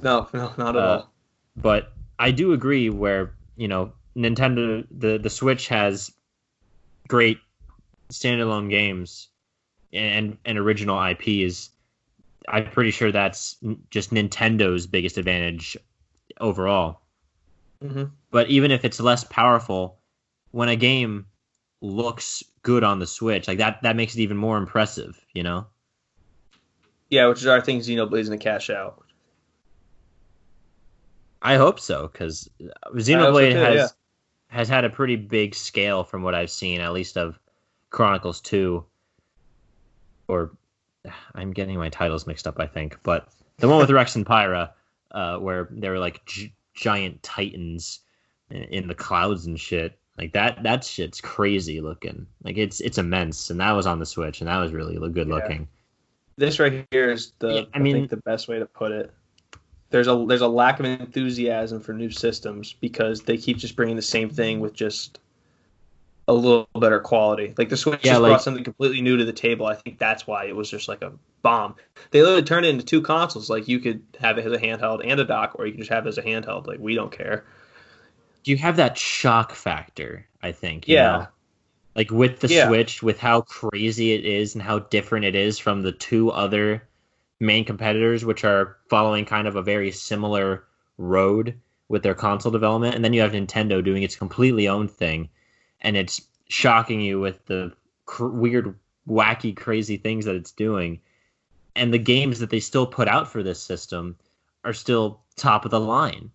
no, 0.00 0.28
no, 0.32 0.52
not 0.58 0.76
at 0.76 0.82
Uh, 0.82 0.86
all. 0.86 1.12
But 1.56 1.92
I 2.18 2.30
do 2.30 2.52
agree 2.52 2.88
where 2.90 3.34
you 3.56 3.68
know 3.68 3.92
Nintendo 4.16 4.86
the 4.90 5.18
the 5.18 5.30
Switch 5.30 5.68
has 5.68 6.12
great 7.08 7.38
standalone 8.10 8.70
games 8.70 9.28
and 9.92 10.38
and 10.44 10.58
original 10.58 11.02
IPs. 11.02 11.70
I'm 12.48 12.70
pretty 12.70 12.90
sure 12.90 13.12
that's 13.12 13.56
just 13.90 14.12
Nintendo's 14.12 14.86
biggest 14.86 15.16
advantage 15.18 15.76
overall. 16.40 17.00
hmm 17.80 18.04
But 18.30 18.48
even 18.50 18.70
if 18.70 18.84
it's 18.84 19.00
less 19.00 19.24
powerful, 19.24 19.98
when 20.50 20.68
a 20.68 20.76
game 20.76 21.26
looks 21.80 22.42
good 22.62 22.84
on 22.84 22.98
the 22.98 23.06
Switch, 23.06 23.48
like 23.48 23.58
that 23.58 23.82
that 23.82 23.96
makes 23.96 24.14
it 24.14 24.20
even 24.20 24.36
more 24.36 24.56
impressive, 24.56 25.18
you 25.34 25.42
know? 25.42 25.66
Yeah, 27.10 27.26
which 27.26 27.40
is 27.40 27.46
our 27.46 27.60
thing 27.60 27.80
Xenoblade's 27.80 28.28
gonna 28.28 28.38
cash 28.38 28.70
out. 28.70 29.04
I 31.42 31.56
hope 31.56 31.80
so 31.80 31.96
I 31.96 32.00
hope 32.02 32.36
so 32.36 32.50
Xenoblade 32.94 33.52
too, 33.52 33.58
has 33.58 33.74
yeah. 33.74 33.88
has 34.46 34.68
had 34.68 34.84
a 34.84 34.90
pretty 34.90 35.16
big 35.16 35.54
scale 35.54 36.04
from 36.04 36.22
what 36.22 36.34
I've 36.34 36.50
seen 36.50 36.80
at 36.80 36.92
least 36.92 37.16
of 37.18 37.38
Chronicles 37.90 38.40
2 38.40 38.84
or 40.28 40.52
I'm 41.34 41.52
getting 41.52 41.76
my 41.78 41.88
titles 41.88 42.26
mixed 42.26 42.46
up 42.46 42.60
I 42.60 42.66
think, 42.66 42.98
but 43.02 43.28
the 43.58 43.68
one 43.68 43.78
with 43.78 43.90
Rex 43.90 44.14
and 44.14 44.24
Pyra 44.24 44.70
uh, 45.12 45.36
where 45.38 45.68
they 45.70 45.88
were 45.88 45.98
like 45.98 46.24
gi- 46.26 46.54
giant 46.74 47.22
titans 47.22 48.00
in- 48.50 48.88
the 48.88 48.94
clouds 48.94 49.46
and 49.46 49.58
shit. 49.60 49.98
Like 50.18 50.32
that 50.34 50.62
that 50.64 50.84
shit's 50.84 51.20
crazy 51.20 51.80
looking. 51.80 52.26
Like 52.42 52.58
it's 52.58 52.80
it's 52.80 52.98
immense 52.98 53.50
and 53.50 53.60
that 53.60 53.72
was 53.72 53.86
on 53.86 53.98
the 53.98 54.06
Switch 54.06 54.40
and 54.40 54.48
that 54.48 54.58
was 54.58 54.72
really 54.72 54.96
good 55.10 55.28
Yeah. 55.28 55.34
looking. 55.34 55.68
This 56.36 56.58
right 56.58 56.86
here 56.90 57.10
is 57.12 57.32
the 57.38 57.48
Yeah, 57.48 57.60
I, 57.72 57.78
I 57.78 57.78
mean- 57.78 57.94
think 57.94 58.10
the 58.10 58.16
best 58.18 58.48
way 58.48 58.58
to 58.58 58.66
put 58.66 58.92
it. 58.92 59.10
There's 59.90 60.08
a 60.08 60.24
there's 60.26 60.40
a 60.40 60.48
lack 60.48 60.80
of 60.80 60.86
enthusiasm 60.86 61.80
for 61.80 61.92
new 61.92 62.10
systems 62.10 62.72
because 62.72 63.22
they 63.22 63.36
keep 63.36 63.58
just 63.58 63.76
bringing 63.76 63.96
the 63.96 64.02
same 64.02 64.30
thing 64.30 64.60
with 64.60 64.72
just 64.72 65.18
a 66.28 66.32
little 66.32 66.68
better 66.78 67.00
quality. 67.00 67.52
Like 67.58 67.68
the 67.68 67.76
Switch 67.76 68.00
Yeah, 68.04 68.12
just 68.12 68.22
like- 68.22 68.30
brought 68.30 68.42
something 68.42 68.64
completely 68.64 69.00
new 69.00 69.16
to 69.16 69.24
the 69.24 69.32
table. 69.32 69.66
I 69.66 69.74
think 69.74 69.98
that's 69.98 70.26
why 70.26 70.44
it 70.46 70.54
was 70.56 70.70
just 70.70 70.88
like 70.88 71.02
a 71.02 71.12
bomb. 71.42 71.74
They 72.12 72.20
literally 72.22 72.42
turned 72.42 72.64
it 72.66 72.68
into 72.70 72.84
two 72.84 73.02
consoles. 73.02 73.50
Like 73.50 73.66
you 73.68 73.80
could 73.80 74.02
have 74.20 74.38
it 74.38 74.46
as 74.46 74.52
a 74.52 74.58
handheld 74.58 75.00
and 75.04 75.18
a 75.20 75.24
dock, 75.24 75.56
or 75.58 75.66
you 75.66 75.72
could 75.72 75.80
just 75.80 75.90
have 75.90 76.06
it 76.06 76.08
as 76.10 76.18
a 76.18 76.22
handheld. 76.22 76.66
Like 76.66 76.78
we 76.78 76.94
don't 76.94 77.10
care. 77.12 77.44
Do 78.44 78.50
you 78.50 78.56
have 78.58 78.76
that 78.76 78.96
shock 78.98 79.52
factor, 79.52 80.26
I 80.42 80.52
think. 80.52 80.88
you 80.88 80.94
Yeah. 80.96 81.10
know? 81.12 81.26
Like 81.94 82.10
with 82.10 82.40
the 82.40 82.48
Yeah. 82.48 82.68
Switch, 82.68 83.02
with 83.02 83.18
how 83.18 83.42
crazy 83.42 84.12
it 84.12 84.24
is 84.24 84.54
and 84.54 84.62
how 84.62 84.78
different 84.78 85.24
it 85.26 85.34
is 85.34 85.58
from 85.58 85.82
the 85.82 85.92
two 85.92 86.30
other 86.30 86.82
main 87.40 87.64
competitors, 87.64 88.24
which 88.24 88.44
are 88.44 88.76
following 88.88 89.24
kind 89.24 89.46
of 89.48 89.56
a 89.56 89.62
very 89.62 89.90
similar 89.90 90.64
road 90.96 91.54
with 91.88 92.02
their 92.02 92.14
console 92.14 92.52
development. 92.52 92.94
And 92.94 93.04
then 93.04 93.12
you 93.12 93.20
have 93.20 93.32
Nintendo 93.32 93.84
doing 93.84 94.02
its 94.04 94.16
completely 94.16 94.68
own 94.68 94.86
thing. 94.88 95.28
And 95.82 95.96
it's 95.96 96.22
shocking 96.48 97.00
you 97.00 97.20
with 97.20 97.44
the 97.46 97.72
cr- 98.06 98.26
weird, 98.26 98.74
wacky, 99.08 99.54
crazy 99.54 99.96
things 99.96 100.24
that 100.24 100.34
it's 100.36 100.52
doing. 100.52 101.00
And 101.76 101.92
the 101.92 101.98
games 101.98 102.38
that 102.40 102.50
they 102.50 102.60
still 102.60 102.86
put 102.86 103.08
out 103.08 103.28
for 103.28 103.42
this 103.42 103.60
system 103.60 104.16
are 104.64 104.72
still 104.72 105.20
top 105.36 105.64
of 105.64 105.70
the 105.70 105.80
line. 105.80 106.30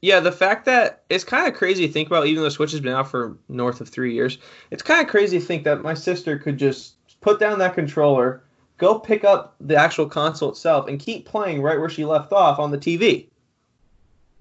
Yeah, 0.00 0.20
the 0.20 0.32
fact 0.32 0.66
that 0.66 1.02
it's 1.08 1.24
kind 1.24 1.48
of 1.48 1.54
crazy 1.54 1.86
to 1.86 1.92
think 1.92 2.08
about, 2.08 2.26
even 2.26 2.42
though 2.42 2.50
Switch 2.50 2.72
has 2.72 2.80
been 2.80 2.92
out 2.92 3.08
for 3.08 3.38
north 3.48 3.80
of 3.80 3.88
three 3.88 4.12
years, 4.12 4.36
it's 4.70 4.82
kind 4.82 5.00
of 5.02 5.10
crazy 5.10 5.38
to 5.38 5.44
think 5.44 5.64
that 5.64 5.82
my 5.82 5.94
sister 5.94 6.38
could 6.38 6.58
just 6.58 6.96
put 7.22 7.40
down 7.40 7.58
that 7.58 7.74
controller, 7.74 8.44
go 8.76 8.98
pick 8.98 9.24
up 9.24 9.56
the 9.60 9.76
actual 9.76 10.06
console 10.06 10.50
itself, 10.50 10.88
and 10.88 11.00
keep 11.00 11.24
playing 11.24 11.62
right 11.62 11.80
where 11.80 11.88
she 11.88 12.04
left 12.04 12.32
off 12.32 12.58
on 12.58 12.70
the 12.70 12.76
TV. 12.76 13.28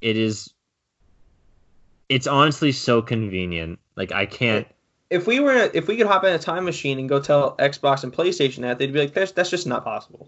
it 0.02 0.18
is 0.18 0.54
it's 2.10 2.28
honestly 2.28 2.74
so 2.74 3.02
convenient 3.02 3.80
like 3.96 4.12
i 4.12 4.26
can't 4.26 4.68
If 5.10 5.28
we 5.28 5.40
were, 5.40 5.70
if 5.74 5.88
we 5.88 5.96
could 5.98 6.08
hop 6.08 6.24
in 6.24 6.34
a 6.34 6.40
time 6.40 6.66
machine 6.66 6.98
and 7.00 7.08
go 7.08 7.20
tell 7.20 7.56
Xbox 7.58 8.04
and 8.04 8.12
PlayStation 8.12 8.62
that, 8.62 8.80
they'd 8.80 8.92
be 8.92 9.00
like, 9.00 9.14
"That's 9.14 9.32
that's 9.32 9.52
just 9.52 9.68
not 9.68 9.84
possible." 9.84 10.28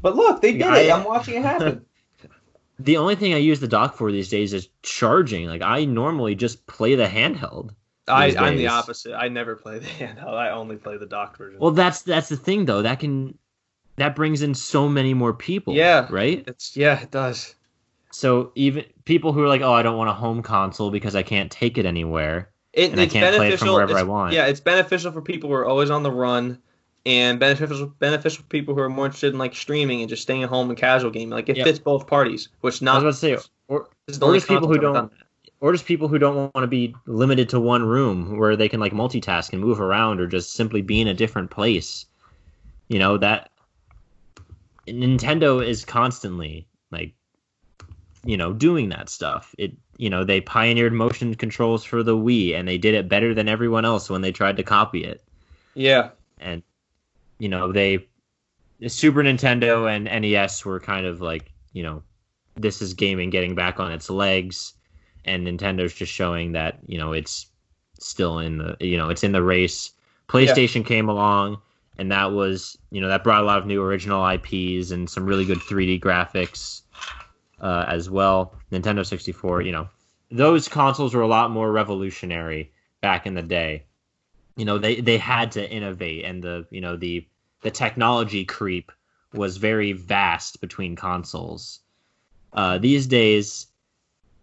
But 0.00 0.16
look, 0.16 0.40
they 0.40 0.52
did 0.52 0.60
Yeah, 0.62 0.76
it. 0.76 0.90
I- 0.90 0.96
I'm 0.96 1.04
watching 1.04 1.34
it 1.36 1.42
happen. 1.42 1.84
the 2.78 2.96
only 2.96 3.14
thing 3.16 3.34
i 3.34 3.36
use 3.36 3.60
the 3.60 3.68
dock 3.68 3.94
for 3.96 4.10
these 4.10 4.30
days 4.30 4.54
is 4.54 4.70
charging 4.82 5.46
like 5.46 5.60
i 5.60 5.84
normally 5.84 6.34
just 6.34 6.66
play 6.66 6.94
the 6.94 7.04
handheld 7.06 7.74
I, 8.08 8.34
I'm 8.36 8.56
the 8.56 8.68
opposite. 8.68 9.14
I 9.14 9.28
never 9.28 9.54
play 9.54 9.78
the 9.78 9.86
handheld. 10.00 10.32
I 10.34 10.50
only 10.50 10.76
play 10.76 10.96
the 10.96 11.04
dock 11.06 11.36
version. 11.36 11.60
well 11.60 11.72
that's 11.72 12.00
that's 12.02 12.30
the 12.30 12.38
thing 12.38 12.64
though 12.64 12.80
that 12.82 12.98
can 13.00 13.36
that 13.96 14.16
brings 14.16 14.40
in 14.40 14.54
so 14.54 14.88
many 14.88 15.12
more 15.12 15.34
people 15.34 15.74
Yeah. 15.74 16.06
right 16.10 16.42
it's 16.46 16.74
yeah, 16.76 16.98
it 17.02 17.10
does. 17.10 17.54
so 18.10 18.50
even 18.54 18.86
people 19.10 19.32
who 19.32 19.42
are 19.42 19.48
like 19.48 19.60
oh 19.60 19.72
i 19.72 19.82
don't 19.82 19.96
want 19.98 20.08
a 20.08 20.12
home 20.12 20.40
console 20.40 20.90
because 20.92 21.16
i 21.16 21.22
can't 21.22 21.50
take 21.50 21.78
it 21.78 21.84
anywhere 21.84 22.50
It, 22.72 22.92
And 22.92 23.00
I 23.00 23.04
it's 23.04 23.12
can't 23.12 23.34
play 23.34 23.48
it 23.48 23.50
beneficial. 23.50 23.66
from 23.66 23.74
wherever 23.74 23.98
I 23.98 24.04
want. 24.04 24.34
Yeah, 24.34 24.46
it's 24.46 24.60
beneficial 24.60 25.10
for 25.10 25.20
people 25.20 25.50
who 25.50 25.56
are 25.56 25.66
always 25.66 25.90
on 25.90 26.04
the 26.04 26.12
run, 26.12 26.58
and 27.04 27.40
beneficial 27.40 27.88
beneficial 27.98 28.42
for 28.44 28.48
people 28.48 28.74
who 28.74 28.80
are 28.82 28.88
more 28.88 29.06
interested 29.06 29.32
in 29.32 29.38
like 29.38 29.54
streaming 29.56 30.00
and 30.02 30.08
just 30.08 30.22
staying 30.22 30.44
at 30.44 30.48
home 30.48 30.70
and 30.70 30.78
casual 30.78 31.10
gaming. 31.10 31.30
Like 31.30 31.48
it 31.48 31.56
Yep. 31.56 31.66
fits 31.66 31.78
both 31.80 32.06
parties, 32.06 32.48
which 32.60 32.80
i 32.80 32.84
not 32.84 33.02
was 33.02 33.20
about 33.20 33.34
to 33.34 33.42
say 33.42 33.48
or, 33.68 33.88
is 34.06 34.18
the 34.20 34.24
or 34.24 34.28
only 34.28 34.38
just 34.38 34.48
people 34.48 34.68
who 34.68 34.78
don't 34.78 35.12
or 35.60 35.72
just 35.72 35.86
people 35.86 36.06
who 36.08 36.18
don't 36.18 36.54
want 36.54 36.62
to 36.62 36.68
be 36.68 36.94
limited 37.06 37.48
to 37.48 37.58
one 37.58 37.82
room 37.82 38.38
where 38.38 38.54
they 38.56 38.68
can 38.68 38.78
like 38.78 38.92
multitask 38.92 39.52
and 39.52 39.60
move 39.60 39.80
around 39.80 40.20
or 40.20 40.28
just 40.28 40.52
simply 40.52 40.82
be 40.82 41.00
in 41.00 41.08
a 41.08 41.14
different 41.14 41.50
place. 41.50 42.06
You 42.88 43.00
know 43.00 43.18
that 43.18 43.50
Nintendo 44.86 45.66
is 45.66 45.84
constantly 45.84 46.68
like 46.92 47.14
you 48.24 48.36
know 48.36 48.52
doing 48.52 48.88
that 48.90 49.08
stuff. 49.08 49.54
It 49.58 49.72
you 49.96 50.10
know 50.10 50.24
they 50.24 50.40
pioneered 50.40 50.92
motion 50.92 51.34
controls 51.34 51.84
for 51.84 52.02
the 52.02 52.16
Wii 52.16 52.54
and 52.54 52.66
they 52.66 52.78
did 52.78 52.94
it 52.94 53.08
better 53.08 53.34
than 53.34 53.48
everyone 53.48 53.84
else 53.84 54.10
when 54.10 54.22
they 54.22 54.32
tried 54.32 54.56
to 54.56 54.62
copy 54.62 55.04
it. 55.04 55.22
Yeah, 55.74 56.10
And 56.38 56.62
you 57.38 57.48
know 57.48 57.72
they 57.72 58.06
Super 58.88 59.22
Nintendo 59.22 59.90
and 59.94 60.04
NES 60.04 60.64
were 60.64 60.80
kind 60.80 61.06
of 61.06 61.20
like, 61.20 61.52
you 61.72 61.82
know, 61.82 62.02
this 62.56 62.80
is 62.80 62.94
gaming 62.94 63.30
getting 63.30 63.54
back 63.54 63.78
on 63.78 63.92
its 63.92 64.08
legs 64.08 64.74
and 65.24 65.46
Nintendo's 65.46 65.92
just 65.92 66.12
showing 66.12 66.52
that, 66.52 66.78
you 66.86 66.98
know, 66.98 67.12
it's 67.12 67.46
still 67.98 68.38
in 68.38 68.58
the, 68.58 68.76
you 68.80 68.96
know, 68.96 69.10
it's 69.10 69.22
in 69.22 69.32
the 69.32 69.42
race. 69.42 69.92
PlayStation 70.28 70.84
came 70.84 71.08
along 71.08 71.60
and 71.98 72.10
that 72.10 72.32
was, 72.32 72.78
you 72.90 73.00
know, 73.00 73.08
that 73.08 73.22
brought 73.22 73.42
a 73.42 73.46
lot 73.46 73.58
of 73.58 73.66
new 73.66 73.82
original 73.82 74.26
IPs 74.26 74.90
and 74.90 75.10
some 75.10 75.26
really 75.26 75.44
good 75.44 75.58
3D 75.58 76.00
graphics 76.00 76.82
uh, 77.60 77.84
as 77.88 78.08
well. 78.10 78.54
Nintendo 78.72 79.04
64, 79.06 79.62
you 79.62 79.72
know, 79.72 79.88
those 80.30 80.68
consoles 80.68 81.14
were 81.14 81.22
a 81.22 81.26
lot 81.28 81.50
more 81.50 81.70
revolutionary 81.70 82.72
back 83.00 83.26
in 83.26 83.34
the 83.34 83.42
day. 83.42 83.84
You 84.56 84.64
know, 84.64 84.78
they 84.78 85.00
they 85.00 85.18
had 85.18 85.52
to 85.52 85.70
innovate 85.70 86.24
and 86.24 86.42
the, 86.42 86.66
you 86.70 86.80
know, 86.80 86.96
the 86.96 87.26
the 87.62 87.70
technology 87.70 88.44
creep 88.44 88.92
was 89.32 89.56
very 89.56 89.92
vast 89.92 90.60
between 90.60 90.96
consoles. 90.96 91.80
Uh, 92.52 92.78
these 92.78 93.06
days, 93.06 93.66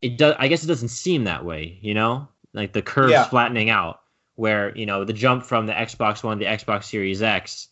it 0.01 0.17
does. 0.17 0.35
I 0.39 0.47
guess 0.47 0.63
it 0.63 0.67
doesn't 0.67 0.89
seem 0.89 1.25
that 1.25 1.43
way. 1.45 1.77
You 1.81 1.93
know, 1.93 2.27
like 2.53 2.73
the 2.73 2.81
curve's 2.81 3.11
Yeah. 3.11 3.23
flattening 3.25 3.69
out, 3.69 4.01
where 4.35 4.75
you 4.77 4.85
know 4.85 5.03
the 5.03 5.13
jump 5.13 5.43
from 5.43 5.65
the 5.65 5.73
Xbox 5.73 6.23
One 6.23 6.39
to 6.39 6.45
the 6.45 6.51
Xbox 6.51 6.85
Series 6.85 7.21
X 7.21 7.67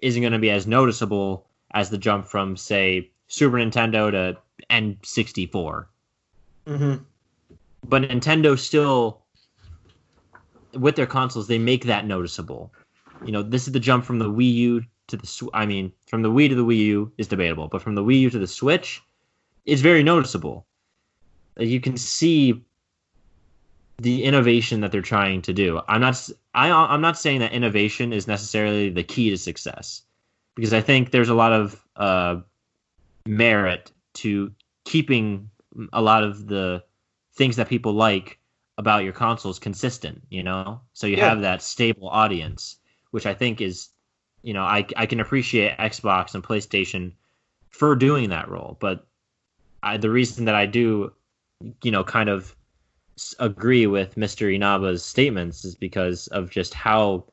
isn't 0.00 0.22
going 0.22 0.32
to 0.32 0.38
be 0.38 0.50
as 0.50 0.66
noticeable 0.66 1.46
as 1.72 1.90
the 1.90 1.98
jump 1.98 2.26
from 2.26 2.56
say 2.56 3.10
Super 3.28 3.56
Nintendo 3.58 4.10
to 4.10 4.36
N64. 4.70 5.86
hmm 6.66 6.94
But 7.84 8.02
Nintendo 8.02 8.58
still, 8.58 9.22
with 10.72 10.96
their 10.96 11.06
consoles, 11.06 11.48
they 11.48 11.58
make 11.58 11.84
that 11.84 12.06
noticeable. 12.06 12.72
You 13.24 13.32
know, 13.32 13.42
this 13.42 13.66
is 13.66 13.72
the 13.72 13.80
jump 13.80 14.04
from 14.04 14.18
the 14.18 14.30
Wii 14.30 14.52
U 14.54 14.82
to 15.08 15.16
the. 15.16 15.50
I 15.54 15.66
mean, 15.66 15.92
from 16.06 16.22
the 16.22 16.30
Wii 16.30 16.48
to 16.48 16.54
the 16.54 16.64
Wii 16.64 16.78
U 16.78 17.12
is 17.18 17.28
debatable, 17.28 17.68
but 17.68 17.82
from 17.82 17.94
the 17.94 18.02
Wii 18.02 18.20
U 18.20 18.30
to 18.30 18.38
the 18.38 18.46
Switch, 18.46 19.02
it's 19.64 19.82
very 19.82 20.02
noticeable. 20.02 20.66
You 21.58 21.80
can 21.80 21.96
see 21.96 22.64
the 23.98 24.24
innovation 24.24 24.80
that 24.80 24.90
they're 24.92 25.02
trying 25.02 25.42
to 25.42 25.52
do. 25.52 25.80
I'm 25.88 26.00
not. 26.00 26.28
I, 26.52 26.70
I'm 26.70 27.00
not 27.00 27.18
saying 27.18 27.40
that 27.40 27.52
innovation 27.52 28.12
is 28.12 28.26
necessarily 28.26 28.90
the 28.90 29.04
key 29.04 29.30
to 29.30 29.38
success, 29.38 30.02
because 30.54 30.74
I 30.74 30.80
think 30.80 31.10
there's 31.10 31.28
a 31.28 31.34
lot 31.34 31.52
of 31.52 31.80
uh, 31.96 32.40
merit 33.26 33.92
to 34.14 34.52
keeping 34.84 35.50
a 35.92 36.02
lot 36.02 36.22
of 36.22 36.46
the 36.46 36.84
things 37.34 37.56
that 37.56 37.68
people 37.68 37.92
like 37.92 38.38
about 38.78 39.04
your 39.04 39.12
consoles 39.12 39.58
consistent, 39.58 40.22
you 40.30 40.42
know? 40.42 40.80
So 40.92 41.06
you 41.06 41.16
Yeah. 41.16 41.28
have 41.28 41.42
that 41.42 41.62
stable 41.62 42.08
audience, 42.08 42.76
which 43.10 43.26
I 43.26 43.34
think 43.34 43.60
is, 43.60 43.90
you 44.42 44.52
know, 44.52 44.62
I, 44.62 44.86
I 44.96 45.06
can 45.06 45.20
appreciate 45.20 45.78
Xbox 45.78 46.34
and 46.34 46.44
PlayStation 46.44 47.12
for 47.70 47.96
doing 47.96 48.30
that 48.30 48.48
role. 48.48 48.76
But 48.80 49.06
I, 49.82 49.96
the 49.96 50.10
reason 50.10 50.46
that 50.46 50.54
I 50.54 50.66
do, 50.66 51.12
you 51.82 51.90
know, 51.90 52.04
kind 52.04 52.28
of 52.28 52.54
agree 53.38 53.86
with 53.86 54.16
Mr. 54.16 54.52
Inaba's 54.52 55.04
statements 55.04 55.64
is 55.64 55.76
because 55.76 56.26
of 56.28 56.50
just 56.50 56.74
how, 56.74 57.24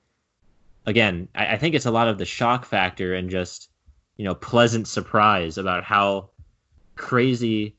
again, 0.85 1.27
I, 1.33 1.53
I 1.53 1.57
think 1.57 1.75
it's 1.75 1.87
a 1.87 1.91
lot 1.91 2.07
of 2.07 2.17
the 2.17 2.25
shock 2.25 2.65
factor 2.65 3.15
and 3.15 3.29
just, 3.29 3.69
you 4.17 4.25
know, 4.25 4.35
pleasant 4.35 4.87
surprise 4.87 5.57
about 5.57 5.83
how 5.83 6.29
crazy 7.01 7.77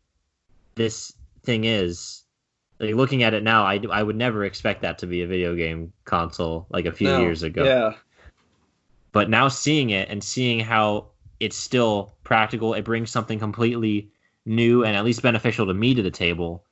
this 0.75 1.13
thing 1.45 1.65
is. 1.65 2.25
Like 2.81 2.95
looking 2.97 3.23
at 3.23 3.35
it 3.35 3.45
now, 3.45 3.65
I, 3.65 3.81
I 3.91 4.03
would 4.03 4.17
never 4.17 4.45
expect 4.45 4.83
that 4.83 4.99
to 4.99 5.07
be 5.07 5.23
a 5.23 5.27
video 5.27 5.55
game 5.55 5.93
console 6.05 6.67
like 6.71 6.87
a 6.87 6.93
few 6.93 7.09
No, 7.09 7.21
years 7.21 7.43
ago 7.43 7.65
Yeah. 7.65 7.95
but 9.13 9.31
now 9.31 9.49
seeing 9.49 9.91
it 9.91 10.09
and 10.09 10.23
seeing 10.23 10.61
how 10.61 11.13
it's 11.41 11.57
still 11.57 12.15
practical, 12.25 12.75
it 12.75 12.85
brings 12.85 13.11
something 13.11 13.39
completely 13.39 14.11
new 14.45 14.85
and 14.85 14.97
at 14.97 15.05
least 15.05 15.23
beneficial 15.23 15.67
to 15.67 15.75
me 15.75 15.95
to 15.95 16.03
the 16.03 16.11
table, 16.11 16.65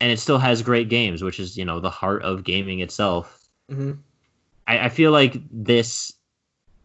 and 0.00 0.10
it 0.12 0.18
still 0.18 0.38
has 0.38 0.62
great 0.62 0.88
games, 0.88 1.22
which 1.22 1.40
is 1.40 1.56
you 1.56 1.64
know 1.64 1.80
the 1.80 1.90
heart 1.90 2.22
of 2.22 2.44
gaming 2.44 2.80
itself. 2.80 3.40
hmm 3.68 3.92
I, 4.66 4.86
I 4.86 4.88
feel 4.88 5.12
like 5.12 5.40
this 5.50 6.12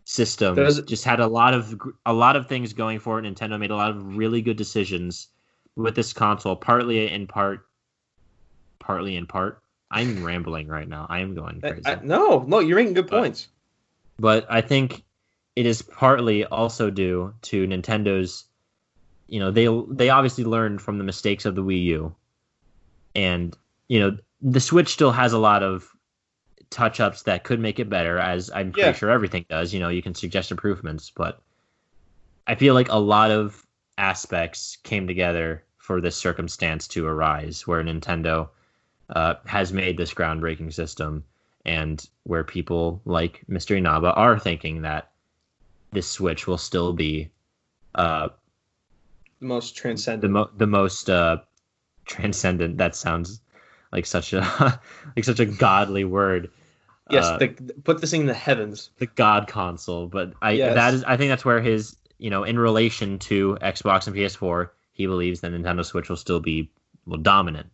system 0.06 0.56
just 0.86 1.06
had 1.06 1.20
a 1.20 1.28
lot 1.28 1.54
of 1.54 1.80
a 2.06 2.14
lot 2.14 2.36
of 2.36 2.48
things 2.48 2.74
going 2.74 3.00
for 3.00 3.20
it. 3.20 3.24
Nintendo 3.24 3.58
made 3.60 3.72
a 3.72 3.76
lot 3.76 3.92
of 3.92 4.16
really 4.18 4.42
good 4.42 4.58
decisions 4.58 5.28
with 5.76 5.96
this 5.96 6.14
console, 6.14 6.56
partly 6.56 7.10
in 7.12 7.26
part, 7.28 7.66
partly 8.80 9.16
in 9.16 9.26
part. 9.26 9.62
I'm 9.92 10.24
rambling 10.24 10.68
right 10.68 10.88
now. 10.88 11.06
I 11.10 11.20
am 11.20 11.36
going 11.36 11.62
crazy. 11.62 11.82
I, 11.86 12.00
no, 12.04 12.44
no, 12.48 12.60
you're 12.60 12.78
making 12.78 12.94
good 12.94 13.10
But- 13.10 13.20
points. 13.20 13.48
but 14.20 14.46
I 14.50 14.62
think 14.62 15.04
it 15.56 15.66
is 15.66 15.82
partly 15.84 16.46
also 16.46 16.90
due 16.90 17.34
to 17.44 17.68
Nintendo's. 17.68 18.46
You 19.28 19.40
know, 19.40 19.52
they 19.52 19.68
they 19.90 20.10
obviously 20.10 20.44
learned 20.44 20.82
from 20.82 20.98
the 20.98 21.04
mistakes 21.04 21.46
of 21.46 21.56
the 21.56 21.64
Wii 21.64 21.84
U, 21.86 22.16
and 23.16 23.56
you 23.88 24.00
know 24.00 24.18
the 24.42 24.60
Switch 24.60 24.90
still 24.90 25.12
has 25.12 25.32
a 25.34 25.38
lot 25.40 25.64
of 25.64 25.93
touch 26.74 27.00
ups 27.00 27.24
that 27.24 27.44
could 27.44 27.60
make 27.60 27.80
it 27.80 27.90
better, 27.90 28.18
as 28.18 28.50
I'm 28.54 28.72
pretty 28.72 28.88
Yeah. 28.88 28.94
sure 28.94 29.10
everything 29.12 29.46
does. 29.50 29.74
You 29.74 29.80
know, 29.80 29.90
you 29.90 30.02
can 30.02 30.16
suggest 30.16 30.52
improvements, 30.52 31.12
but 31.16 31.42
I 32.48 32.56
feel 32.56 32.74
like 32.74 32.90
a 32.90 32.98
lot 33.00 33.32
of 33.32 33.66
aspects 33.98 34.78
came 34.84 35.08
together 35.08 35.64
for 35.78 36.02
this 36.02 36.16
circumstance 36.16 36.88
to 36.90 37.06
arise, 37.08 37.68
where 37.68 37.84
Nintendo 37.84 38.50
uh, 39.10 39.36
has 39.46 39.72
made 39.72 39.98
this 39.98 40.14
groundbreaking 40.14 40.74
system 40.74 41.24
and 41.66 42.06
where 42.24 42.44
people 42.44 43.02
like 43.06 43.44
Mr. 43.50 43.78
Inaba 43.78 44.14
are 44.14 44.40
thinking 44.40 44.82
that 44.82 45.12
this 45.92 46.08
Switch 46.10 46.48
will 46.48 46.58
still 46.58 46.92
be 46.94 47.30
uh, 47.96 48.30
The 49.40 49.46
most 49.46 49.76
the 49.76 49.82
transcendent. 49.82 50.34
mo- 50.34 50.50
the 50.58 50.68
most 50.68 51.10
uh, 51.10 51.38
transcendent. 52.06 52.78
That 52.78 52.96
sounds 52.96 53.42
like 53.92 54.06
such 54.06 54.34
a 54.34 54.42
like 55.16 55.24
such 55.26 55.40
a 55.40 55.46
godly 55.46 56.04
word. 56.04 56.50
Yes, 57.10 57.26
uh, 57.26 57.38
the, 57.38 57.48
put 57.84 58.02
this 58.02 58.12
thing 58.12 58.22
in 58.22 58.28
the 58.28 58.34
heavens. 58.34 58.90
the 58.98 59.06
God 59.08 59.48
console, 59.48 60.08
but 60.08 60.34
I 60.42 60.52
Yes. 60.52 60.74
that 60.76 60.94
is 60.94 61.04
I 61.04 61.18
think 61.18 61.30
that's 61.30 61.46
where 61.46 61.62
his 61.62 61.96
you 62.18 62.30
know 62.30 62.44
in 62.44 62.58
relation 62.60 63.20
to 63.20 63.58
Xbox 63.62 64.08
and 64.08 64.16
PS4, 64.16 64.70
he 64.94 65.06
believes 65.08 65.42
that 65.42 65.52
Nintendo 65.52 65.84
Switch 65.86 66.10
will 66.10 66.18
still 66.18 66.40
be 66.40 66.72
well 67.06 67.20
dominant. 67.20 67.68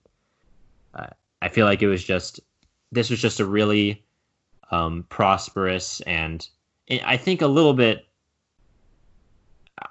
Uh, 0.93 1.07
I 1.41 1.49
feel 1.49 1.65
like 1.65 1.81
it 1.81 1.87
was 1.87 2.03
just 2.03 2.39
this 2.91 3.09
was 3.09 3.21
just 3.21 3.39
a 3.39 3.45
really 3.45 4.03
um, 4.71 5.05
prosperous 5.09 6.01
and 6.01 6.47
I 6.89 7.17
think 7.17 7.41
a 7.41 7.47
little 7.47 7.73
bit. 7.73 8.05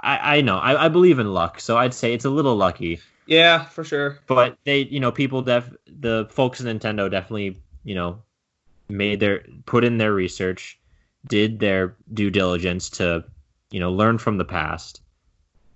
I, 0.01 0.39
I 0.39 0.41
know 0.43 0.57
I, 0.59 0.86
I 0.86 0.89
believe 0.89 1.18
in 1.18 1.32
luck, 1.32 1.61
so 1.61 1.76
I'd 1.78 1.95
say 1.95 2.12
it's 2.12 2.24
a 2.26 2.30
little 2.30 2.57
lucky 2.57 3.01
Yeah, 3.26 3.64
for 3.66 3.84
sure. 3.84 4.18
but 4.26 4.59
they 4.64 4.80
you 4.80 5.01
know 5.01 5.11
people 5.12 5.43
def 5.43 5.70
the 5.86 6.26
folks 6.30 6.61
at 6.61 6.66
nintendo 6.66 7.11
definitely 7.11 7.57
you 7.84 7.95
know 7.95 8.22
made 8.89 9.20
their 9.20 9.45
put 9.66 9.84
in 9.84 9.99
their 9.99 10.12
research 10.14 10.78
did 11.26 11.59
their 11.59 11.97
due 12.14 12.30
diligence 12.30 12.89
to 12.91 13.24
you 13.70 13.80
know 13.80 13.93
learn 13.93 14.18
from 14.18 14.39
the 14.39 14.45
past 14.45 15.03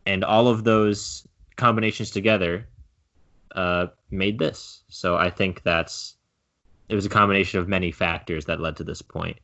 and 0.06 0.24
all 0.24 0.48
of 0.48 0.64
those 0.64 1.26
combinations 1.56 2.10
together 2.10 2.66
uh 3.54 3.86
made 4.10 4.38
this 4.38 4.82
so 4.88 5.16
i 5.16 5.28
think 5.30 5.62
that's 5.62 6.16
it 6.88 6.94
was 6.94 7.06
a 7.06 7.10
combination 7.10 7.60
of 7.60 7.68
many 7.68 7.90
factors 7.92 8.44
that 8.46 8.60
led 8.60 8.76
to 8.76 8.84
this 8.84 9.02
point 9.02 9.38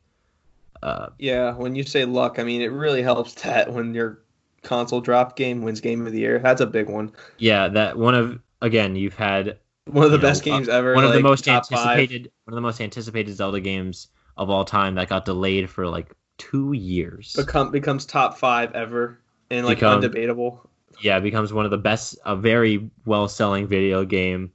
uh 0.83 1.07
Yeah, 1.17 1.53
when 1.55 1.75
you 1.75 1.83
say 1.83 2.05
luck, 2.05 2.39
I 2.39 2.43
mean 2.43 2.61
it 2.61 2.71
really 2.71 3.01
helps 3.01 3.33
that 3.43 3.71
when 3.73 3.93
your 3.93 4.23
console 4.63 5.01
drop 5.01 5.35
game 5.35 5.61
wins 5.61 5.81
game 5.81 6.05
of 6.05 6.13
the 6.13 6.19
year. 6.19 6.39
That's 6.39 6.61
a 6.61 6.67
big 6.67 6.89
one. 6.89 7.11
yeah 7.37 7.67
that 7.69 7.97
one 7.97 8.15
of 8.15 8.39
again 8.61 8.95
you've 8.95 9.15
had 9.15 9.57
One 9.91 10.05
of 10.05 10.11
the 10.11 10.17
you 10.17 10.21
know, 10.23 10.29
best 10.29 10.41
uh, 10.41 10.45
games 10.45 10.69
ever. 10.69 10.93
one 10.95 11.03
of 11.03 11.13
the 11.13 11.21
most 11.21 11.45
top 11.45 11.67
five. 11.67 11.99
anticipated 11.99 12.31
one 12.45 12.53
of 12.53 12.55
the 12.55 12.61
most 12.61 12.81
anticipated 12.81 13.35
Zelda 13.35 13.59
games 13.59 14.07
of 14.37 14.49
all 14.49 14.65
time 14.65 14.95
that 14.95 15.09
got 15.09 15.25
delayed 15.25 15.69
for 15.69 15.87
like 15.87 16.13
two 16.37 16.73
years. 16.73 17.33
Become 17.35 17.71
becomes 17.71 18.05
top 18.05 18.37
five 18.37 18.73
ever 18.73 19.19
and 19.49 19.65
like 19.65 19.77
Become- 19.77 20.01
undebatable. 20.01 20.59
yeah, 21.01 21.19
becomes 21.19 21.51
one 21.53 21.65
of 21.65 21.71
the 21.71 21.77
best, 21.77 22.17
a 22.25 22.35
very 22.35 22.89
well 23.05 23.27
selling 23.27 23.67
video 23.67 24.05
game, 24.05 24.51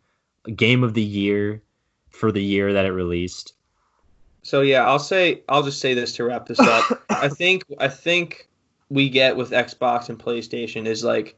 game 0.57 0.83
of 0.83 0.95
the 0.95 1.03
year 1.03 1.63
for 2.09 2.33
the 2.33 2.43
year 2.43 2.73
that 2.73 2.87
it 2.87 2.93
released. 2.93 3.55
So 4.43 4.61
yeah, 4.61 4.87
I'll 4.87 4.99
say 4.99 5.43
I'll 5.49 5.63
just 5.63 5.81
say 5.81 5.95
this 5.95 6.15
to 6.17 6.25
wrap 6.25 6.47
this 6.47 6.61
up. 6.61 7.03
I 7.11 7.29
think 7.29 7.65
I 7.79 7.89
think 7.89 8.49
we 8.91 9.09
get 9.09 9.37
with 9.37 9.51
Xbox 9.51 10.09
and 10.09 10.19
PlayStation 10.19 10.87
is 10.87 11.03
like 11.03 11.37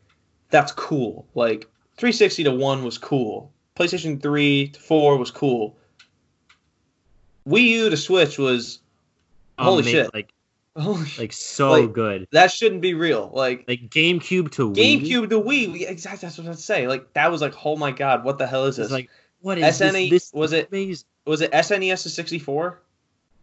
that's 0.50 0.72
cool. 0.72 1.26
Like 1.34 1.68
360 1.96 2.44
to 2.44 2.52
1 2.52 2.84
was 2.84 2.98
cool. 2.98 3.52
PlayStation 3.76 4.20
3 4.20 4.68
to 4.68 4.80
4 4.80 5.16
was 5.18 5.30
cool. 5.30 5.76
Wii 7.48 7.62
U 7.62 7.90
to 7.90 7.96
Switch 7.96 8.38
was 8.38 8.80
Holy 9.58 9.82
Ama- 9.82 9.90
shit. 9.90 10.14
Like 10.14 10.32
holy 10.76 11.06
like 11.18 11.32
so 11.32 11.70
Like, 11.70 11.92
good. 11.92 12.28
that 12.32 12.50
shouldn't 12.50 12.80
be 12.82 12.94
real. 12.94 13.30
Like 13.32 13.64
Like 13.68 13.82
GameCube 13.88 14.50
to 14.52 14.70
Wii. 14.70 14.74
GameCube 15.02 15.30
to 15.30 15.40
Wii, 15.40 15.88
exactly 15.88 16.26
that's 16.26 16.38
what 16.38 16.46
I 16.46 16.50
was 16.50 16.64
say. 16.64 16.88
Like 16.88 17.12
that 17.14 17.30
was 17.30 17.40
like, 17.40 17.54
oh 17.64 17.76
my 17.76 17.92
god, 17.92 18.24
what 18.24 18.38
the 18.38 18.46
hell 18.46 18.64
is 18.66 18.76
this? 18.76 18.90
like 18.90 19.08
what 19.40 19.58
is 19.58 19.78
SNE 19.80 20.10
this? 20.10 20.30
This 20.30 20.32
was 20.32 20.52
it- 20.52 20.68
amazing. 20.72 21.06
was 21.26 21.40
it 21.40 21.52
SNES 21.52 22.02
to 22.02 22.08
64? 22.10 22.82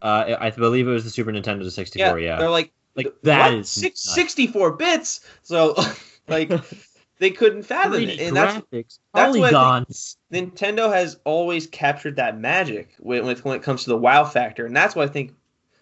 Uh, 0.02 0.36
I 0.38 0.50
believe 0.50 0.86
it 0.86 0.90
was 0.90 1.04
the 1.04 1.08
Super 1.10 1.32
Nintendo 1.32 1.60
to 1.60 1.70
64. 1.70 2.18
Yeah, 2.18 2.36
They're 2.38 2.50
like 2.50 2.72
like 2.94 3.06
Th- 3.06 3.14
that 3.22 3.50
what? 3.52 3.58
is 3.60 3.70
Six, 3.70 4.00
64 4.00 4.72
bits. 4.72 5.20
So 5.42 5.74
like 6.28 6.50
they 7.18 7.30
couldn't 7.30 7.62
fathom 7.62 8.02
it, 8.02 8.20
and 8.20 8.36
that's 8.36 8.56
graphics, 8.56 8.98
that's 9.12 9.36
what 9.36 9.52
polygons. 9.52 10.16
Nintendo 10.32 10.92
has 10.92 11.18
always 11.24 11.66
captured 11.66 12.16
that 12.16 12.38
magic 12.38 12.94
with 12.98 13.44
when 13.44 13.56
it 13.56 13.62
comes 13.62 13.84
to 13.84 13.90
the 13.90 13.96
wow 13.96 14.24
factor, 14.24 14.66
and 14.66 14.76
that's 14.76 14.94
what 14.94 15.08
I 15.08 15.12
think 15.12 15.34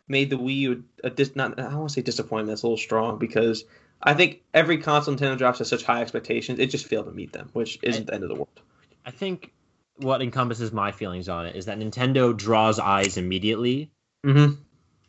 made 0.09 0.31
the 0.31 0.39
Wii 0.39 0.57
U 0.57 0.85
a 1.05 1.11
dis, 1.11 1.35
not 1.35 1.59
I 1.59 1.65
don't 1.65 1.79
want 1.79 1.89
to 1.91 1.95
say 1.95 2.03
disappointment. 2.03 2.49
That's 2.49 2.63
a 2.63 2.67
little 2.67 2.77
strong 2.79 3.19
because 3.19 3.65
I 4.03 4.15
think 4.15 4.43
every 4.53 4.79
console 4.79 5.15
Nintendo 5.15 5.39
drops 5.39 5.59
has 5.61 5.69
such 5.69 5.85
high 5.85 6.03
expectations, 6.03 6.59
it 6.59 6.67
just 6.67 6.87
failed 6.87 7.07
to 7.07 7.13
meet 7.13 7.33
them, 7.33 7.51
which 7.53 7.79
isn't 7.83 8.07
the 8.07 8.15
end 8.15 8.25
of 8.25 8.29
the 8.29 8.35
world. 8.35 8.61
I 9.07 9.11
think 9.11 9.53
what 9.97 10.23
encompasses 10.23 10.73
my 10.73 10.93
feelings 10.93 11.29
on 11.29 11.47
it 11.47 11.57
is 11.57 11.67
that 11.67 11.79
Nintendo 11.79 12.37
draws 12.37 12.79
eyes 12.79 13.17
immediately 13.17 13.91
Mm-hmm. 14.25 14.55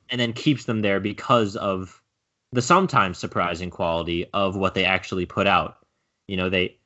and 0.09 0.19
then 0.19 0.34
keeps 0.34 0.65
them 0.65 0.82
there 0.82 0.99
because 0.99 1.55
of 1.55 2.01
the 2.51 2.63
sometimes 2.63 3.19
surprising 3.19 3.69
quality 3.69 4.26
of 4.34 4.55
what 4.55 4.74
they 4.74 4.86
actually 4.86 5.28
put 5.28 5.45
out. 5.45 5.78
You 6.28 6.38
know, 6.38 6.49
they 6.49 6.78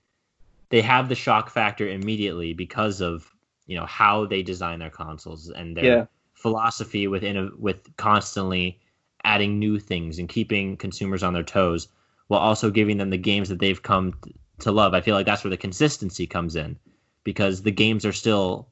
they 0.70 0.82
have 0.82 1.10
the 1.10 1.16
shock 1.16 1.50
factor 1.50 1.88
immediately 1.88 2.54
because 2.54 3.02
of 3.02 3.30
you 3.66 3.78
know 3.78 3.86
how 3.86 4.26
they 4.26 4.44
design 4.44 4.80
their 4.80 4.90
consoles 4.90 5.50
and 5.50 5.76
their 5.76 5.86
Yeah. 5.86 6.06
philosophy 6.34 7.08
within 7.08 7.52
with 7.60 7.96
constantly 7.98 8.80
adding 9.24 9.60
new 9.60 9.80
things 9.80 10.20
and 10.20 10.30
keeping 10.30 10.78
consumers 10.78 11.24
on 11.24 11.34
their 11.34 11.44
toes 11.44 11.88
while 12.28 12.40
also 12.40 12.70
giving 12.70 12.98
them 12.98 13.10
the 13.10 13.18
games 13.18 13.50
that 13.50 13.60
they've 13.60 13.82
come 13.82 14.14
to 14.60 14.72
love. 14.72 14.94
I 14.94 15.02
feel 15.02 15.16
like 15.16 15.26
that's 15.26 15.44
where 15.44 15.52
the 15.52 15.58
consistency 15.58 16.28
comes 16.28 16.56
in 16.56 16.78
because 17.24 17.62
the 17.62 17.72
games 17.72 18.06
are 18.06 18.14
still 18.14 18.70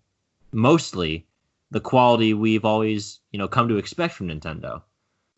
mostly 0.52 1.28
the 1.72 1.82
quality 1.82 2.34
we've 2.34 2.66
always, 2.66 3.20
you 3.32 3.40
know, 3.40 3.48
come 3.48 3.68
to 3.68 3.78
expect 3.78 4.14
from 4.14 4.28
Nintendo. 4.28 4.82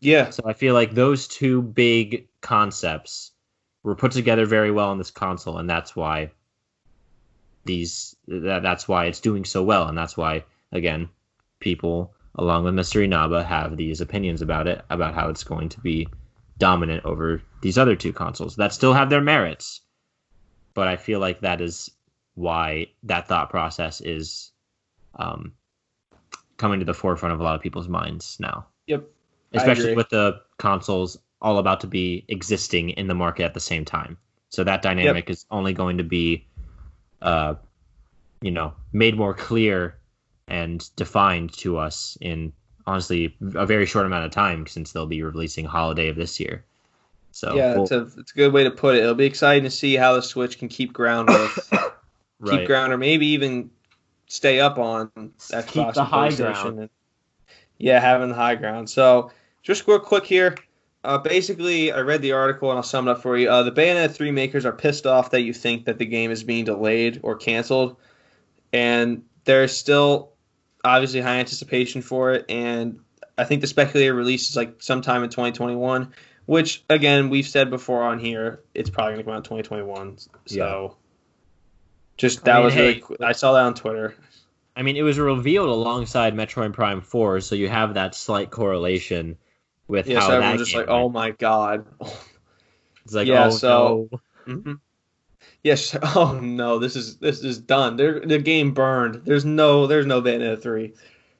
Yeah. 0.00 0.30
So 0.30 0.42
I 0.46 0.52
feel 0.52 0.74
like 0.74 0.94
those 0.94 1.26
two 1.26 1.62
big 1.62 2.28
concepts 2.40 3.32
were 3.88 3.94
put 3.94 4.12
together 4.12 4.44
very 4.44 4.70
well 4.70 4.92
in 4.92 4.98
this 4.98 5.10
console, 5.10 5.56
and 5.56 5.68
that's 5.68 5.96
why 5.96 6.30
these 7.64 8.14
that, 8.26 8.62
that's 8.62 8.86
why 8.86 9.06
it's 9.06 9.20
doing 9.20 9.46
so 9.46 9.62
well, 9.62 9.88
and 9.88 9.96
that's 9.96 10.16
why 10.16 10.44
again 10.72 11.08
people 11.58 12.12
along 12.34 12.64
with 12.64 12.74
Mr. 12.74 13.02
Inaba 13.02 13.42
have 13.42 13.76
these 13.76 14.02
opinions 14.02 14.42
about 14.42 14.66
it 14.68 14.84
about 14.90 15.14
how 15.14 15.30
it's 15.30 15.42
going 15.42 15.70
to 15.70 15.80
be 15.80 16.06
dominant 16.58 17.04
over 17.06 17.42
these 17.62 17.78
other 17.78 17.96
two 17.96 18.12
consoles 18.12 18.56
that 18.56 18.74
still 18.74 18.92
have 18.92 19.08
their 19.08 19.22
merits. 19.22 19.80
but 20.74 20.86
I 20.86 20.96
feel 20.96 21.18
like 21.18 21.40
that 21.40 21.60
is 21.60 21.90
why 22.34 22.88
that 23.04 23.26
thought 23.26 23.48
process 23.50 24.00
is 24.02 24.52
um, 25.14 25.54
coming 26.58 26.78
to 26.80 26.84
the 26.84 26.94
forefront 26.94 27.32
of 27.32 27.40
a 27.40 27.42
lot 27.42 27.56
of 27.56 27.62
people's 27.62 27.88
minds 27.88 28.36
now. 28.38 28.66
Yep. 28.86 29.08
Especially 29.54 29.96
with 29.96 30.10
the 30.10 30.40
consoles 30.58 31.18
all 31.40 31.58
about 31.58 31.80
to 31.80 31.86
be 31.86 32.24
existing 32.28 32.90
in 32.90 33.06
the 33.06 33.14
market 33.14 33.44
at 33.44 33.54
the 33.54 33.60
same 33.60 33.84
time. 33.84 34.18
So 34.50 34.64
that 34.64 34.82
dynamic 34.82 35.28
is 35.30 35.46
only 35.50 35.72
going 35.72 35.98
to 35.98 36.04
be, 36.04 36.46
uh, 37.22 37.54
you 38.40 38.50
know, 38.50 38.74
made 38.92 39.16
more 39.16 39.34
clear 39.34 39.96
and 40.46 40.84
defined 40.96 41.52
to 41.58 41.76
us 41.78 42.16
in 42.20 42.52
honestly 42.86 43.36
a 43.54 43.66
very 43.66 43.84
short 43.84 44.06
amount 44.06 44.24
of 44.24 44.30
time 44.30 44.66
since 44.66 44.92
they'll 44.92 45.06
be 45.06 45.22
releasing 45.22 45.66
holiday 45.66 46.08
of 46.08 46.16
this 46.16 46.40
year. 46.40 46.64
So 47.32 47.54
yeah, 47.54 47.74
we'll- 47.74 47.82
it's 47.82 47.92
a 47.92 48.08
it's 48.18 48.32
a 48.32 48.34
good 48.34 48.52
way 48.52 48.64
to 48.64 48.70
put 48.70 48.96
it. 48.96 49.02
It'll 49.02 49.14
be 49.14 49.26
exciting 49.26 49.64
to 49.64 49.70
see 49.70 49.94
how 49.94 50.14
the 50.14 50.22
Switch 50.22 50.58
can 50.58 50.68
keep 50.68 50.92
ground 50.92 51.28
with 51.28 51.68
right. 52.40 52.58
keep 52.58 52.66
ground, 52.66 52.92
or 52.92 52.96
maybe 52.96 53.26
even 53.28 53.70
stay 54.26 54.60
up 54.60 54.78
on 54.78 55.08
Xbox 55.16 55.66
Keep 55.68 55.92
the 55.94 56.04
high 56.04 56.30
ground. 56.30 56.78
And, 56.80 56.90
yeah, 57.76 58.00
having 58.00 58.30
the 58.30 58.34
high 58.34 58.54
ground. 58.54 58.88
So 58.88 59.30
just 59.62 59.86
real 59.86 60.00
quick 60.00 60.24
here. 60.24 60.56
Uh, 61.04 61.18
basically, 61.18 61.92
I 61.92 62.00
read 62.00 62.22
the 62.22 62.32
article 62.32 62.70
and 62.70 62.76
I'll 62.76 62.82
sum 62.82 63.06
it 63.06 63.12
up 63.12 63.22
for 63.22 63.36
you. 63.36 63.48
Uh, 63.48 63.62
the 63.62 63.72
Bayonetta 63.72 64.10
3 64.10 64.30
makers 64.32 64.66
are 64.66 64.72
pissed 64.72 65.06
off 65.06 65.30
that 65.30 65.42
you 65.42 65.52
think 65.52 65.84
that 65.84 65.98
the 65.98 66.06
game 66.06 66.30
is 66.30 66.42
being 66.42 66.64
delayed 66.64 67.20
or 67.22 67.36
canceled, 67.36 67.96
and 68.72 69.22
there's 69.44 69.76
still 69.76 70.32
obviously 70.84 71.20
high 71.20 71.38
anticipation 71.38 72.02
for 72.02 72.32
it. 72.32 72.46
And 72.48 73.00
I 73.36 73.44
think 73.44 73.60
the 73.60 73.66
speculated 73.68 74.12
release 74.12 74.50
is 74.50 74.56
like 74.56 74.82
sometime 74.82 75.22
in 75.22 75.30
2021, 75.30 76.12
which 76.46 76.84
again 76.90 77.30
we've 77.30 77.46
said 77.46 77.70
before 77.70 78.02
on 78.02 78.18
here, 78.18 78.60
it's 78.74 78.90
probably 78.90 79.14
gonna 79.14 79.24
come 79.24 79.32
out 79.34 79.36
in 79.38 79.42
2021. 79.44 80.18
So 80.46 80.96
just 82.16 82.40
I 82.40 82.44
that 82.44 82.54
mean, 82.56 82.64
was 82.64 82.74
really 82.74 82.94
hey, 82.94 83.00
qu- 83.00 83.16
I 83.22 83.32
saw 83.32 83.52
that 83.52 83.62
on 83.62 83.74
Twitter. 83.74 84.16
I 84.74 84.82
mean, 84.82 84.96
it 84.96 85.02
was 85.02 85.18
revealed 85.18 85.68
alongside 85.68 86.34
Metroid 86.34 86.72
Prime 86.72 87.00
4, 87.00 87.40
so 87.40 87.54
you 87.54 87.68
have 87.68 87.94
that 87.94 88.14
slight 88.14 88.50
correlation 88.50 89.36
with 89.88 90.06
Yeah, 90.06 90.20
how 90.20 90.28
so 90.28 90.32
everyone's 90.34 90.60
just 90.60 90.74
like, 90.74 90.86
went. 90.86 91.00
oh 91.00 91.08
my 91.08 91.30
god. 91.32 91.86
It's 93.04 93.14
like, 93.14 93.26
yeah, 93.26 93.46
oh 93.46 93.50
so- 93.56 94.08
no. 94.46 94.54
hmm 94.54 94.72
Yes. 95.64 95.96
Oh 96.14 96.38
no, 96.42 96.78
this 96.78 96.94
is 96.94 97.16
this 97.16 97.42
is 97.42 97.58
done. 97.58 97.96
They're, 97.96 98.20
the 98.20 98.38
game 98.38 98.72
burned. 98.72 99.22
There's 99.24 99.44
no 99.46 99.86
there's 99.86 100.06
no 100.06 100.20
Bayonetta 100.20 100.60
three. 100.60 100.92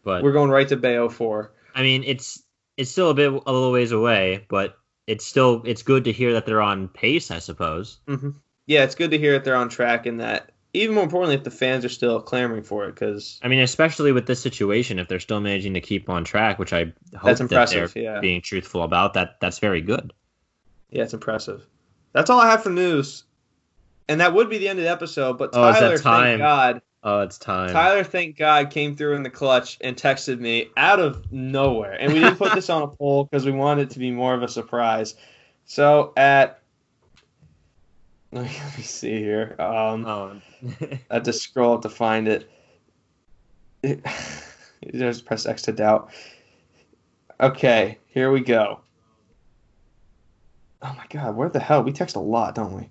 But 0.02 0.22
We're 0.22 0.32
going 0.32 0.50
right 0.50 0.66
to 0.68 0.76
Bayo 0.76 1.08
four. 1.10 1.52
I 1.74 1.82
mean, 1.82 2.04
it's 2.04 2.42
it's 2.78 2.90
still 2.90 3.10
a 3.10 3.14
bit 3.14 3.30
a 3.30 3.52
little 3.52 3.72
ways 3.72 3.92
away, 3.92 4.46
but 4.48 4.78
it's 5.06 5.26
still 5.26 5.62
it's 5.66 5.82
good 5.82 6.04
to 6.04 6.12
hear 6.12 6.32
that 6.34 6.46
they're 6.46 6.62
on 6.62 6.88
pace, 6.88 7.30
I 7.30 7.38
suppose. 7.38 7.98
hmm 8.06 8.30
Yeah, 8.66 8.84
it's 8.84 8.94
good 8.94 9.10
to 9.10 9.18
hear 9.18 9.32
that 9.32 9.44
they're 9.44 9.56
on 9.56 9.68
track 9.68 10.06
and 10.06 10.20
that. 10.20 10.52
Even 10.74 10.94
more 10.94 11.04
importantly, 11.04 11.34
if 11.34 11.44
the 11.44 11.50
fans 11.50 11.84
are 11.84 11.88
still 11.88 12.20
clamoring 12.20 12.62
for 12.62 12.86
it, 12.86 12.94
because 12.94 13.40
I 13.42 13.48
mean, 13.48 13.60
especially 13.60 14.12
with 14.12 14.26
this 14.26 14.40
situation, 14.40 14.98
if 14.98 15.08
they're 15.08 15.18
still 15.20 15.40
managing 15.40 15.74
to 15.74 15.80
keep 15.80 16.08
on 16.10 16.24
track, 16.24 16.58
which 16.58 16.72
I 16.72 16.92
hope 17.16 17.22
That's 17.24 17.38
that 17.38 17.44
impressive, 17.44 17.94
they're 17.94 18.02
yeah. 18.02 18.20
being 18.20 18.42
truthful 18.42 18.82
about, 18.82 19.14
that 19.14 19.40
that's 19.40 19.58
very 19.58 19.80
good. 19.80 20.12
yeah, 20.90 21.04
it's 21.04 21.14
impressive. 21.14 21.66
That's 22.12 22.28
all 22.30 22.40
I 22.40 22.50
have 22.50 22.62
for 22.62 22.70
news, 22.70 23.24
and 24.08 24.20
that 24.20 24.34
would 24.34 24.50
be 24.50 24.58
the 24.58 24.68
end 24.68 24.78
of 24.78 24.84
the 24.84 24.90
episode. 24.90 25.38
But 25.38 25.50
Oh, 25.54 25.72
Tyler, 25.72 25.98
thank 25.98 26.38
God, 26.38 26.82
Oh, 27.02 27.20
it's 27.20 27.38
time. 27.38 27.70
Tyler, 27.70 28.02
thank 28.04 28.36
God, 28.36 28.70
came 28.70 28.96
through 28.96 29.14
in 29.14 29.22
the 29.22 29.30
clutch 29.30 29.78
and 29.80 29.96
texted 29.96 30.40
me 30.40 30.68
out 30.76 30.98
of 30.98 31.30
nowhere. 31.32 31.92
And 31.92 32.12
we 32.12 32.18
didn't 32.18 32.36
put 32.36 32.54
this 32.54 32.68
on 32.70 32.82
a 32.82 32.88
poll 32.88 33.24
because 33.24 33.46
we 33.46 33.52
wanted 33.52 33.82
it 33.82 33.90
to 33.90 33.98
be 34.00 34.10
more 34.10 34.34
of 34.34 34.42
a 34.42 34.48
surprise. 34.48 35.14
So 35.64 36.12
at 36.16 36.60
let 38.32 38.44
me, 38.46 38.50
let 38.64 38.76
me 38.76 38.82
see 38.82 39.16
here. 39.18 39.56
Um, 39.58 40.04
Oh. 40.06 40.40
I 41.10 41.14
had 41.14 41.24
to 41.24 41.32
scroll 41.32 41.74
up 41.74 41.82
to 41.82 41.88
find 41.88 42.28
it. 42.28 42.50
it 43.82 44.04
just 44.94 45.24
press 45.24 45.46
X 45.46 45.62
to 45.62 45.72
doubt. 45.72 46.10
Okay, 47.40 47.98
here 48.08 48.30
we 48.32 48.40
go. 48.40 48.80
Oh 50.82 50.94
my 50.96 51.04
God, 51.10 51.36
where 51.36 51.48
the 51.48 51.60
hell? 51.60 51.82
We 51.82 51.92
text 51.92 52.16
a 52.16 52.20
lot, 52.20 52.54
don't 52.54 52.72
we? 52.72 52.88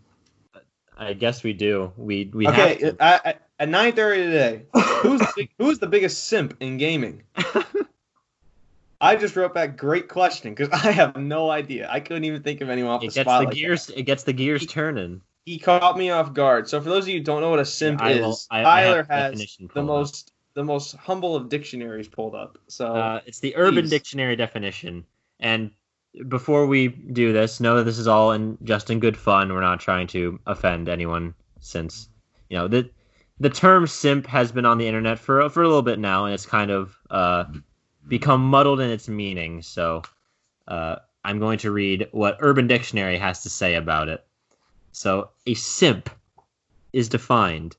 I 0.98 1.14
guess 1.14 1.44
we 1.44 1.54
do. 1.54 1.92
We 1.96 2.30
we 2.34 2.46
have 2.46 2.56
okay. 2.56 2.92
I, 3.00 3.20
I, 3.24 3.36
at 3.60 3.70
nine 3.70 3.94
thirty 3.94 4.24
today, 4.24 4.64
who's 4.74 5.20
the 5.22 5.32
big, 5.36 5.50
who's 5.58 5.80
the 5.80 5.88
biggest 5.88 6.26
simp 6.26 6.58
in 6.60 6.78
gaming? 6.78 7.24
I 9.00 9.16
just 9.16 9.36
wrote 9.36 9.54
back, 9.54 9.78
great 9.78 10.08
question, 10.08 10.56
because 10.56 10.70
I 10.86 10.92
have 10.92 11.16
no 11.16 11.50
idea. 11.52 11.88
I 11.90 12.00
couldn't 12.00 12.24
even 12.24 12.42
think 12.42 12.62
of 12.62 12.70
anyone 12.70 12.92
off 12.92 13.04
it 13.04 13.10
the 13.10 13.14
gets 13.14 13.26
spot. 13.26 13.42
the 13.42 13.46
like 13.46 13.54
that. 13.54 13.60
gears. 13.60 13.90
It 13.90 14.04
gets 14.04 14.24
the 14.24 14.34
gears 14.34 14.66
turning. 14.66 15.22
He 15.48 15.58
caught 15.60 15.98
me 15.98 16.10
off 16.10 16.34
guard. 16.34 16.68
So 16.68 16.82
for 16.82 16.90
those 16.90 17.06
of 17.06 17.08
you 17.08 17.20
who 17.20 17.24
don't 17.24 17.40
know 17.40 17.50
what 17.50 17.60
a 17.60 17.64
simp 17.66 18.02
I 18.02 18.20
will- 18.20 18.32
is, 18.32 18.48
I- 18.52 18.60
I 18.60 18.64
Tyler 18.64 19.04
the 19.04 19.14
has 19.14 19.58
the 19.74 19.80
up. 19.80 19.86
most 19.86 20.34
the 20.56 20.64
most 20.66 20.96
humble 20.98 21.38
of 21.38 21.48
dictionaries 21.48 22.10
pulled 22.10 22.36
up. 22.36 22.58
So 22.68 22.94
Uh, 22.94 23.22
it's 23.26 23.40
the 23.40 23.56
Urban 23.56 23.86
please. 23.86 23.90
Dictionary 23.92 24.36
definition. 24.36 25.06
And 25.40 25.72
before 26.28 26.66
we 26.68 26.90
do 26.90 27.32
this, 27.32 27.62
know 27.62 27.78
that 27.78 27.86
this 27.86 27.98
is 27.98 28.10
all 28.10 28.34
in 28.34 28.58
just 28.66 28.90
in 28.90 29.00
good 29.00 29.16
fun. 29.16 29.54
We're 29.54 29.62
not 29.62 29.80
trying 29.80 30.08
to 30.08 30.38
offend 30.48 30.90
anyone, 30.90 31.34
since 31.62 32.10
you 32.50 32.58
know 32.58 32.68
the 32.68 32.90
the 33.40 33.50
term 33.50 33.88
simp 33.88 34.28
has 34.28 34.52
been 34.52 34.66
on 34.66 34.80
the 34.80 34.88
internet 34.88 35.18
for 35.18 35.48
for 35.50 35.64
a 35.64 35.68
little 35.68 35.82
bit 35.82 35.98
now, 35.98 36.26
and 36.26 36.34
it's 36.34 36.46
kind 36.46 36.72
of 36.72 36.98
uh, 37.10 37.46
become 38.10 38.42
muddled 38.44 38.82
in 38.82 38.90
its 38.90 39.08
meaning. 39.08 39.62
So 39.62 40.02
uh, 40.68 40.98
I'm 41.24 41.40
going 41.40 41.60
to 41.60 41.72
read 41.72 42.10
what 42.12 42.36
Urban 42.42 42.68
Dictionary 42.68 43.18
has 43.18 43.44
to 43.44 43.50
say 43.50 43.76
about 43.76 44.10
it. 44.10 44.27
So 44.98 45.30
a 45.46 45.54
simp 45.54 46.10
is 46.92 47.08
defined 47.08 47.78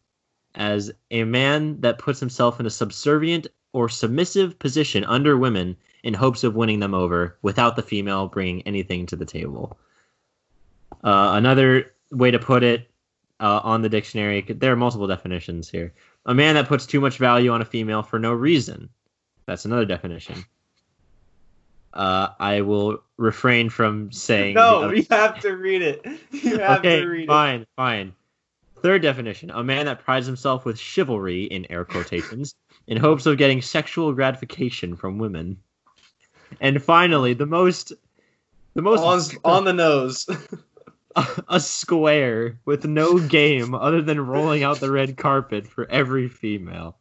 as 0.54 0.92
a 1.10 1.24
man 1.24 1.80
that 1.80 1.98
puts 1.98 2.20
himself 2.20 2.60
in 2.60 2.66
a 2.66 2.70
subservient 2.70 3.48
or 3.72 3.88
submissive 3.88 4.56
position 4.60 5.02
under 5.02 5.36
women 5.36 5.76
in 6.04 6.14
hopes 6.14 6.44
of 6.44 6.54
winning 6.54 6.78
them 6.78 6.94
over 6.94 7.36
without 7.42 7.74
the 7.74 7.82
female 7.82 8.28
bringing 8.28 8.62
anything 8.62 9.06
to 9.06 9.16
the 9.16 9.24
table. 9.24 9.76
Uh, 11.02 11.32
another 11.34 11.92
way 12.12 12.30
to 12.30 12.38
put 12.38 12.62
it 12.62 12.88
uh, 13.40 13.62
on 13.64 13.82
the 13.82 13.88
dictionary, 13.88 14.42
there 14.42 14.72
are 14.72 14.76
multiple 14.76 15.08
definitions 15.08 15.68
here. 15.68 15.92
A 16.24 16.34
man 16.34 16.54
that 16.54 16.68
puts 16.68 16.86
too 16.86 17.00
much 17.00 17.18
value 17.18 17.50
on 17.50 17.60
a 17.60 17.64
female 17.64 18.04
for 18.04 18.20
no 18.20 18.32
reason. 18.32 18.90
That's 19.44 19.64
another 19.64 19.86
definition. 19.86 20.44
Uh, 21.92 22.28
I 22.38 22.60
will 22.60 23.02
refrain 23.16 23.70
from 23.70 24.12
saying. 24.12 24.54
no, 24.54 24.90
you 24.90 25.06
have 25.10 25.40
to 25.40 25.56
read 25.56 25.82
it. 25.82 26.06
You 26.30 26.58
have 26.60 26.80
okay, 26.80 27.00
to 27.00 27.06
read 27.06 27.26
fine, 27.26 27.66
fine. 27.76 28.14
Third 28.76 29.02
definition: 29.02 29.50
a 29.50 29.64
man 29.64 29.86
that 29.86 30.04
prides 30.04 30.26
himself 30.26 30.64
with 30.64 30.78
chivalry 30.78 31.44
in 31.44 31.66
air 31.70 31.84
quotations 31.84 32.54
in 32.86 32.98
hopes 32.98 33.26
of 33.26 33.38
getting 33.38 33.62
sexual 33.62 34.12
gratification 34.12 34.96
from 34.96 35.18
women. 35.18 35.58
And 36.60 36.82
finally, 36.82 37.34
the 37.34 37.46
most, 37.46 37.92
the 38.74 38.82
most 38.82 39.36
On, 39.44 39.56
on 39.56 39.64
the 39.64 39.72
nose. 39.72 40.28
a 41.48 41.58
square 41.58 42.58
with 42.64 42.84
no 42.84 43.18
game 43.18 43.74
other 43.74 44.02
than 44.02 44.20
rolling 44.20 44.62
out 44.62 44.78
the 44.78 44.90
red 44.90 45.16
carpet 45.16 45.66
for 45.66 45.84
every 45.90 46.28
female. 46.28 46.96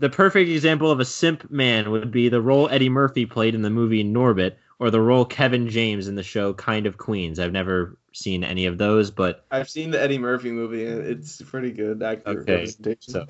The 0.00 0.10
perfect 0.10 0.50
example 0.50 0.90
of 0.90 0.98
a 0.98 1.04
simp 1.04 1.50
man 1.50 1.90
would 1.90 2.10
be 2.10 2.28
the 2.28 2.40
role 2.40 2.68
Eddie 2.70 2.88
Murphy 2.88 3.26
played 3.26 3.54
in 3.54 3.62
the 3.62 3.70
movie 3.70 4.02
Norbit, 4.02 4.54
or 4.78 4.90
the 4.90 5.00
role 5.00 5.26
Kevin 5.26 5.68
James 5.68 6.08
in 6.08 6.14
the 6.14 6.22
show 6.22 6.54
King 6.54 6.86
of 6.86 6.96
Queens. 6.96 7.38
I've 7.38 7.52
never 7.52 7.98
seen 8.12 8.42
any 8.42 8.66
of 8.66 8.78
those, 8.78 9.10
but 9.10 9.44
I've 9.50 9.68
seen 9.68 9.90
the 9.90 10.00
Eddie 10.00 10.18
Murphy 10.18 10.50
movie 10.50 10.86
and 10.86 11.06
it's 11.06 11.42
pretty 11.42 11.70
good. 11.70 12.02
Accurate 12.02 12.40
Okay, 12.40 12.52
representation. 12.54 12.98
so 13.12 13.26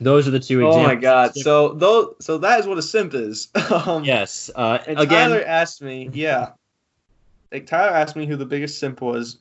those 0.00 0.28
are 0.28 0.30
the 0.30 0.40
two 0.40 0.62
oh 0.62 0.68
examples. 0.68 0.76
Oh 0.76 0.88
my 0.88 0.94
god! 0.94 1.36
So 1.36 1.74
though, 1.74 2.14
so 2.20 2.38
that 2.38 2.60
is 2.60 2.66
what 2.66 2.78
a 2.78 2.82
simp 2.82 3.14
is. 3.14 3.48
um, 3.86 4.04
yes, 4.04 4.48
uh, 4.54 4.78
And 4.86 5.00
again, 5.00 5.30
Tyler 5.30 5.44
asked 5.44 5.82
me, 5.82 6.08
yeah, 6.12 6.52
like 7.52 7.66
Tyler 7.66 7.90
asked 7.96 8.14
me 8.14 8.26
who 8.26 8.36
the 8.36 8.46
biggest 8.46 8.78
simp 8.78 9.00
was 9.00 9.38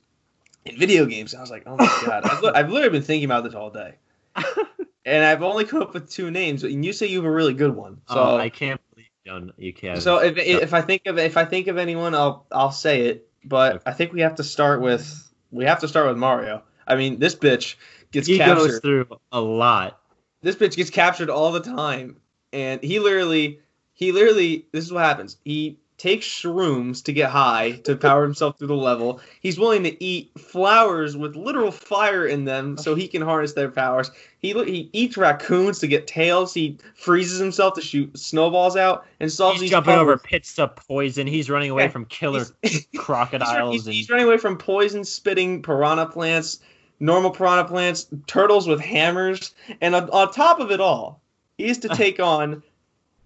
in 0.66 0.78
video 0.78 1.06
games. 1.06 1.36
I 1.36 1.41
was 1.41 1.52
like, 1.52 1.64
oh 1.68 1.78
my 1.78 1.86
god, 2.06 2.26
I've, 2.26 2.41
li- 2.41 2.52
I've 2.56 2.70
literally 2.72 2.97
been 2.97 3.06
thinking 3.06 3.26
about 3.26 3.43
this 3.43 3.54
all 3.54 3.70
day, 3.70 3.95
and 5.10 5.26
I've 5.26 5.41
only 5.43 5.66
come 5.66 5.82
up 5.82 5.93
with 5.93 6.10
two 6.10 6.32
names. 6.32 6.64
And 6.64 6.86
you 6.86 6.93
say 6.93 7.07
you 7.07 7.18
have 7.18 7.26
a 7.26 7.32
really 7.32 7.53
good 7.53 7.76
one. 7.76 8.01
So, 8.07 8.16
oh, 8.16 8.38
I 8.38 8.49
can't 8.49 8.80
believe 8.93 9.07
you. 9.26 9.53
You 9.57 9.74
can't. 9.74 10.01
so 10.01 10.18
if, 10.20 10.38
if 10.38 10.74
I 10.74 10.82
think 10.82 11.05
of 11.07 11.18
if 11.18 11.36
I 11.38 11.45
think 11.45 11.68
of 11.68 11.78
anyone, 11.78 12.16
I'll 12.16 12.45
I'll 12.51 12.72
say 12.72 13.01
it. 13.07 13.28
But 13.43 13.76
Okay. 13.78 13.84
I 13.88 13.93
think 13.93 14.14
we 14.14 14.22
have 14.22 14.36
to 14.36 14.43
start 14.43 14.82
with 14.82 15.32
we 15.51 15.66
have 15.66 15.80
to 15.80 15.88
start 15.88 16.07
with 16.07 16.18
Mario. 16.18 16.64
I 16.88 16.95
mean, 16.95 17.20
this 17.20 17.36
bitch 17.36 17.76
gets 18.12 18.28
he 18.28 18.38
captured. 18.38 18.55
goes 18.55 18.80
through 18.80 19.05
a 19.32 19.41
lot. 19.41 19.99
this 20.41 20.55
bitch 20.55 20.76
gets 20.76 20.89
captured 20.89 21.30
all 21.30 21.51
the 21.51 21.60
time 21.62 22.18
and 22.53 22.82
he 22.84 22.99
literally 22.99 23.60
he 23.93 24.12
literally 24.12 24.66
this 24.72 24.84
is 24.86 24.91
what 24.91 25.03
happens 25.03 25.38
he 25.43 25.78
takes 26.00 26.26
shrooms 26.26 27.04
to 27.04 27.14
get 27.14 27.30
high 27.30 27.72
to 27.84 27.95
power 27.95 28.24
himself 28.24 28.58
through 28.58 28.70
the 28.70 28.74
level. 28.74 29.20
He's 29.41 29.60
willing 29.60 29.84
to 29.84 30.04
eat 30.04 30.32
flowers 30.39 31.18
with 31.18 31.36
literal 31.36 31.72
fire 31.72 32.26
in 32.26 32.45
them 32.45 32.78
so 32.78 32.95
he 32.95 33.08
can 33.08 33.22
harness 33.22 33.54
their 33.54 33.70
powers. 33.70 34.10
He 34.39 34.54
he 34.54 34.89
eats 34.93 35.18
raccoons 35.18 35.80
to 35.80 35.88
get 35.88 36.08
tails. 36.08 36.54
He 36.54 36.78
freezes 36.95 37.38
himself 37.38 37.74
to 37.76 37.82
shoot 37.82 38.18
snowballs 38.18 38.78
out 38.78 39.06
and 39.20 39.30
solves 39.30 39.56
He's 39.56 39.64
these 39.64 39.70
jumping 39.72 39.95
over 39.95 40.18
pits 40.18 40.58
of 40.58 40.76
poison. 40.78 41.28
He's 41.28 41.50
running 41.50 41.70
away 41.70 41.84
Yeah, 41.84 41.89
from 41.89 42.06
killer 42.06 42.45
crocodiles 42.97 43.74
He's, 43.74 43.86
and 43.86 43.93
he's 43.93 44.10
running 44.10 44.26
away 44.26 44.38
from 44.38 44.58
poison 44.58 45.04
spitting 45.04 45.62
piranha 45.62 46.06
plants, 46.06 46.60
normal 47.02 47.32
piranha 47.32 47.66
plants, 47.66 48.08
turtles 48.26 48.68
with 48.68 48.80
hammers, 48.80 49.54
and 49.82 49.93
on, 49.93 50.10
on 50.12 50.32
top 50.32 50.62
of 50.62 50.72
it 50.72 50.80
all, 50.80 51.22
he 51.58 51.66
is 51.66 51.80
to 51.80 51.89
take 51.93 52.22
on 52.22 52.64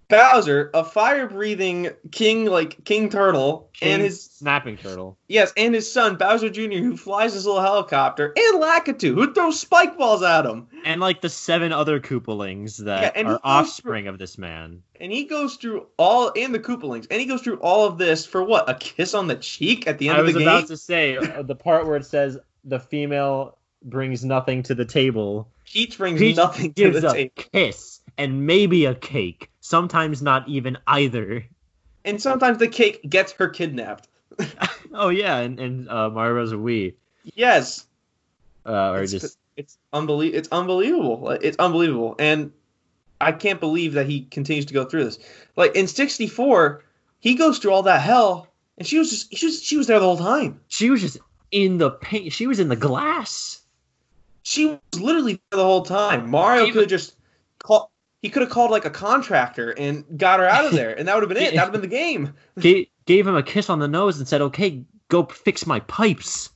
Bowser, 0.08 0.70
a 0.74 0.84
fire 0.84 1.26
breathing 1.28 1.90
king 2.10 2.44
like 2.46 2.84
king 2.84 3.08
turtle, 3.08 3.70
King 3.72 3.92
and 3.92 4.02
his 4.02 4.22
snapping 4.22 4.76
turtle. 4.76 5.16
yes, 5.28 5.52
and 5.56 5.74
his 5.74 5.90
son 5.90 6.16
Bowser 6.16 6.50
Jr., 6.50 6.78
who 6.78 6.96
flies 6.96 7.34
his 7.34 7.46
little 7.46 7.62
helicopter, 7.62 8.32
and 8.36 8.62
Lakitu, 8.62 9.14
who 9.14 9.32
throws 9.32 9.58
spike 9.58 9.96
balls 9.96 10.22
at 10.22 10.44
him. 10.46 10.68
And 10.84 11.00
like 11.00 11.20
the 11.20 11.28
seven 11.28 11.72
other 11.72 12.00
Koopalings 12.00 12.78
that 12.84 13.16
Yeah, 13.16 13.26
are 13.28 13.40
offspring 13.42 14.06
of 14.06 14.18
this 14.18 14.36
man. 14.38 14.82
And 15.00 15.10
he 15.10 15.24
goes 15.24 15.56
through 15.56 15.86
all 15.96 16.32
and 16.36 16.54
the 16.54 16.60
Koopalings, 16.60 17.06
and 17.10 17.20
he 17.20 17.26
goes 17.26 17.42
through 17.42 17.58
all 17.58 17.86
of 17.86 17.98
this 17.98 18.26
for 18.26 18.44
what? 18.44 18.68
A 18.68 18.74
kiss 18.74 19.14
on 19.14 19.26
the 19.26 19.36
cheek 19.36 19.86
at 19.86 19.98
the 19.98 20.08
end 20.08 20.18
I 20.18 20.20
of 20.20 20.26
was 20.26 20.36
about 20.36 20.66
to 20.68 20.76
say 20.76 21.16
uh, 21.16 21.42
the 21.42 21.54
part 21.56 21.86
where 21.86 21.96
it 21.96 22.06
says 22.06 22.38
the 22.64 22.78
female 22.78 23.56
brings 23.82 24.24
nothing 24.24 24.62
to 24.64 24.74
the 24.74 24.84
table. 24.84 25.48
Peach 25.66 25.98
brings 25.98 26.20
Peach 26.20 26.36
nothing 26.36 26.72
to 26.74 26.90
the 26.90 27.08
a 27.10 27.12
table. 27.12 27.44
kiss 27.52 28.00
and 28.18 28.46
maybe 28.46 28.84
a 28.84 28.94
cake. 28.94 29.50
Sometimes 29.64 30.20
not 30.20 30.46
even 30.46 30.76
either. 30.86 31.42
And 32.04 32.20
sometimes 32.20 32.58
the 32.58 32.68
cake 32.68 33.00
gets 33.08 33.32
her 33.32 33.48
kidnapped. 33.48 34.08
Oh 34.96 35.08
yeah, 35.08 35.38
and, 35.38 35.58
and 35.58 35.88
uh, 35.88 36.08
Mario 36.10 36.34
Bros. 36.34 36.52
Wii, 36.52 36.94
Yes, 37.34 37.84
uh, 38.64 38.90
or 38.90 39.02
it's, 39.02 39.10
just 39.10 39.38
it's 39.56 39.76
unbelie- 39.92 40.32
It's 40.34 40.48
unbelievable. 40.52 41.30
It's 41.30 41.56
unbelievable, 41.58 42.14
and 42.20 42.52
I 43.20 43.32
can't 43.32 43.58
believe 43.58 43.94
that 43.94 44.06
he 44.06 44.20
continues 44.26 44.66
to 44.66 44.74
go 44.74 44.84
through 44.84 45.04
this. 45.06 45.18
Like 45.56 45.74
in 45.74 45.88
'64, 45.88 46.84
he 47.18 47.34
goes 47.34 47.58
through 47.58 47.72
all 47.72 47.82
that 47.84 48.02
hell, 48.02 48.46
and 48.78 48.86
she 48.86 48.98
was 48.98 49.10
just 49.10 49.34
she 49.34 49.46
was 49.46 49.62
she 49.64 49.76
was 49.78 49.88
there 49.88 49.98
the 49.98 50.04
whole 50.04 50.18
time. 50.18 50.60
she 50.68 50.90
was 50.90 51.00
just 51.00 51.18
in 51.50 51.78
the 51.78 51.90
paint. 51.90 52.32
She 52.32 52.46
was 52.46 52.60
in 52.60 52.68
the 52.68 52.76
glass. 52.76 53.62
She 54.44 54.66
was 54.66 55.00
literally 55.00 55.40
there 55.50 55.56
the 55.58 55.64
whole 55.64 55.82
time. 55.82 56.30
Mario 56.30 56.66
could 56.66 56.82
have 56.82 56.88
just 56.88 57.16
called. 57.58 57.88
He 58.24 58.30
could 58.30 58.40
have 58.40 58.50
called 58.50 58.70
like 58.70 58.86
a 58.86 58.90
contractor 58.90 59.72
and 59.72 60.02
got 60.16 60.40
her 60.40 60.46
out 60.48 60.64
of 60.64 60.72
there, 60.80 60.98
and 60.98 61.06
that 61.06 61.14
would 61.14 61.24
have 61.24 61.28
been 61.28 61.36
it. 61.36 61.54
That 61.54 61.66
would 61.66 61.74
have 61.74 61.82
been 61.82 61.82
the 61.82 61.86
game. 61.94 62.32
Gave, 62.58 62.86
gave 63.04 63.26
him 63.26 63.36
a 63.36 63.42
kiss 63.42 63.68
on 63.68 63.80
the 63.80 63.86
nose 63.86 64.16
and 64.18 64.26
said, 64.26 64.40
"Okay, 64.40 64.82
go 65.08 65.26
fix 65.26 65.66
my 65.66 65.80
pipes." 65.80 66.48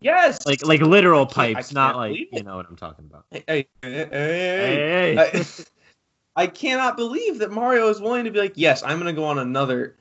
Yes, 0.00 0.44
Like 0.46 0.66
like 0.66 0.80
literal 0.80 1.26
pipes, 1.26 1.72
not 1.72 1.94
like 1.94 2.18
you 2.18 2.26
it. 2.32 2.44
know 2.44 2.56
what 2.56 2.66
I'm 2.68 2.74
talking 2.74 3.04
about. 3.08 3.24
Hey, 3.30 3.68
hey, 3.82 4.08
hey. 4.10 5.16
I, 5.16 5.44
I 6.42 6.46
cannot 6.48 6.96
believe 6.96 7.38
that 7.38 7.52
Mario 7.52 7.88
is 7.88 8.00
willing 8.00 8.24
to 8.24 8.32
be 8.32 8.40
like, 8.40 8.54
yes, 8.56 8.82
I'm 8.82 8.98
going 8.98 9.14
to 9.14 9.20
go 9.20 9.26
on 9.26 9.38
another 9.38 9.94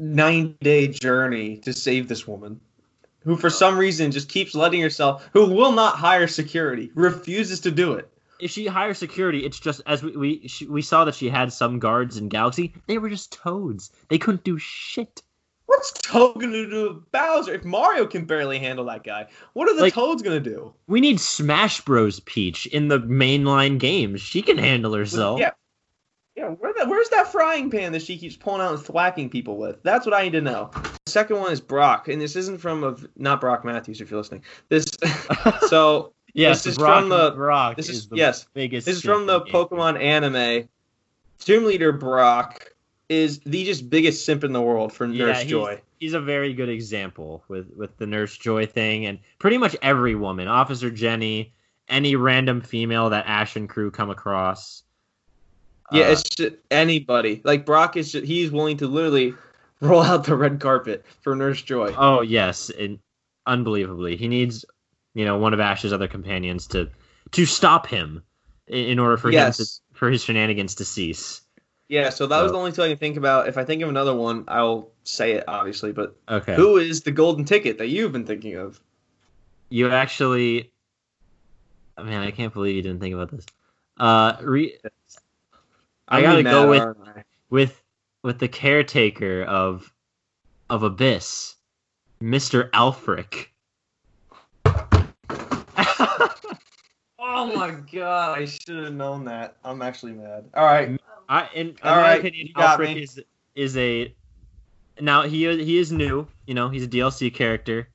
nine 0.00 0.56
day 0.60 0.88
journey 0.88 1.58
to 1.58 1.72
save 1.72 2.08
this 2.08 2.26
woman, 2.26 2.60
who 3.20 3.36
for 3.36 3.50
some 3.50 3.78
reason 3.78 4.10
just 4.10 4.28
keeps 4.28 4.56
letting 4.56 4.80
herself, 4.80 5.28
who 5.32 5.46
will 5.46 5.70
not 5.70 5.94
hire 5.94 6.26
security, 6.26 6.90
refuses 6.96 7.60
to 7.60 7.70
do 7.70 7.92
it. 7.92 8.10
If 8.40 8.50
she 8.50 8.66
hires 8.66 8.98
security, 8.98 9.44
it's 9.44 9.58
just 9.58 9.80
as 9.86 10.02
we 10.02 10.16
we 10.16 10.48
she, 10.48 10.66
we 10.66 10.82
saw 10.82 11.04
that 11.04 11.14
she 11.14 11.28
had 11.28 11.52
some 11.52 11.78
guards 11.78 12.16
in 12.16 12.28
Galaxy. 12.28 12.74
They 12.86 12.98
were 12.98 13.08
just 13.08 13.32
toads. 13.32 13.90
They 14.08 14.18
couldn't 14.18 14.44
do 14.44 14.58
shit. 14.58 15.22
What's 15.66 15.92
Toad 15.92 16.34
going 16.34 16.52
to 16.52 16.68
do 16.70 16.88
with 16.88 17.10
Bowser 17.10 17.54
if 17.54 17.64
Mario 17.64 18.06
can 18.06 18.26
barely 18.26 18.58
handle 18.58 18.84
that 18.84 19.02
guy? 19.02 19.28
What 19.54 19.68
are 19.68 19.74
the 19.74 19.82
Like- 19.82 19.94
Toads 19.94 20.22
going 20.22 20.42
to 20.42 20.50
do? 20.50 20.74
We 20.86 21.00
need 21.00 21.18
Smash 21.18 21.80
Bros. 21.80 22.20
Peach 22.20 22.66
in 22.66 22.88
the 22.88 23.00
mainline 23.00 23.78
games. 23.78 24.20
She 24.20 24.42
can 24.42 24.58
handle 24.58 24.92
herself. 24.92 25.40
Yeah. 25.40 25.52
Yeah, 26.36 26.48
where 26.48 26.72
the, 26.72 26.86
where's 26.88 27.08
that 27.10 27.30
frying 27.30 27.70
pan 27.70 27.92
that 27.92 28.02
she 28.02 28.18
keeps 28.18 28.36
pulling 28.36 28.60
out 28.60 28.74
and 28.74 28.82
thwacking 28.82 29.30
people 29.30 29.56
with? 29.56 29.80
That's 29.84 30.04
what 30.04 30.16
I 30.16 30.24
need 30.24 30.32
to 30.32 30.40
know. 30.40 30.70
The 31.06 31.10
second 31.12 31.38
one 31.38 31.52
is 31.52 31.60
Brock, 31.60 32.08
and 32.08 32.20
this 32.20 32.34
isn't 32.34 32.58
from 32.58 32.82
a, 32.82 32.96
not 33.16 33.40
Brock 33.40 33.64
Matthews 33.64 34.00
if 34.00 34.10
you're 34.10 34.18
listening. 34.18 34.42
This 34.68 34.84
so 35.68 36.12
yes, 36.34 36.64
This 36.64 36.72
is 36.72 36.78
Brock, 36.78 37.00
from 37.00 37.08
the- 37.08 37.30
Brock 37.32 37.76
this 37.76 37.88
is, 37.88 37.96
is 38.00 38.08
yes, 38.12 38.46
biggest. 38.52 38.86
this 38.86 38.96
is 38.96 39.02
from 39.02 39.26
the. 39.26 39.40
Pokemon 39.40 40.00
anime. 40.00 40.68
Gym 41.38 41.64
Leader 41.64 41.92
Brock 41.92 42.72
is 43.08 43.40
the 43.40 43.64
just 43.64 43.88
biggest 43.90 44.24
simp 44.24 44.44
in 44.44 44.52
the 44.52 44.60
world 44.62 44.92
for 44.92 45.06
Yeah, 45.06 45.26
Nurse 45.26 45.38
he's- 45.38 45.50
Joy. 45.50 45.80
He's 46.00 46.14
a 46.14 46.20
very 46.20 46.52
good 46.52 46.68
example 46.68 47.42
with 47.48 47.72
with 47.76 47.96
the 47.96 48.06
Nurse 48.06 48.36
Joy 48.36 48.66
thing, 48.66 49.06
and 49.06 49.18
pretty 49.38 49.56
much 49.56 49.74
every 49.80 50.14
woman, 50.14 50.48
Officer 50.48 50.90
Jenny, 50.90 51.54
any 51.88 52.14
random 52.16 52.60
female 52.60 53.08
that 53.10 53.24
Ash 53.26 53.56
and 53.56 53.68
crew 53.68 53.90
come 53.90 54.10
across. 54.10 54.82
Yeah, 55.92 56.08
Uh, 56.08 56.10
it's 56.12 56.22
just 56.24 56.56
anybody. 56.70 57.40
Like 57.44 57.64
Brock 57.64 57.96
is 57.96 58.12
just, 58.12 58.26
he's 58.26 58.50
willing 58.50 58.76
to 58.78 58.86
literally 58.86 59.34
roll 59.80 60.02
out 60.02 60.24
the 60.24 60.36
red 60.36 60.60
carpet 60.60 61.04
for 61.22 61.34
Nurse 61.34 61.62
Joy. 61.62 61.94
Oh 61.96 62.20
yes, 62.22 62.70
and 62.70 62.98
unbelievably, 63.46 64.16
he 64.16 64.28
needs 64.28 64.64
you 65.14 65.24
know 65.24 65.38
one 65.38 65.54
of 65.54 65.60
Ash's 65.60 65.92
other 65.92 66.08
companions 66.08 66.66
to 66.68 66.90
to 67.32 67.46
stop 67.46 67.86
him 67.86 68.22
in, 68.66 68.84
in 68.86 68.98
order 68.98 69.16
for 69.16 69.30
Yes. 69.30 69.58
him 69.58 69.66
to, 69.66 69.98
for 69.98 70.10
his 70.10 70.22
shenanigans 70.22 70.74
to 70.76 70.84
cease. 70.84 71.40
Yeah, 71.88 72.10
so 72.10 72.26
that 72.26 72.42
was 72.42 72.50
the 72.52 72.58
only 72.58 72.72
two 72.72 72.82
I 72.82 72.88
can 72.88 72.96
think 72.98 73.16
about. 73.16 73.46
If 73.46 73.58
I 73.58 73.64
think 73.64 73.82
of 73.82 73.88
another 73.90 74.14
one, 74.14 74.44
I'll 74.48 74.90
say 75.04 75.32
it 75.32 75.44
obviously. 75.46 75.92
But 75.92 76.16
Okay, 76.28 76.54
who 76.54 76.76
is 76.78 77.02
the 77.02 77.10
golden 77.10 77.44
ticket 77.44 77.78
that 77.78 77.88
you've 77.88 78.12
been 78.12 78.26
thinking 78.26 78.56
of? 78.56 78.80
you 79.70 79.90
actually, 79.90 80.70
man, 81.98 82.22
I 82.22 82.30
can't 82.30 82.52
believe 82.52 82.76
you 82.76 82.82
didn't 82.82 83.00
think 83.00 83.14
about 83.14 83.30
this. 83.30 83.46
Uh, 83.98 84.36
re- 84.42 84.78
I 86.08 86.16
I'm 86.18 86.22
gotta 86.22 86.42
mad, 86.42 86.50
go 86.50 86.68
with 86.70 86.96
with 87.50 87.82
with 88.22 88.38
the 88.38 88.48
caretaker 88.48 89.42
of 89.42 89.92
of 90.70 90.82
Abyss, 90.82 91.54
Mister 92.20 92.70
Aelfric. 92.70 93.46
Oh 97.26 97.56
my 97.56 97.70
god, 97.92 98.38
I 98.38 98.44
should 98.44 98.84
have 98.84 98.92
known 98.94 99.24
that. 99.24 99.56
I'm 99.64 99.80
actually 99.82 100.12
mad. 100.12 100.50
All 100.54 100.64
right. 100.64 100.98
I 101.28 101.48
in, 101.54 101.68
in 101.68 101.76
All 101.82 101.96
my 101.96 102.10
right, 102.10 102.18
opinion, 102.20 102.46
you 102.48 102.54
got 102.54 102.78
Aelfric 102.78 102.94
me. 102.94 103.02
is 103.02 103.22
is 103.54 103.76
a 103.76 104.14
now 105.00 105.22
he 105.22 105.46
is- 105.46 105.66
he 105.66 105.78
is 105.78 105.90
new. 105.90 106.26
You 106.46 106.54
know, 106.54 106.68
he's 106.68 106.84
a 106.84 106.88
DLC 106.88 107.32
character, 107.32 107.88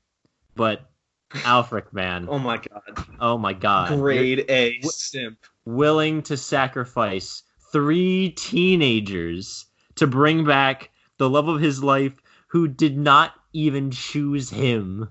but 0.56 0.90
Aelfric, 1.32 1.94
man, 1.94 2.26
Oh 2.30 2.40
my 2.40 2.58
god. 2.58 3.06
oh 3.20 3.38
my 3.38 3.54
god, 3.54 3.92
You're 3.92 4.00
Grade 4.00 4.46
A 4.50 4.80
Wh- 4.82 4.88
simp. 4.88 5.38
willing 5.66 6.24
to 6.24 6.38
sacrifice 6.38 7.44
three 7.72 8.32
teenagers 8.32 9.66
to 9.96 10.08
bring 10.08 10.44
back 10.44 10.90
the 11.20 11.30
love 11.30 11.48
of 11.48 11.62
his 11.62 11.84
life, 11.84 12.16
who 12.48 12.68
did 12.68 12.98
not 12.98 13.34
even 13.54 13.92
choose 13.92 14.50
him. 14.50 15.10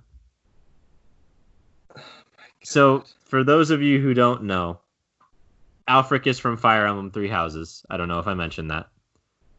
Oh 2.61 2.61
so, 2.65 3.05
for 3.29 3.45
those 3.45 3.71
of 3.71 3.83
you 3.83 4.01
who 4.01 4.15
don't 4.15 4.45
know, 4.45 4.81
Aelfric 5.89 6.27
is 6.27 6.39
from 6.39 6.57
Fire 6.57 6.87
Emblem 6.87 7.11
Three 7.11 7.29
Houses. 7.29 7.85
I 7.89 7.97
don't 7.97 8.09
know 8.09 8.19
if 8.19 8.27
I 8.27 8.35
mentioned 8.35 8.71
that, 8.71 8.89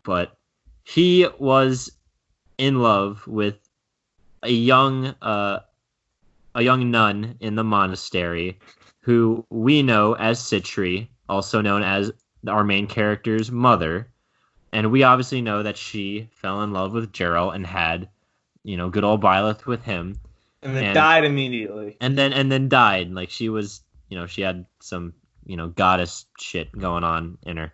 but 0.04 0.38
he 0.84 1.28
was 1.38 1.92
in 2.58 2.82
love 2.82 3.26
with 3.28 3.58
a 4.44 4.52
young, 4.52 5.16
uh, 5.22 5.60
a 6.56 6.62
young 6.62 6.92
nun 6.92 7.36
in 7.40 7.56
the 7.56 7.64
monastery, 7.64 8.60
who 9.02 9.46
we 9.50 9.82
know 9.84 10.14
as 10.14 10.40
Sitri, 10.40 11.10
also 11.28 11.62
known 11.62 11.84
as 11.84 12.12
our 12.48 12.64
main 12.64 12.88
character's 12.88 13.52
mother, 13.52 14.12
and 14.72 14.92
we 14.92 15.04
obviously 15.04 15.42
know 15.42 15.64
that 15.64 15.78
she 15.78 16.30
fell 16.32 16.64
in 16.64 16.74
love 16.74 16.94
with 16.94 17.12
Jeralt 17.12 17.56
and 17.56 17.66
had, 17.66 18.10
you 18.64 18.78
know, 18.78 18.90
good 18.90 19.04
old 19.04 19.22
Byleth 19.22 19.66
with 19.66 19.84
him 19.84 20.20
And 20.62 20.76
then 20.76 20.84
And- 20.86 20.94
died 20.94 21.24
immediately. 21.26 21.98
and 22.02 22.18
then 22.18 22.34
and 22.34 22.52
then 22.52 22.68
died. 22.70 23.12
Like 23.12 23.30
she 23.30 23.50
was, 23.50 23.82
you 24.10 24.18
know, 24.18 24.26
she 24.26 24.42
had 24.42 24.66
some, 24.82 25.14
you 25.46 25.56
know, 25.56 25.68
goddess 25.70 26.26
shit 26.40 26.72
going 26.78 27.04
on 27.04 27.38
in 27.44 27.58
her, 27.58 27.74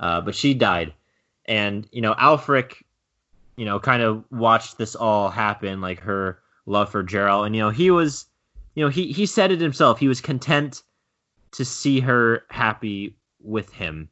uh, 0.00 0.20
but 0.20 0.34
she 0.34 0.52
died, 0.54 0.92
and 1.46 1.88
you 1.92 2.02
know, 2.02 2.14
Aelfric, 2.14 2.82
you 3.56 3.64
know, 3.64 3.78
kind 3.80 4.02
of 4.02 4.24
watched 4.30 4.76
this 4.78 4.94
all 4.94 5.30
happen, 5.30 5.80
like 5.80 6.00
her 6.00 6.40
love 6.66 6.90
for 6.90 7.02
Jeralt. 7.02 7.46
and 7.46 7.56
you 7.56 7.62
know, 7.62 7.70
he 7.70 7.90
was, 7.90 8.26
you 8.74 8.84
know, 8.84 8.90
he 8.90 9.12
he 9.12 9.24
said 9.24 9.50
it 9.50 9.60
himself. 9.60 9.98
He 9.98 10.08
was 10.08 10.20
content 10.20 10.82
to 11.52 11.64
see 11.64 12.00
her 12.00 12.44
happy 12.50 13.16
with 13.42 13.72
him, 13.72 14.10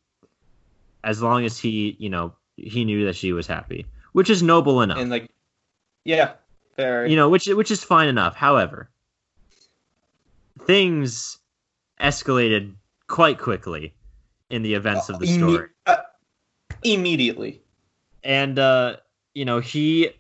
as 1.03 1.21
long 1.21 1.45
as 1.45 1.59
he, 1.59 1.95
you 1.99 2.09
know, 2.09 2.33
he 2.57 2.85
knew 2.87 3.05
that 3.05 3.17
she 3.17 3.33
was 3.35 3.47
happy, 3.47 3.85
which 4.13 4.31
is 4.31 4.43
noble 4.43 4.81
enough 4.81 4.97
And 4.99 5.11
like, 5.11 5.29
yeah, 6.05 6.35
fair. 6.77 7.07
you 7.07 7.17
know, 7.17 7.29
which 7.29 7.47
which 7.47 7.71
is 7.71 7.83
fine 7.85 8.09
enough. 8.09 8.35
However, 8.35 8.91
things 10.67 11.39
escalated 12.01 12.75
quite 13.07 13.39
quickly 13.39 13.95
in 14.51 14.63
the 14.63 14.75
events 14.75 15.09
of 15.09 15.19
the 15.19 15.27
Imme- 15.27 15.39
story, 15.39 15.69
uh, 15.87 15.97
immediately. 16.83 17.63
and 18.23 18.59
uh, 18.59 18.97
you 19.35 19.45
know, 19.45 19.61
he 19.61 20.11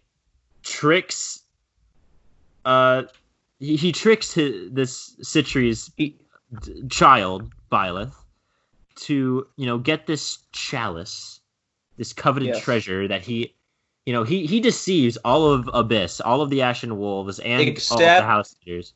tricks 0.62 1.42
uh 2.64 3.02
he, 3.58 3.76
he 3.76 3.92
tricks 3.92 4.32
his, 4.32 4.70
this 4.72 5.16
Sitri's 5.22 5.90
He- 5.96 6.16
d- 6.62 6.84
child, 6.88 7.52
Byleth, 7.70 8.14
to, 8.96 9.46
you 9.56 9.66
know, 9.66 9.78
get 9.78 10.06
this 10.06 10.38
chalice, 10.52 11.40
this 11.96 12.12
coveted 12.12 12.48
Yes. 12.48 12.62
treasure 12.62 13.08
that 13.08 13.22
he 13.22 13.54
you 14.06 14.12
know, 14.12 14.22
he, 14.22 14.46
he 14.46 14.60
deceives 14.60 15.16
all 15.24 15.50
of 15.50 15.68
Abyss, 15.72 16.20
all 16.20 16.42
of 16.42 16.50
the 16.50 16.62
Ashen 16.62 16.98
Wolves, 16.98 17.38
and 17.38 17.62
all 17.90 17.98
of 17.98 18.00
the 18.00 18.22
House 18.22 18.54
Eaters. 18.62 18.94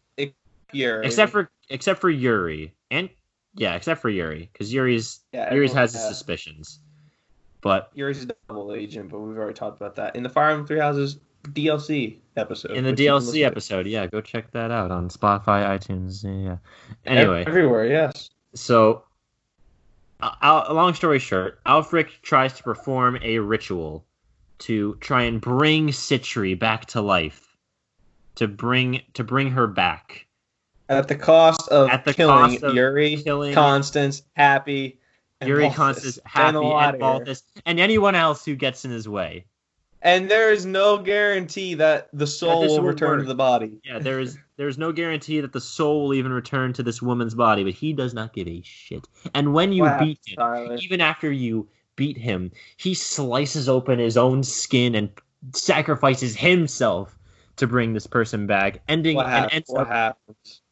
Fury. 0.70 1.06
Except 1.06 1.32
for 1.32 1.50
except 1.70 2.00
for 2.00 2.11
Yuri. 2.11 2.74
And 2.90 3.09
yeah, 3.54 3.74
except 3.74 4.02
for 4.02 4.11
Yuri. 4.11 4.50
Because 4.52 4.72
Yuri's 4.72 5.20
yeah, 5.32 5.52
Yuri's 5.52 5.72
has 5.72 5.92
his 5.92 6.02
suspicions. 6.02 6.80
But 7.61 7.90
Yuri's 7.94 8.22
a 8.22 8.26
double 8.48 8.74
agent, 8.74 9.11
but 9.11 9.18
we've 9.20 9.36
already 9.36 9.54
talked 9.54 9.80
about 9.80 9.96
that 9.96 10.14
in 10.14 10.22
the 10.22 10.28
Fire 10.28 10.50
Emblem 10.50 10.66
Three 10.66 10.78
Houses 10.78 11.18
DLC 11.44 12.18
episode. 12.36 12.72
in 12.72 12.84
the 12.84 12.92
DLC 12.92 13.44
episode, 13.44 13.86
yeah, 13.86 14.06
go 14.06 14.20
check 14.20 14.50
that 14.52 14.70
out 14.70 14.90
on 14.90 15.09
Spotify, 15.09 15.64
iTunes. 15.66 16.22
Yeah. 16.22 16.59
Anyway, 17.04 17.44
everywhere, 17.46 17.86
yes. 17.86 18.30
so 18.54 19.04
uh, 20.20 20.66
long 20.70 20.94
story 20.94 21.18
short, 21.18 21.62
Aelfric 21.64 22.20
tries 22.22 22.52
to 22.54 22.62
perform 22.62 23.18
a 23.22 23.38
ritual 23.38 24.04
to 24.59 24.96
try 25.00 25.22
and 25.22 25.40
bring 25.40 25.92
Sitri 25.92 26.54
back 26.54 26.86
to 26.86 27.00
life, 27.00 27.56
to 28.36 28.48
bring 28.48 29.02
to 29.14 29.24
bring 29.24 29.50
her 29.50 29.66
back, 29.66 30.26
At 30.88 31.09
the 31.09 31.14
cost 31.14 31.68
of 31.68 31.90
At 31.90 32.04
the 32.04 32.14
killing 32.14 32.52
cost 32.52 32.62
of 32.62 32.74
Yuri, 32.74 33.16
killing 33.22 33.54
Constance, 33.54 34.22
Hapi, 34.38 34.96
Yuri 35.44 35.64
Balthus. 35.64 35.76
Constance, 35.76 36.18
Hapi, 36.26 36.52
them 36.52 36.64
all 36.64 36.78
out 36.78 36.94
and. 36.94 37.00
Balthus, 37.00 37.42
and 37.66 37.78
anyone 37.78 38.14
else 38.14 38.44
who 38.44 38.54
gets 38.56 38.84
in 38.84 38.90
his 38.90 39.09
way. 39.09 39.44
And 40.00 40.30
there 40.30 40.52
is 40.52 40.64
no 40.64 40.98
guarantee 40.98 41.74
that 41.74 42.09
the 42.12 42.26
soul 42.26 42.62
this 42.62 42.70
will 42.70 42.82
return 42.82 43.11
work. 43.11 43.20
to 43.22 43.26
the 43.26 43.34
body. 43.34 43.80
Yeah, 43.84 43.98
there 43.98 44.20
is 44.20 44.38
there 44.56 44.68
is 44.68 44.78
no 44.78 44.92
guarantee 44.92 45.40
that 45.40 45.52
the 45.52 45.61
soul 45.61 46.04
will 46.04 46.14
even 46.14 46.32
return 46.32 46.72
to 46.74 46.84
this 46.84 47.02
woman's 47.02 47.34
body, 47.34 47.64
but 47.64 47.74
he 47.74 47.92
does 47.92 48.14
not 48.14 48.32
give 48.32 48.46
a 48.46 48.62
shit. 48.62 49.09
And 49.34 49.52
when 49.54 49.72
you 49.72 49.82
What 49.82 49.98
beat 49.98 50.20
him, 50.24 50.36
Tyler? 50.36 50.76
even 50.80 51.00
after 51.00 51.32
you 51.32 51.68
beat 51.99 52.16
him, 52.16 52.53
he 52.78 52.94
slices 52.94 53.68
open 53.68 53.99
his 53.99 54.16
own 54.16 54.42
skin 54.44 54.94
and 54.94 55.11
sacrifices 55.53 56.34
himself 56.36 57.18
to 57.57 57.66
bring 57.66 57.92
this 57.92 58.07
person 58.07 58.46
back, 58.46 58.80
ending 58.88 59.16
What, 59.16 59.26
and 59.26 59.53
ends 59.53 59.68
what 59.68 59.82
up, 59.82 59.88
happens? 59.88 60.62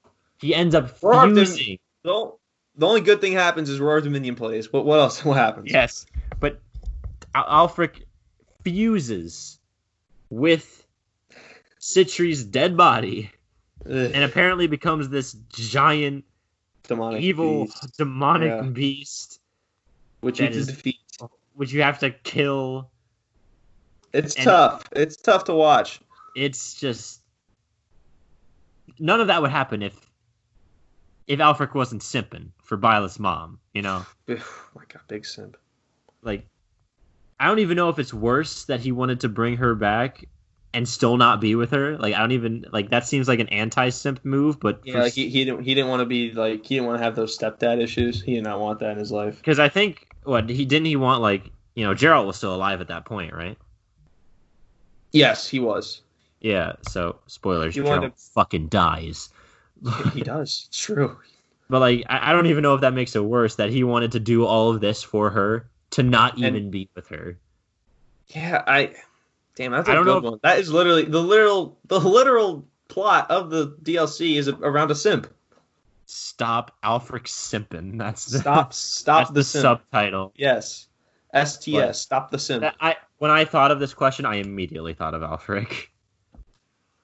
he 0.40 0.54
ends 0.54 0.74
up 0.74 0.98
didn't- 1.00 1.34
fusing. 1.34 1.78
The, 2.04 2.30
the 2.76 2.86
only 2.86 3.00
good 3.00 3.20
thing 3.20 3.32
happens 3.32 3.68
is 3.68 3.80
Roar 3.80 4.00
Dominion 4.00 4.36
plays. 4.36 4.72
What 4.72 4.86
what 4.86 5.00
else? 5.00 5.24
What 5.24 5.36
happens? 5.36 5.70
Yes, 5.72 6.06
but 6.38 6.60
Aelfric 7.34 8.04
fuses 8.62 9.58
with 10.30 10.86
Sitri's 11.80 12.44
dead 12.44 12.76
body 12.76 13.30
Ugh, 13.84 13.92
and 14.14 14.22
apparently 14.24 14.66
becomes 14.68 15.08
this 15.08 15.36
giant 15.52 16.24
demonic 16.84 17.20
evil 17.22 17.64
beast, 17.64 17.96
demonic 17.98 18.48
Yeah. 18.48 18.62
beast 18.62 19.40
which 20.20 20.38
you 20.40 20.46
that 20.46 20.52
can 20.52 20.66
defeat. 20.66 20.96
Which 21.56 21.72
you 21.72 21.82
have 21.82 21.98
to 22.00 22.10
kill 22.10 22.90
It's 24.12 24.34
and- 24.36 24.44
tough. 24.44 24.84
It's 24.92 25.16
tough 25.16 25.44
to 25.44 25.54
watch. 25.54 26.00
it's 26.36 26.74
just 26.74 27.22
none 28.98 29.20
of 29.20 29.26
that 29.28 29.42
would 29.42 29.50
happen 29.50 29.82
if 29.82 29.94
if 31.26 31.40
Aelfric 31.40 31.74
wasn't 31.74 32.02
simping 32.02 32.50
for 32.62 32.78
Byleth's 32.78 33.18
mom, 33.18 33.58
you 33.74 33.82
know? 33.82 34.06
Ugh, 34.28 34.38
my 34.76 34.82
God, 34.88 35.02
big 35.08 35.26
simp. 35.26 35.56
Like 36.22 36.46
I 37.40 37.48
don't 37.48 37.58
even 37.58 37.76
know 37.76 37.88
if 37.88 37.98
it's 37.98 38.14
worse 38.14 38.64
that 38.64 38.80
he 38.80 38.92
wanted 38.92 39.20
to 39.20 39.28
bring 39.28 39.56
her 39.56 39.74
back 39.74 40.24
and 40.72 40.88
still 40.88 41.16
not 41.16 41.40
be 41.40 41.54
with 41.54 41.70
her. 41.72 41.96
Like 41.98 42.14
I 42.14 42.18
don't 42.18 42.32
even 42.32 42.66
like 42.70 42.90
that 42.90 43.06
seems 43.06 43.28
like 43.28 43.40
an 43.40 43.48
anti-simp 43.48 44.24
move, 44.24 44.60
but 44.60 44.80
Yeah, 44.84 45.00
like 45.00 45.14
he, 45.14 45.28
he 45.30 45.44
didn't 45.44 45.62
he 45.64 45.74
didn't 45.74 45.88
want 45.88 46.00
to 46.00 46.06
be 46.06 46.32
like 46.32 46.64
he 46.66 46.76
didn't 46.76 46.86
want 46.86 46.98
to 46.98 47.04
have 47.04 47.16
those 47.16 47.36
stepdad 47.36 47.80
issues. 47.82 48.22
He 48.22 48.34
did 48.34 48.44
not 48.44 48.60
want 48.60 48.80
that 48.80 48.90
in 48.90 48.98
his 48.98 49.10
life. 49.10 49.36
because 49.38 49.58
I 49.58 49.68
think 49.68 50.06
what 50.26 50.48
he 50.48 50.64
didn't 50.64 50.86
he 50.86 50.96
want 50.96 51.22
like 51.22 51.50
you 51.74 51.84
know 51.84 51.94
Jeralt 51.94 52.26
was 52.26 52.36
still 52.36 52.54
alive 52.54 52.80
at 52.80 52.88
that 52.88 53.04
point, 53.04 53.32
right? 53.34 53.56
Yes, 55.12 55.48
he 55.48 55.60
was. 55.60 56.02
Yeah. 56.40 56.72
So 56.82 57.18
spoilers, 57.26 57.74
He 57.74 57.80
Jeralt 57.80 57.86
wanted 57.88 58.12
fucking 58.16 58.68
dies. 58.68 59.30
He 60.12 60.22
does. 60.22 60.66
It's 60.68 60.78
true. 60.78 61.16
But 61.68 61.80
like, 61.80 62.04
I, 62.08 62.30
I 62.30 62.32
don't 62.32 62.46
even 62.46 62.62
know 62.62 62.74
if 62.74 62.82
that 62.82 62.94
makes 62.94 63.16
it 63.16 63.24
worse 63.24 63.56
that 63.56 63.70
he 63.70 63.82
wanted 63.82 64.12
to 64.12 64.20
do 64.20 64.44
all 64.46 64.70
of 64.70 64.80
this 64.80 65.02
for 65.02 65.30
her 65.30 65.68
to 65.90 66.02
not 66.02 66.34
And- 66.36 66.44
even 66.44 66.70
be 66.70 66.88
with 66.94 67.08
her. 67.08 67.38
Yeah, 68.28 68.62
I. 68.66 68.94
Damn, 69.54 69.70
that's 69.72 69.88
a 69.88 69.92
I 69.92 69.94
don't 69.94 70.04
good 70.04 70.22
know 70.22 70.30
one. 70.32 70.40
That 70.42 70.58
is 70.58 70.70
literally 70.70 71.04
the 71.04 71.22
literal 71.22 71.78
the 71.86 71.98
literal 72.00 72.66
plot 72.88 73.30
of 73.30 73.50
the 73.50 73.68
DLC 73.82 74.36
is 74.36 74.48
around 74.48 74.90
a 74.90 74.94
simp. 74.94 75.28
Stop 76.06 76.76
Aelfric 76.84 77.24
simping. 77.24 77.98
That's 77.98 78.26
the, 78.26 78.38
Stop, 78.38 78.72
stop 78.72 79.18
that's 79.22 79.30
the, 79.30 79.34
the 79.40 79.44
subtitle. 79.44 80.32
Yes, 80.36 80.88
STS. 81.34 81.70
But- 81.72 81.96
stop 81.96 82.30
the 82.30 82.38
simp. 82.38 82.64
I 82.80 82.96
when 83.18 83.30
I 83.30 83.44
thought 83.44 83.70
of 83.70 83.80
this 83.80 83.92
question, 83.94 84.24
I 84.24 84.36
immediately 84.36 84.94
thought 84.94 85.14
of 85.14 85.22
Aelfric. 85.22 85.86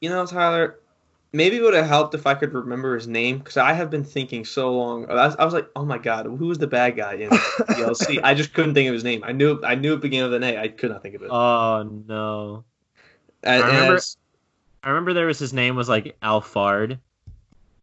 You 0.00 0.09
know, 0.09 0.26
Tyler, 0.26 0.80
maybe 1.32 1.59
it 1.59 1.62
would 1.62 1.74
have 1.74 1.86
helped 1.86 2.12
if 2.16 2.26
I 2.26 2.34
could 2.34 2.53
remember 2.53 2.96
his 2.96 3.07
name 3.07 3.38
because 3.38 3.57
I 3.57 3.72
have 3.72 3.88
been 3.88 4.03
thinking 4.03 4.44
so 4.44 4.76
long. 4.76 5.09
I 5.09 5.14
was, 5.26 5.36
I 5.36 5.44
was 5.44 5.55
like, 5.55 5.68
oh 5.76 5.84
my 5.84 5.98
god, 5.98 6.26
who 6.26 6.46
was 6.48 6.59
the 6.59 6.66
bad 6.66 6.96
guy 6.96 7.12
in 7.14 7.30
DLC? 7.30 8.18
I 8.20 8.34
just 8.34 8.53
couldn't 8.53 8.74
think 8.74 8.88
of 8.88 8.94
his 8.94 9.05
name. 9.05 9.22
I 9.22 9.30
knew 9.30 9.61
I 9.62 9.76
knew 9.76 9.94
it 9.94 10.00
began 10.00 10.24
with 10.24 10.34
an 10.34 10.42
A. 10.42 10.59
I 10.59 10.66
could 10.66 10.90
not 10.90 11.03
think 11.05 11.14
of 11.14 11.22
it. 11.22 11.30
Oh 11.30 11.88
no! 12.09 12.64
And- 13.44 13.62
I 13.62 13.66
remember- 13.68 14.00
I 14.82 14.88
remember 14.88 15.12
there 15.12 15.26
was 15.26 15.38
his 15.38 15.53
name 15.53 15.76
was 15.76 15.88
like 15.88 16.16
Alfard. 16.20 16.98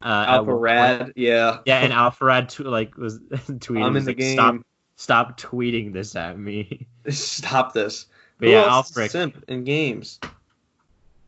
Uh, 0.01 0.25
at 0.27 0.29
Alpha 0.35 0.51
one. 0.51 0.61
Rad. 0.61 1.13
Yeah, 1.15 1.57
Yeah, 1.65 1.79
and 1.79 1.91
Alfarad 1.93 2.49
tw- 2.49 2.61
like 2.65 2.95
was 2.97 3.19
tweeting. 3.31 3.83
I'm 3.83 3.95
in 3.97 4.05
the 4.05 4.11
like, 4.11 4.17
game. 4.17 4.35
Stop, 4.35 4.55
stop 4.95 5.39
tweeting 5.39 5.91
this 5.93 6.15
at 6.15 6.37
me. 6.39 6.87
Stop 7.09 7.73
this. 7.73 8.05
But 8.39 8.45
Who 8.47 8.51
yeah, 8.53 8.65
else 8.69 8.91
is 8.91 8.97
a 8.97 9.09
simp 9.09 9.43
in 9.49 9.63
games. 9.65 10.19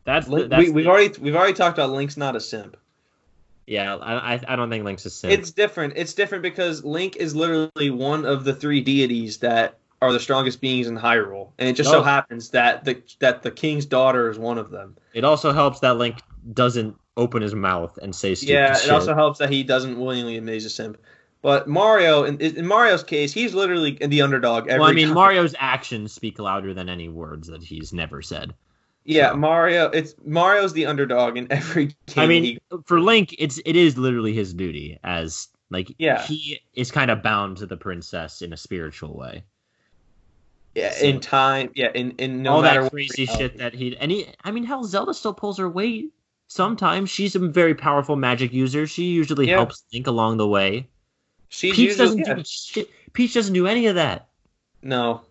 That's, 0.04 0.26
the, 0.26 0.32
Link, 0.32 0.50
that's 0.50 0.62
we, 0.64 0.70
we've 0.70 0.86
already 0.86 1.20
we've 1.20 1.36
already 1.36 1.52
talked 1.52 1.76
about 1.78 1.90
Link's 1.90 2.16
not 2.16 2.34
a 2.34 2.40
simp. 2.40 2.76
yeah. 3.66 3.96
I, 3.96 4.34
I 4.34 4.40
I 4.48 4.56
don't 4.56 4.70
think 4.70 4.84
Link's 4.84 5.04
a 5.04 5.10
simp. 5.10 5.32
It's 5.32 5.50
different. 5.50 5.92
It's 5.96 6.14
different 6.14 6.42
because 6.42 6.82
Link 6.84 7.16
is 7.16 7.36
literally 7.36 7.90
one 7.90 8.24
of 8.24 8.44
the 8.44 8.54
three 8.54 8.80
deities 8.80 9.38
that 9.38 9.78
are 10.00 10.12
the 10.12 10.18
strongest 10.18 10.60
beings 10.60 10.88
in 10.88 10.96
Hyrule, 10.98 11.50
and 11.58 11.68
it 11.68 11.74
just 11.74 11.88
No. 11.92 11.98
so 11.98 12.02
happens 12.02 12.48
that 12.50 12.84
the 12.84 13.00
that 13.20 13.42
the 13.42 13.50
king's 13.50 13.86
daughter 13.86 14.30
is 14.30 14.38
one 14.38 14.58
of 14.58 14.70
them. 14.70 14.96
It 15.14 15.22
also 15.24 15.52
helps 15.52 15.80
that 15.80 15.96
Link 15.98 16.16
doesn't 16.54 16.96
open 17.16 17.42
his 17.42 17.54
mouth 17.54 17.98
and 18.02 18.14
say 18.14 18.34
stupid 18.34 18.52
Yeah, 18.52 18.74
shit. 18.74 18.86
it 18.86 18.90
also 18.92 19.14
helps 19.14 19.38
that 19.38 19.50
he 19.50 19.62
doesn't 19.62 19.98
willingly 19.98 20.36
admit 20.36 20.54
he's 20.54 20.64
a 20.64 20.70
simp. 20.70 20.98
But 21.42 21.68
Mario, 21.68 22.22
in, 22.24 22.40
in 22.40 22.66
Mario's 22.66 23.02
case, 23.02 23.32
he's 23.32 23.52
literally 23.52 23.98
the 24.00 24.22
underdog. 24.22 24.68
Every 24.68 24.80
well, 24.80 24.88
I 24.90 24.92
mean, 24.92 25.06
time. 25.08 25.14
Mario's 25.14 25.54
actions 25.58 26.12
speak 26.12 26.38
louder 26.38 26.72
than 26.72 26.88
any 26.88 27.08
words 27.08 27.48
that 27.48 27.62
he's 27.62 27.92
never 27.92 28.22
said. 28.22 28.54
Yeah, 29.04 29.30
so. 29.32 29.36
Mario. 29.36 29.86
It's 29.90 30.14
Mario's 30.24 30.72
the 30.72 30.86
underdog 30.86 31.36
in 31.36 31.50
every 31.50 31.86
game. 31.86 31.94
I 32.16 32.26
mean, 32.28 32.44
he- 32.44 32.58
for 32.86 33.00
Link, 33.00 33.34
it's 33.38 33.60
it 33.66 33.74
is 33.74 33.98
literally 33.98 34.32
his 34.32 34.54
duty 34.54 35.00
as 35.02 35.48
like 35.70 35.92
Yeah. 35.98 36.22
he 36.22 36.60
is 36.74 36.92
kind 36.92 37.10
of 37.10 37.22
bound 37.24 37.56
to 37.56 37.66
the 37.66 37.76
princess 37.76 38.40
in 38.42 38.52
a 38.52 38.56
spiritual 38.56 39.16
way. 39.16 39.42
yeah, 40.76 40.92
so- 40.92 41.04
in 41.06 41.18
time. 41.20 41.72
Yeah, 41.74 41.90
in 41.92 42.12
in 42.12 42.42
no 42.44 42.52
All 42.52 42.62
matter 42.62 42.82
that 42.84 42.92
crazy 42.92 43.26
shit 43.26 43.58
that 43.58 43.74
he 43.74 43.96
and 43.96 44.12
he. 44.12 44.28
I 44.44 44.52
mean, 44.52 44.62
hell, 44.64 44.84
Zelda 44.84 45.12
still 45.12 45.34
pulls 45.34 45.58
her 45.58 45.68
weight. 45.68 46.12
Sometimes 46.52 47.08
she's 47.08 47.34
a 47.34 47.38
very 47.38 47.74
powerful 47.74 48.14
magic 48.14 48.52
user. 48.52 48.86
She 48.86 49.04
usually 49.04 49.48
Yeah. 49.48 49.56
helps 49.56 49.84
Link 49.92 50.06
along 50.06 50.36
the 50.36 50.46
way. 50.46 50.86
She's 51.48 51.72
Peach 51.74 51.78
usually, 51.78 52.06
doesn't 52.06 52.26
yeah. 52.26 52.34
do 52.34 52.42
shit. 52.44 52.90
Peach 53.14 53.32
doesn't 53.32 53.54
do 53.54 53.66
any 53.66 53.86
of 53.86 53.94
that. 53.94 54.28
No, 54.82 55.22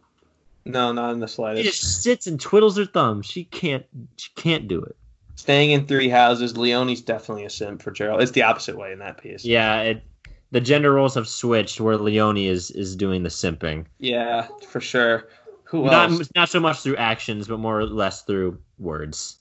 no, 0.66 0.92
not 0.92 1.12
in 1.14 1.20
the 1.20 1.28
slightest. 1.28 1.64
She 1.64 1.70
just 1.70 2.02
sits 2.02 2.26
and 2.26 2.40
twiddles 2.40 2.76
her 2.78 2.86
thumbs. 2.86 3.28
She 3.28 3.44
can't. 3.44 3.86
She 4.18 4.32
can't 4.36 4.68
do 4.68 4.82
it. 4.82 4.96
Staying 5.36 5.72
in 5.72 5.86
three 5.86 6.10
houses, 6.10 6.58
Leonie's 6.58 7.02
definitely 7.02 7.46
a 7.46 7.50
simp 7.52 7.84
for 7.84 7.92
Jeralt. 7.92 8.22
It's 8.22 8.32
the 8.32 8.42
opposite 8.44 8.76
way 8.78 8.92
in 8.92 8.98
that 9.00 9.18
piece. 9.22 9.46
Yeah, 9.46 9.82
it, 9.82 10.04
the 10.50 10.62
gender 10.62 10.92
roles 10.92 11.14
have 11.14 11.28
switched 11.28 11.80
where 11.80 11.98
Leonie 11.98 12.48
is 12.48 12.72
is 12.72 12.96
doing 12.96 13.22
the 13.22 13.30
simping. 13.30 13.86
Yeah, 14.00 14.48
for 14.68 14.82
sure. 14.82 15.28
Who 15.66 15.86
Not 15.86 16.10
else? 16.12 16.30
not 16.36 16.50
so 16.50 16.60
much 16.60 16.80
through 16.80 16.96
actions, 16.98 17.48
but 17.48 17.60
more 17.60 17.80
or 17.80 17.86
less 17.86 18.24
through 18.24 18.58
words. 18.80 19.38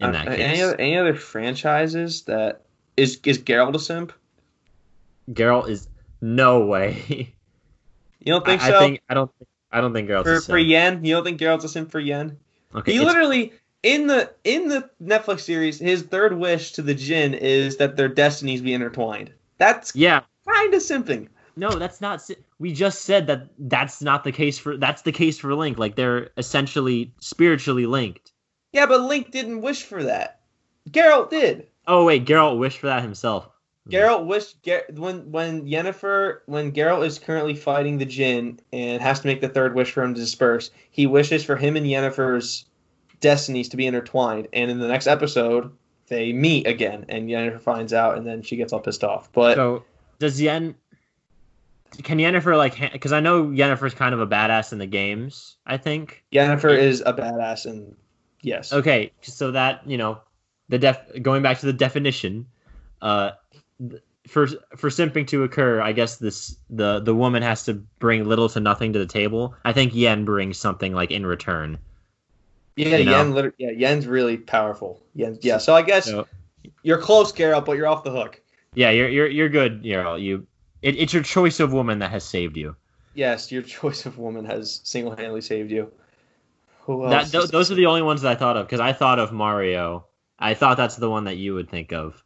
In 0.00 0.08
Uh, 0.08 0.12
that 0.12 0.28
any 0.28 0.36
case, 0.36 0.62
other 0.62 0.80
any 0.80 0.96
other 0.96 1.14
franchises 1.14 2.22
that 2.22 2.62
is 2.96 3.20
is 3.24 3.38
Geralt 3.38 3.74
a 3.74 3.78
simp? 3.78 4.12
Geralt 5.30 5.68
is 5.68 5.88
no 6.20 6.64
way. 6.64 7.34
You 8.20 8.32
don't 8.32 8.44
think 8.44 8.62
I, 8.62 8.68
so? 8.68 8.76
I 8.76 8.78
think 8.80 9.00
I 9.08 9.14
don't. 9.14 9.30
think 9.38 9.48
I 9.70 9.80
don't 9.80 9.92
think 9.92 10.08
Geralt's 10.08 10.24
for 10.24 10.34
a 10.34 10.40
for. 10.40 10.58
Yen, 10.58 11.04
you 11.04 11.14
don't 11.14 11.24
think 11.24 11.40
Geralt's 11.40 11.64
a 11.64 11.68
simp 11.68 11.90
for 11.90 12.00
Yen? 12.00 12.36
Okay, 12.74 12.92
he 12.92 13.00
literally 13.00 13.52
in 13.82 14.06
the 14.06 14.32
in 14.44 14.68
the 14.68 14.90
Netflix 15.02 15.40
series, 15.40 15.78
his 15.78 16.02
third 16.02 16.36
wish 16.36 16.72
to 16.72 16.82
the 16.82 16.94
Jinn 16.94 17.34
is 17.34 17.76
that 17.76 17.96
their 17.96 18.08
destinies 18.08 18.60
be 18.60 18.74
intertwined. 18.74 19.32
That's 19.56 19.94
yeah, 19.94 20.22
kind 20.46 20.74
of 20.74 20.80
simping. 20.80 21.28
No, 21.56 21.70
that's 21.70 22.00
not. 22.00 22.22
We 22.58 22.72
just 22.72 23.02
said 23.02 23.26
that 23.28 23.48
that's 23.58 24.02
not 24.02 24.24
the 24.24 24.32
case 24.32 24.58
for. 24.58 24.76
That's 24.76 25.02
the 25.02 25.12
case 25.12 25.38
for 25.38 25.54
Link. 25.54 25.78
Like 25.78 25.96
they're 25.96 26.30
essentially 26.36 27.12
spiritually 27.20 27.86
linked. 27.86 28.27
Yeah, 28.72 28.86
but 28.86 29.00
Link 29.00 29.30
didn't 29.30 29.62
wish 29.62 29.82
for 29.82 30.02
that. 30.04 30.40
Geralt 30.90 31.30
did. 31.30 31.66
Oh 31.86 32.04
wait, 32.04 32.24
Geralt 32.24 32.58
wished 32.58 32.78
for 32.78 32.86
that 32.86 33.02
himself. 33.02 33.48
Geralt 33.88 34.26
wished 34.26 34.62
Ger- 34.62 34.84
when 34.94 35.30
when 35.30 35.66
Yennefer 35.66 36.40
when 36.46 36.72
Geralt 36.72 37.06
is 37.06 37.18
currently 37.18 37.54
fighting 37.54 37.98
the 37.98 38.04
Jinn 38.04 38.60
and 38.72 39.00
has 39.00 39.20
to 39.20 39.26
make 39.26 39.40
the 39.40 39.48
third 39.48 39.74
wish 39.74 39.92
for 39.92 40.02
him 40.02 40.14
to 40.14 40.20
disperse. 40.20 40.70
He 40.90 41.06
wishes 41.06 41.44
for 41.44 41.56
him 41.56 41.76
and 41.76 41.86
Yennefer's 41.86 42.66
destinies 43.20 43.70
to 43.70 43.76
be 43.76 43.86
intertwined. 43.86 44.48
And 44.52 44.70
in 44.70 44.78
the 44.78 44.88
next 44.88 45.06
episode, 45.06 45.72
they 46.08 46.32
meet 46.32 46.66
again, 46.66 47.06
and 47.08 47.28
Yennefer 47.28 47.60
finds 47.60 47.92
out, 47.92 48.18
and 48.18 48.26
then 48.26 48.42
she 48.42 48.56
gets 48.56 48.72
all 48.72 48.80
pissed 48.80 49.04
off. 49.04 49.32
But 49.32 49.56
So 49.56 49.84
does 50.18 50.40
Yen? 50.40 50.74
Can 52.02 52.18
Yennefer 52.18 52.56
like? 52.58 52.92
Because 52.92 53.12
I 53.12 53.20
know 53.20 53.46
Yennefer's 53.46 53.94
kind 53.94 54.12
of 54.14 54.20
a 54.20 54.26
badass 54.26 54.72
in 54.72 54.78
the 54.78 54.86
games. 54.86 55.56
I 55.66 55.78
think. 55.78 56.24
Yennefer 56.32 56.76
is 56.76 57.02
a 57.06 57.14
badass, 57.14 57.64
and 57.64 57.96
yes, 58.42 58.72
Okay, 58.72 59.12
so 59.22 59.52
that 59.52 59.88
you 59.88 59.96
know, 59.98 60.20
the 60.68 60.78
def 60.78 60.98
going 61.22 61.42
back 61.42 61.58
to 61.60 61.66
the 61.66 61.72
definition, 61.72 62.46
uh, 63.02 63.32
for 64.26 64.46
for 64.76 64.90
simping 64.90 65.26
to 65.28 65.42
occur, 65.44 65.80
I 65.80 65.92
guess 65.92 66.16
this 66.16 66.56
the 66.70 67.00
the 67.00 67.14
woman 67.14 67.42
has 67.42 67.64
to 67.64 67.74
bring 67.74 68.24
little 68.24 68.48
to 68.50 68.60
nothing 68.60 68.92
to 68.92 68.98
the 68.98 69.06
table. 69.06 69.54
I 69.64 69.72
think 69.72 69.94
Yen 69.94 70.24
brings 70.24 70.58
something 70.58 70.92
like 70.92 71.10
in 71.10 71.24
return. 71.24 71.78
yeah, 72.76 72.96
you 72.96 73.04
know? 73.04 73.12
Yen, 73.18 73.34
liter- 73.34 73.54
yeah, 73.58 73.70
Yen's 73.70 74.06
really 74.06 74.36
powerful. 74.36 75.00
Yen, 75.14 75.38
yeah, 75.40 75.58
so 75.58 75.74
I 75.74 75.82
guess 75.82 76.06
So 76.06 76.26
you're 76.82 76.98
close, 76.98 77.32
Geralt, 77.32 77.64
but 77.64 77.76
you're 77.76 77.86
off 77.86 78.04
the 78.04 78.10
hook. 78.10 78.40
yeah, 78.74 78.90
you're 78.90 79.08
you're 79.08 79.28
you're 79.28 79.48
good, 79.48 79.82
Yarl. 79.82 80.20
You 80.20 80.46
it, 80.82 80.96
it's 80.96 81.12
your 81.14 81.22
choice 81.22 81.60
of 81.60 81.72
woman 81.72 82.00
that 82.00 82.10
has 82.10 82.24
saved 82.24 82.56
you. 82.56 82.76
Yes, 83.14 83.50
your 83.50 83.62
choice 83.78 84.06
of 84.06 84.18
woman 84.18 84.44
has 84.44 84.80
single-handedly 84.84 85.40
saved 85.40 85.70
you. 85.70 85.90
Who 86.88 87.08
That 87.10 87.30
th- 87.30 87.48
those 87.50 87.70
are 87.70 87.74
the 87.74 87.84
only 87.86 88.00
ones 88.00 88.22
that 88.22 88.32
I 88.32 88.34
thought 88.34 88.56
of 88.56 88.66
because 88.66 88.80
I 88.80 88.94
thought 88.94 89.18
of 89.18 89.30
Mario. 89.30 90.06
I 90.38 90.54
thought 90.54 90.78
that's 90.78 90.96
the 90.96 91.10
one 91.10 91.24
that 91.24 91.36
you 91.36 91.52
would 91.54 91.68
think 91.68 91.92
of. 91.92 92.22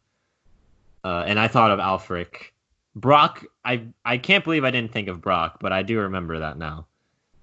Uh, 1.03 1.23
and 1.27 1.37
I 1.37 1.49
thought 1.49 1.71
of 1.71 1.79
Aelfric. 1.79 2.51
Brock, 2.95 3.43
I 3.65 3.87
I 4.05 4.17
can't 4.19 4.43
believe 4.45 4.63
I 4.63 4.71
didn't 4.71 4.93
think 4.93 5.09
of 5.09 5.19
Brock, 5.19 5.57
but 5.59 5.73
I 5.73 5.81
do 5.83 5.99
remember 5.99 6.39
that 6.39 6.57
now. 6.57 6.87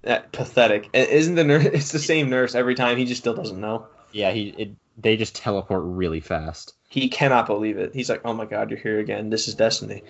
That 0.02 0.32
pathetic. 0.32 0.88
Isn't 0.94 1.34
the 1.34 1.44
nurse? 1.44 1.66
It's 1.74 1.92
the 1.92 1.98
same 1.98 2.30
nurse 2.30 2.54
every 2.54 2.74
time. 2.74 2.96
He 2.96 3.04
just 3.04 3.20
still 3.20 3.34
doesn't 3.34 3.60
know. 3.60 3.86
Yeah, 4.12 4.30
he 4.30 4.48
it, 4.56 4.70
they 4.96 5.16
just 5.18 5.34
teleport 5.36 5.82
really 5.84 6.20
fast. 6.20 6.72
He 6.88 7.10
cannot 7.10 7.46
believe 7.46 7.76
it. 7.76 7.94
He's 7.94 8.08
like, 8.08 8.22
"Oh 8.24 8.32
my 8.32 8.46
God, 8.46 8.70
you're 8.70 8.78
here 8.78 8.98
again. 8.98 9.28
This 9.28 9.46
is 9.46 9.54
destiny." 9.54 10.04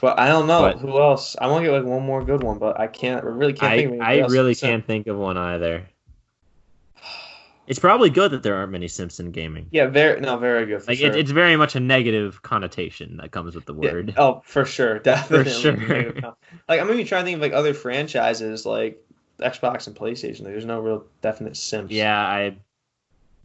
But 0.00 0.20
I 0.20 0.28
don't 0.28 0.46
know 0.46 0.60
But- 0.60 0.78
who 0.78 1.00
else. 1.00 1.34
I 1.40 1.48
want 1.48 1.64
to 1.64 1.70
get 1.72 1.76
like 1.78 1.84
one 1.90 2.04
more 2.04 2.22
good 2.22 2.44
one, 2.44 2.58
but 2.58 2.78
I 2.78 2.86
can't. 2.86 3.24
I 3.24 3.26
really 3.28 3.54
can't 3.54 3.72
I 3.72 3.76
think 3.78 3.94
of 3.94 4.00
I 4.02 4.18
really 4.26 4.54
So- 4.54 4.68
can't 4.68 4.86
think 4.86 5.08
of 5.08 5.16
one 5.16 5.36
either. 5.36 5.88
It's 7.68 7.78
probably 7.78 8.10
good 8.10 8.30
that 8.32 8.42
there 8.42 8.54
aren't 8.56 8.72
many 8.72 8.88
Simpson 8.88 9.30
gaming. 9.30 9.66
Yeah, 9.70 9.86
very 9.86 10.20
no, 10.20 10.36
very 10.38 10.66
good. 10.66 10.82
For 10.82 10.90
Like 10.90 10.98
sure. 10.98 11.10
it, 11.10 11.16
it's 11.16 11.30
very 11.30 11.56
much 11.56 11.76
a 11.76 11.80
negative 11.80 12.42
connotation 12.42 13.18
that 13.18 13.30
comes 13.30 13.54
with 13.54 13.66
the 13.66 13.74
Yeah, 13.74 13.92
word. 13.92 14.14
oh, 14.16 14.42
for 14.44 14.64
sure, 14.64 14.98
definitely. 15.00 15.44
For 15.44 15.50
sure. 15.50 16.34
Like 16.68 16.80
I'm 16.80 16.90
even 16.90 17.06
trying 17.06 17.24
to 17.24 17.30
think 17.30 17.36
of 17.36 17.42
like 17.42 17.52
other 17.52 17.74
franchises 17.74 18.64
like 18.66 19.04
Xbox 19.38 19.86
and 19.86 19.94
PlayStation. 19.94 20.40
Like, 20.40 20.52
there's 20.52 20.64
no 20.64 20.80
real 20.80 21.04
definite 21.22 21.56
simps. 21.56 21.92
Yeah, 21.94 22.18
I. 22.18 22.56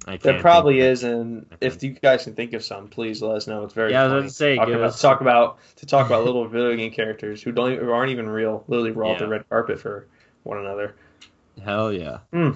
I 0.05 0.17
There 0.17 0.41
probably 0.41 0.79
is, 0.81 1.03
and 1.03 1.45
if 1.61 1.81
you 1.81 1.91
guys 1.91 2.25
can 2.25 2.35
think 2.35 2.51
of 2.51 2.61
some, 2.63 2.89
please 2.89 3.21
let 3.21 3.37
us 3.37 3.47
know. 3.47 3.63
It's 3.63 3.73
very 3.73 3.91
Yeah, 3.91 4.01
I 4.01 4.03
was 4.07 4.11
funny. 4.11 4.19
about 4.19 4.27
to 4.27 4.33
say, 4.33 4.55
talk 4.57 4.67
about, 4.67 4.81
us- 4.81 5.01
talk 5.01 5.21
about 5.21 5.57
to 5.77 5.85
talk 5.85 6.05
about 6.07 6.25
little 6.25 6.45
video 6.47 6.75
game 6.75 6.91
characters 6.91 7.41
who 7.41 7.53
don't 7.53 7.77
who 7.79 7.89
aren't 7.89 8.11
even 8.11 8.27
real. 8.27 8.65
Literally 8.67 8.91
roll 8.91 9.11
off 9.13 9.19
the 9.19 9.27
red 9.29 9.47
carpet 9.49 9.79
for 9.79 10.07
one 10.43 10.57
another. 10.57 10.95
Hell 11.63 11.93
yeah. 11.93 12.17
Hmm. 12.33 12.51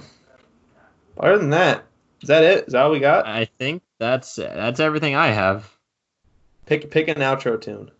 Other 1.20 1.38
than 1.38 1.50
that, 1.52 1.86
is 2.22 2.28
that 2.28 2.44
it? 2.44 2.68
Is 2.68 2.74
that 2.74 2.84
all 2.84 2.92
we 2.92 3.00
got? 3.00 3.26
I 3.26 3.46
think 3.46 3.82
that's 4.00 4.36
that's 4.36 4.80
everything 4.80 5.16
I 5.16 5.28
have. 5.28 5.70
Pick 6.66 6.92
pick 6.92 7.08
an 7.08 7.18
outro 7.18 7.60
tune. 7.60 7.92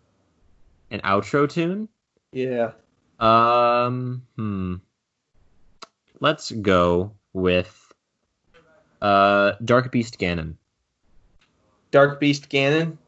An 0.90 1.00
outro 1.00 1.48
tune. 1.48 1.88
Yeah. 2.32 2.72
Um, 3.18 4.22
hmm. 4.36 4.76
Let's 6.20 6.50
go 6.50 7.12
with 7.32 7.92
uh 9.02 9.52
Dark 9.64 9.90
Beast 9.90 10.18
Ganon. 10.18 10.54
Dark 11.90 12.20
Beast 12.20 12.50
Ganon. 12.50 12.98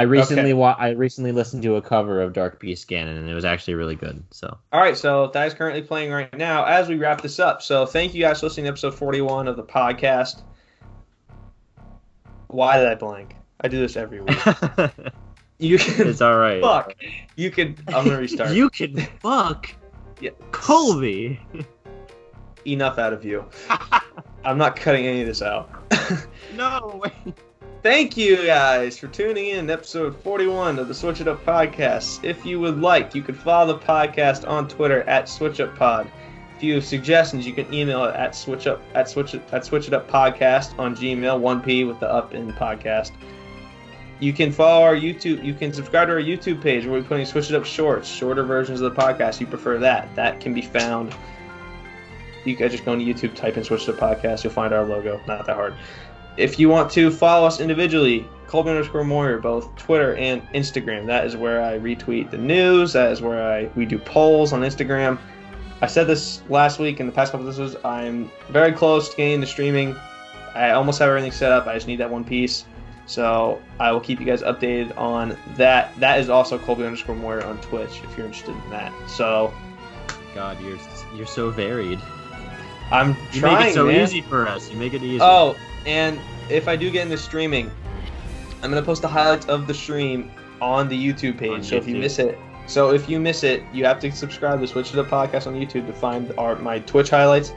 I 0.00 0.04
recently 0.04 0.44
Okay. 0.44 0.52
wa- 0.54 0.76
I 0.78 0.90
recently 0.90 1.30
listened 1.32 1.62
to 1.64 1.76
a 1.76 1.82
cover 1.82 2.22
of 2.22 2.32
Dark 2.32 2.58
Beast 2.58 2.88
Ganon 2.88 3.18
and 3.18 3.28
it 3.28 3.34
was 3.34 3.44
actually 3.44 3.74
really 3.74 3.96
good. 3.96 4.22
So 4.30 4.56
All 4.72 4.80
right, 4.80 4.96
so 4.96 5.26
that 5.34 5.46
is 5.46 5.52
currently 5.52 5.82
playing 5.82 6.10
right 6.10 6.34
now 6.38 6.64
as 6.64 6.88
we 6.88 6.94
wrap 6.96 7.20
this 7.20 7.38
up. 7.38 7.60
So 7.60 7.84
thank 7.84 8.14
you 8.14 8.22
guys 8.22 8.40
for 8.40 8.46
listening 8.46 8.64
to 8.64 8.70
episode 8.70 8.94
41 8.94 9.46
of 9.46 9.56
the 9.56 9.62
podcast. 9.62 10.40
Why 12.46 12.78
did 12.78 12.86
I 12.88 12.94
blank? 12.94 13.36
I 13.60 13.68
do 13.68 13.78
this 13.78 13.96
every 13.96 14.20
week. 14.22 14.38
You 15.58 15.76
can 15.78 16.08
it's 16.08 16.22
all 16.22 16.38
right. 16.38 16.62
fuck. 16.62 16.94
You 17.36 17.50
can. 17.50 17.76
I'm 17.88 18.06
gonna 18.06 18.16
restart. 18.16 18.50
You 18.54 18.70
can 18.70 18.96
fuck 19.20 19.70
Yeah. 20.18 20.30
Colby. 20.52 21.38
Enough 22.64 22.96
out 22.98 23.12
of 23.12 23.26
you. 23.26 23.44
I'm 24.42 24.56
not 24.56 24.76
cutting 24.76 25.04
any 25.06 25.20
of 25.20 25.26
this 25.26 25.42
out. 25.42 25.68
no 26.56 26.98
way. 27.04 27.34
Thank 27.82 28.14
you 28.14 28.44
guys 28.44 28.98
for 28.98 29.08
tuning 29.08 29.46
in 29.46 29.68
to 29.68 29.72
episode 29.72 30.14
41 30.22 30.78
of 30.78 30.86
the 30.86 30.92
Switch 30.92 31.22
It 31.22 31.28
Up 31.28 31.42
podcast. 31.46 32.22
If 32.22 32.44
you 32.44 32.60
would 32.60 32.78
like, 32.78 33.14
you 33.14 33.22
could 33.22 33.38
follow 33.38 33.72
the 33.72 33.78
podcast 33.78 34.46
on 34.46 34.68
Twitter 34.68 35.02
at 35.04 35.24
SwitchUpPod. 35.24 36.06
If 36.58 36.62
you 36.62 36.74
have 36.74 36.84
suggestions, 36.84 37.46
you 37.46 37.54
can 37.54 37.72
email 37.72 38.04
it 38.04 38.14
at 38.14 38.34
switchup 38.34 38.82
at 38.94 39.08
switch 39.08 39.32
it, 39.32 39.42
at 39.50 39.64
switch 39.64 39.88
it 39.88 39.94
up 39.94 40.10
podcast 40.10 40.78
on 40.78 40.94
Gmail, 40.94 41.40
one 41.40 41.62
P 41.62 41.84
with 41.84 41.98
the 42.00 42.12
up 42.12 42.34
in 42.34 42.52
podcast. 42.52 43.12
You 44.18 44.34
can 44.34 44.52
follow 44.52 44.84
our 44.84 44.94
YouTube. 44.94 45.42
You 45.42 45.54
can 45.54 45.72
subscribe 45.72 46.08
to 46.08 46.12
our 46.12 46.20
YouTube 46.20 46.60
page 46.60 46.84
where 46.84 47.00
we're 47.00 47.06
putting 47.08 47.24
Switch 47.24 47.48
It 47.48 47.56
Up 47.56 47.64
shorts, 47.64 48.06
shorter 48.06 48.42
versions 48.42 48.82
of 48.82 48.94
the 48.94 49.00
podcast. 49.00 49.40
You 49.40 49.46
prefer 49.46 49.78
that? 49.78 50.14
That 50.16 50.38
can 50.38 50.52
be 50.52 50.60
found. 50.60 51.14
You 52.44 52.56
can 52.56 52.68
just 52.68 52.84
go 52.84 52.92
on 52.92 53.00
YouTube, 53.00 53.34
type 53.34 53.56
in 53.56 53.64
Switch 53.64 53.88
It 53.88 53.94
Up 53.94 53.96
podcast. 53.96 54.44
You'll 54.44 54.52
find 54.52 54.74
our 54.74 54.84
logo. 54.84 55.18
Not 55.26 55.46
that 55.46 55.56
hard. 55.56 55.74
If 56.36 56.58
you 56.58 56.68
want 56.68 56.90
to 56.92 57.10
follow 57.10 57.46
us 57.46 57.60
individually, 57.60 58.26
Colby 58.46 58.70
underscore 58.70 59.04
Moyer, 59.04 59.38
both 59.38 59.74
Twitter 59.76 60.14
and 60.16 60.42
Instagram. 60.54 61.06
That 61.06 61.24
is 61.24 61.36
where 61.36 61.62
I 61.62 61.78
retweet 61.78 62.30
the 62.30 62.38
news. 62.38 62.92
That 62.94 63.12
is 63.12 63.20
where 63.20 63.42
I 63.52 63.70
we 63.76 63.84
do 63.86 63.98
polls 63.98 64.52
on 64.52 64.62
Instagram. 64.62 65.18
I 65.82 65.86
said 65.86 66.06
this 66.06 66.42
last 66.48 66.78
week 66.78 67.00
in 67.00 67.06
the 67.06 67.12
past 67.12 67.32
couple 67.32 67.48
of 67.48 67.54
episodes. 67.54 67.82
I'm 67.84 68.30
very 68.50 68.72
close 68.72 69.08
to 69.10 69.16
getting 69.16 69.40
the 69.40 69.46
streaming. 69.46 69.96
I 70.54 70.70
almost 70.72 70.98
have 70.98 71.08
everything 71.08 71.32
set 71.32 71.52
up. 71.52 71.66
I 71.66 71.74
just 71.74 71.86
need 71.86 71.96
that 71.96 72.10
one 72.10 72.24
piece. 72.24 72.64
So 73.06 73.60
I 73.78 73.90
will 73.92 74.00
keep 74.00 74.20
you 74.20 74.26
guys 74.26 74.42
updated 74.42 74.96
on 74.96 75.36
that. 75.56 75.98
That 75.98 76.20
is 76.20 76.28
also 76.28 76.58
Colby 76.58 76.84
underscore 76.84 77.16
Moyer 77.16 77.44
on 77.44 77.58
Twitch 77.60 78.00
if 78.04 78.16
you're 78.16 78.26
interested 78.26 78.54
in 78.54 78.70
that. 78.70 78.92
So 79.08 79.52
God, 80.34 80.60
you're 80.60 80.78
you're 81.16 81.26
so 81.26 81.50
varied. 81.50 82.00
I'm 82.90 83.16
You 83.32 83.40
trying, 83.40 83.58
make 83.58 83.68
it 83.70 83.74
so 83.74 83.86
man. 83.86 84.00
easy 84.02 84.20
for 84.20 84.46
us. 84.48 84.70
You 84.70 84.76
make 84.76 84.94
it 84.94 85.02
easy. 85.02 85.20
Oh, 85.20 85.56
and 85.86 86.18
if 86.48 86.68
I 86.68 86.76
do 86.76 86.90
get 86.90 87.04
into 87.04 87.18
streaming, 87.18 87.70
I'm 88.62 88.70
gonna 88.70 88.82
post 88.82 89.02
the 89.02 89.08
highlights 89.08 89.46
of 89.46 89.66
the 89.66 89.74
stream 89.74 90.30
on 90.60 90.88
the 90.88 91.12
YouTube 91.12 91.38
page. 91.38 91.50
On 91.50 91.62
so 91.62 91.76
if 91.76 91.88
you 91.88 91.96
miss 91.96 92.18
it, 92.18 92.38
so 92.66 92.90
if 92.90 93.08
you 93.08 93.18
miss 93.18 93.42
it, 93.42 93.62
you 93.72 93.84
have 93.84 94.00
to 94.00 94.12
subscribe 94.12 94.60
to 94.60 94.66
Switch 94.66 94.90
to 94.90 94.96
the 94.96 95.04
podcast 95.04 95.46
on 95.46 95.54
YouTube 95.54 95.86
to 95.86 95.92
find 95.92 96.32
our 96.38 96.56
my 96.56 96.78
Twitch 96.80 97.10
highlights. 97.10 97.52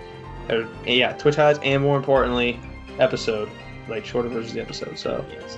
Or, 0.49 0.67
yeah, 0.85 1.13
Twitch 1.13 1.35
highlights, 1.35 1.59
and 1.63 1.81
more 1.81 1.97
importantly, 1.97 2.59
episode 2.99 3.49
like 3.87 4.05
shorter 4.05 4.29
versions 4.29 4.49
of 4.49 4.55
the 4.55 4.61
episode. 4.61 4.97
So 4.97 5.25
Yes. 5.31 5.57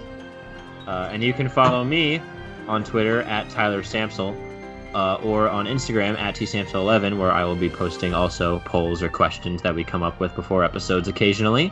Uh, 0.87 1.09
and 1.11 1.23
you 1.23 1.33
can 1.33 1.49
follow 1.49 1.83
me 1.83 2.21
on 2.67 2.83
Twitter 2.83 3.21
at 3.23 3.49
Tyler 3.49 3.81
Samsel 3.81 4.35
uh, 4.93 5.15
or 5.15 5.49
on 5.49 5.65
Instagram 5.65 6.17
at 6.17 6.35
tsamsel11, 6.35 7.17
where 7.17 7.31
I 7.31 7.43
will 7.43 7.55
be 7.55 7.69
posting 7.69 8.13
also 8.13 8.59
polls 8.59 9.01
or 9.03 9.09
questions 9.09 9.61
that 9.61 9.75
we 9.75 9.83
come 9.83 10.03
up 10.03 10.19
with 10.19 10.35
before 10.35 10.63
episodes 10.63 11.07
occasionally. 11.07 11.71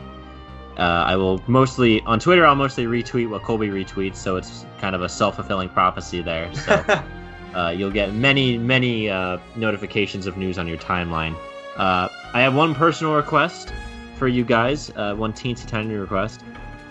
Uh, 0.76 1.04
I 1.06 1.16
will 1.16 1.42
mostly 1.46 2.00
on 2.02 2.18
Twitter. 2.18 2.44
I'll 2.44 2.54
mostly 2.56 2.86
retweet 2.86 3.28
what 3.28 3.42
Colby 3.42 3.68
retweets, 3.68 4.16
so 4.16 4.36
it's 4.36 4.66
kind 4.80 4.94
of 4.94 5.02
a 5.02 5.08
self-fulfilling 5.08 5.68
prophecy 5.68 6.20
there. 6.20 6.52
So 6.54 6.72
uh, 7.54 7.70
you'll 7.70 7.92
get 7.92 8.12
many, 8.12 8.58
many 8.58 9.08
uh, 9.08 9.38
notifications 9.56 10.26
of 10.26 10.36
news 10.36 10.58
on 10.58 10.66
your 10.66 10.78
timeline. 10.78 11.36
Uh, 11.76 12.08
I 12.32 12.40
have 12.40 12.54
one 12.54 12.74
personal 12.74 13.14
request 13.14 13.72
for 14.16 14.28
you 14.28 14.44
guys, 14.44 14.90
uh, 14.96 15.14
one 15.14 15.32
teensy 15.32 15.66
tiny 15.66 15.94
request. 15.94 16.42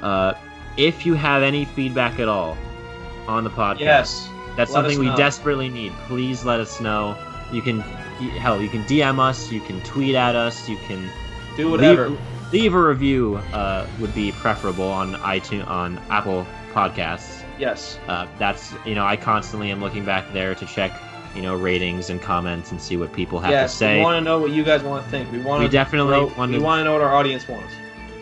Uh, 0.01 0.33
if 0.77 1.05
you 1.05 1.13
have 1.13 1.43
any 1.43 1.65
feedback 1.65 2.19
at 2.19 2.27
all 2.27 2.57
on 3.27 3.43
the 3.43 3.49
podcast, 3.49 3.79
yes, 3.79 4.29
that's 4.55 4.71
let 4.71 4.83
something 4.83 4.99
we 4.99 5.07
know. 5.07 5.15
desperately 5.15 5.69
need. 5.69 5.91
Please 6.07 6.43
let 6.45 6.59
us 6.59 6.79
know. 6.81 7.17
You 7.51 7.61
can, 7.61 7.79
hell, 7.79 8.61
you 8.61 8.69
can 8.69 8.83
DM 8.83 9.19
us, 9.19 9.51
you 9.51 9.61
can 9.61 9.81
tweet 9.81 10.15
at 10.15 10.35
us, 10.35 10.67
you 10.67 10.77
can 10.87 11.09
do 11.55 11.69
whatever. 11.69 12.09
Leave, 12.09 12.19
leave 12.53 12.73
a 12.73 12.81
review. 12.81 13.35
Uh, 13.51 13.85
would 13.99 14.13
be 14.15 14.31
preferable 14.31 14.87
on 14.87 15.15
iTunes, 15.15 15.67
on 15.67 15.97
Apple 16.09 16.45
Podcasts. 16.73 17.43
yes, 17.59 17.99
Uh, 18.07 18.25
that's 18.39 18.73
you 18.85 18.95
know 18.95 19.05
I 19.05 19.17
constantly 19.17 19.69
am 19.71 19.81
looking 19.81 20.05
back 20.05 20.31
there 20.33 20.55
to 20.55 20.65
check 20.65 20.91
you 21.35 21.41
know 21.41 21.55
ratings 21.55 22.09
and 22.09 22.21
comments 22.21 22.71
and 22.71 22.79
see 22.81 22.95
what 22.95 23.11
people 23.11 23.39
have 23.39 23.51
yes, 23.51 23.71
to 23.73 23.77
say. 23.77 23.97
we 23.97 24.03
want 24.03 24.17
to 24.17 24.21
know 24.21 24.39
what 24.39 24.51
you 24.51 24.63
guys 24.63 24.81
want 24.83 25.03
to 25.03 25.09
think. 25.11 25.31
We 25.31 25.39
want 25.39 25.59
We 25.61 25.65
to 25.67 25.71
definitely 25.71 26.11
want 26.37 26.51
we 26.51 26.59
want 26.59 26.79
to 26.79 26.83
know 26.85 26.93
what 26.93 27.01
our 27.01 27.13
audience 27.13 27.47
wants. 27.47 27.73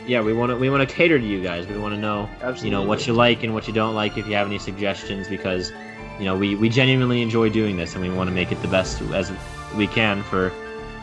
yeah, 0.07 0.21
we 0.21 0.33
want 0.33 0.49
to. 0.51 0.55
We 0.57 0.69
want 0.69 0.87
to 0.87 0.95
cater 0.95 1.19
to 1.19 1.25
you 1.25 1.41
guys. 1.43 1.67
We 1.67 1.77
want 1.77 1.93
to 1.93 1.99
know 1.99 2.27
Absolutely. 2.41 2.65
you 2.69 2.71
know 2.71 2.83
what 2.83 3.05
you 3.07 3.13
like 3.13 3.43
and 3.43 3.53
what 3.53 3.67
you 3.67 3.73
don't 3.73 3.93
like 3.95 4.17
if 4.17 4.25
you 4.27 4.33
have 4.35 4.47
any 4.47 4.59
suggestions 4.59 5.27
because 5.27 5.71
you 6.19 6.25
know 6.25 6.35
we, 6.37 6.55
we 6.55 6.67
genuinely 6.69 7.21
enjoy 7.21 7.49
doing 7.49 7.75
this 7.77 7.95
and 7.95 8.01
we 8.03 8.09
want 8.09 8.29
to 8.29 8.33
make 8.33 8.51
it 8.51 8.61
the 8.61 8.67
best 8.67 9.01
as 9.13 9.31
we 9.77 9.87
can 9.87 10.21
for 10.23 10.51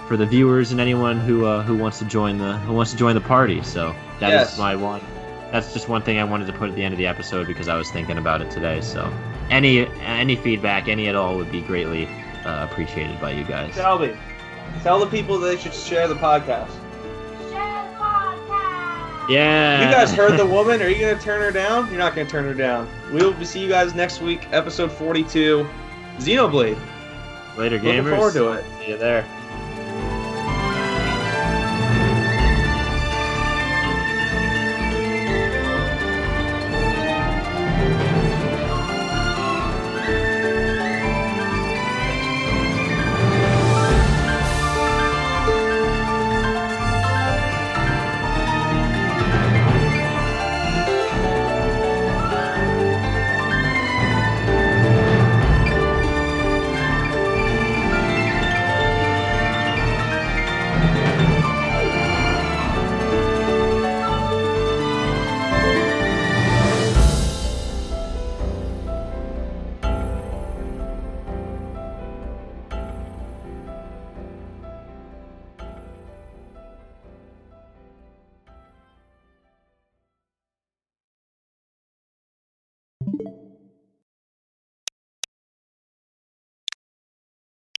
for 0.09 0.16
the 0.16 0.26
viewers 0.26 0.72
and 0.72 0.80
anyone 0.80 1.18
who 1.20 1.44
uh, 1.46 1.62
who 1.62 1.76
wants 1.76 1.98
to 2.00 2.04
join 2.06 2.38
the 2.38 2.56
who 2.59 2.72
wants 2.72 2.90
to 2.92 2.96
join 2.96 3.14
the 3.14 3.20
party 3.20 3.62
so 3.62 3.94
that 4.20 4.28
is 4.32 4.48
Yes. 4.50 4.59
my 4.59 4.74
one 4.74 5.00
that's 5.52 5.72
just 5.72 5.88
one 5.88 6.02
thing 6.02 6.18
I 6.18 6.24
wanted 6.24 6.46
to 6.46 6.52
put 6.54 6.68
at 6.70 6.74
the 6.74 6.82
end 6.82 6.92
of 6.94 6.98
the 6.98 7.06
episode 7.06 7.46
because 7.46 7.68
I 7.68 7.76
was 7.76 7.90
thinking 7.90 8.16
about 8.18 8.40
it 8.42 8.50
today 8.50 8.80
so 8.80 9.12
any 9.50 9.86
any 10.00 10.34
feedback 10.36 10.88
any 10.88 11.09
at 11.09 11.14
all 11.14 11.36
would 11.36 11.52
be 11.52 11.61
greatly 11.61 12.06
uh, 12.44 12.66
appreciated 12.70 13.20
by 13.20 13.32
you 13.32 13.44
guys 13.44 13.74
Shelby, 13.74 14.16
tell 14.82 14.98
the 14.98 15.06
people 15.06 15.38
they 15.38 15.56
should 15.59 15.74
share 15.74 16.09
the 16.09 16.14
podcast. 16.14 16.70
Share 17.50 17.82
the 17.84 17.98
podcast. 17.98 19.28
yeah 19.30 19.84
You 19.88 19.94
guys 19.94 20.12
heard 20.12 20.38
the 20.38 20.46
woman. 20.46 20.80
Are 20.82 20.88
you 20.88 21.00
gonna 21.06 21.20
turn 21.20 21.40
her 21.42 21.50
down? 21.50 21.88
You're 21.90 21.98
not 21.98 22.14
gonna 22.14 22.28
turn 22.28 22.44
her 22.44 22.54
down. 22.54 22.88
We'll 23.12 23.34
see 23.44 23.61
you 23.61 23.68
guys 23.68 23.94
next 23.94 24.22
week, 24.22 24.46
episode 24.52 24.90
42, 24.92 25.66
Xenoblade. 26.18 26.78
later 27.59 27.76
Looking 27.76 28.04
gamers 28.04 28.16
forward 28.16 28.32
to 28.34 28.52
it. 28.52 28.64
see 28.80 28.90
you 28.92 28.96
there 28.98 29.26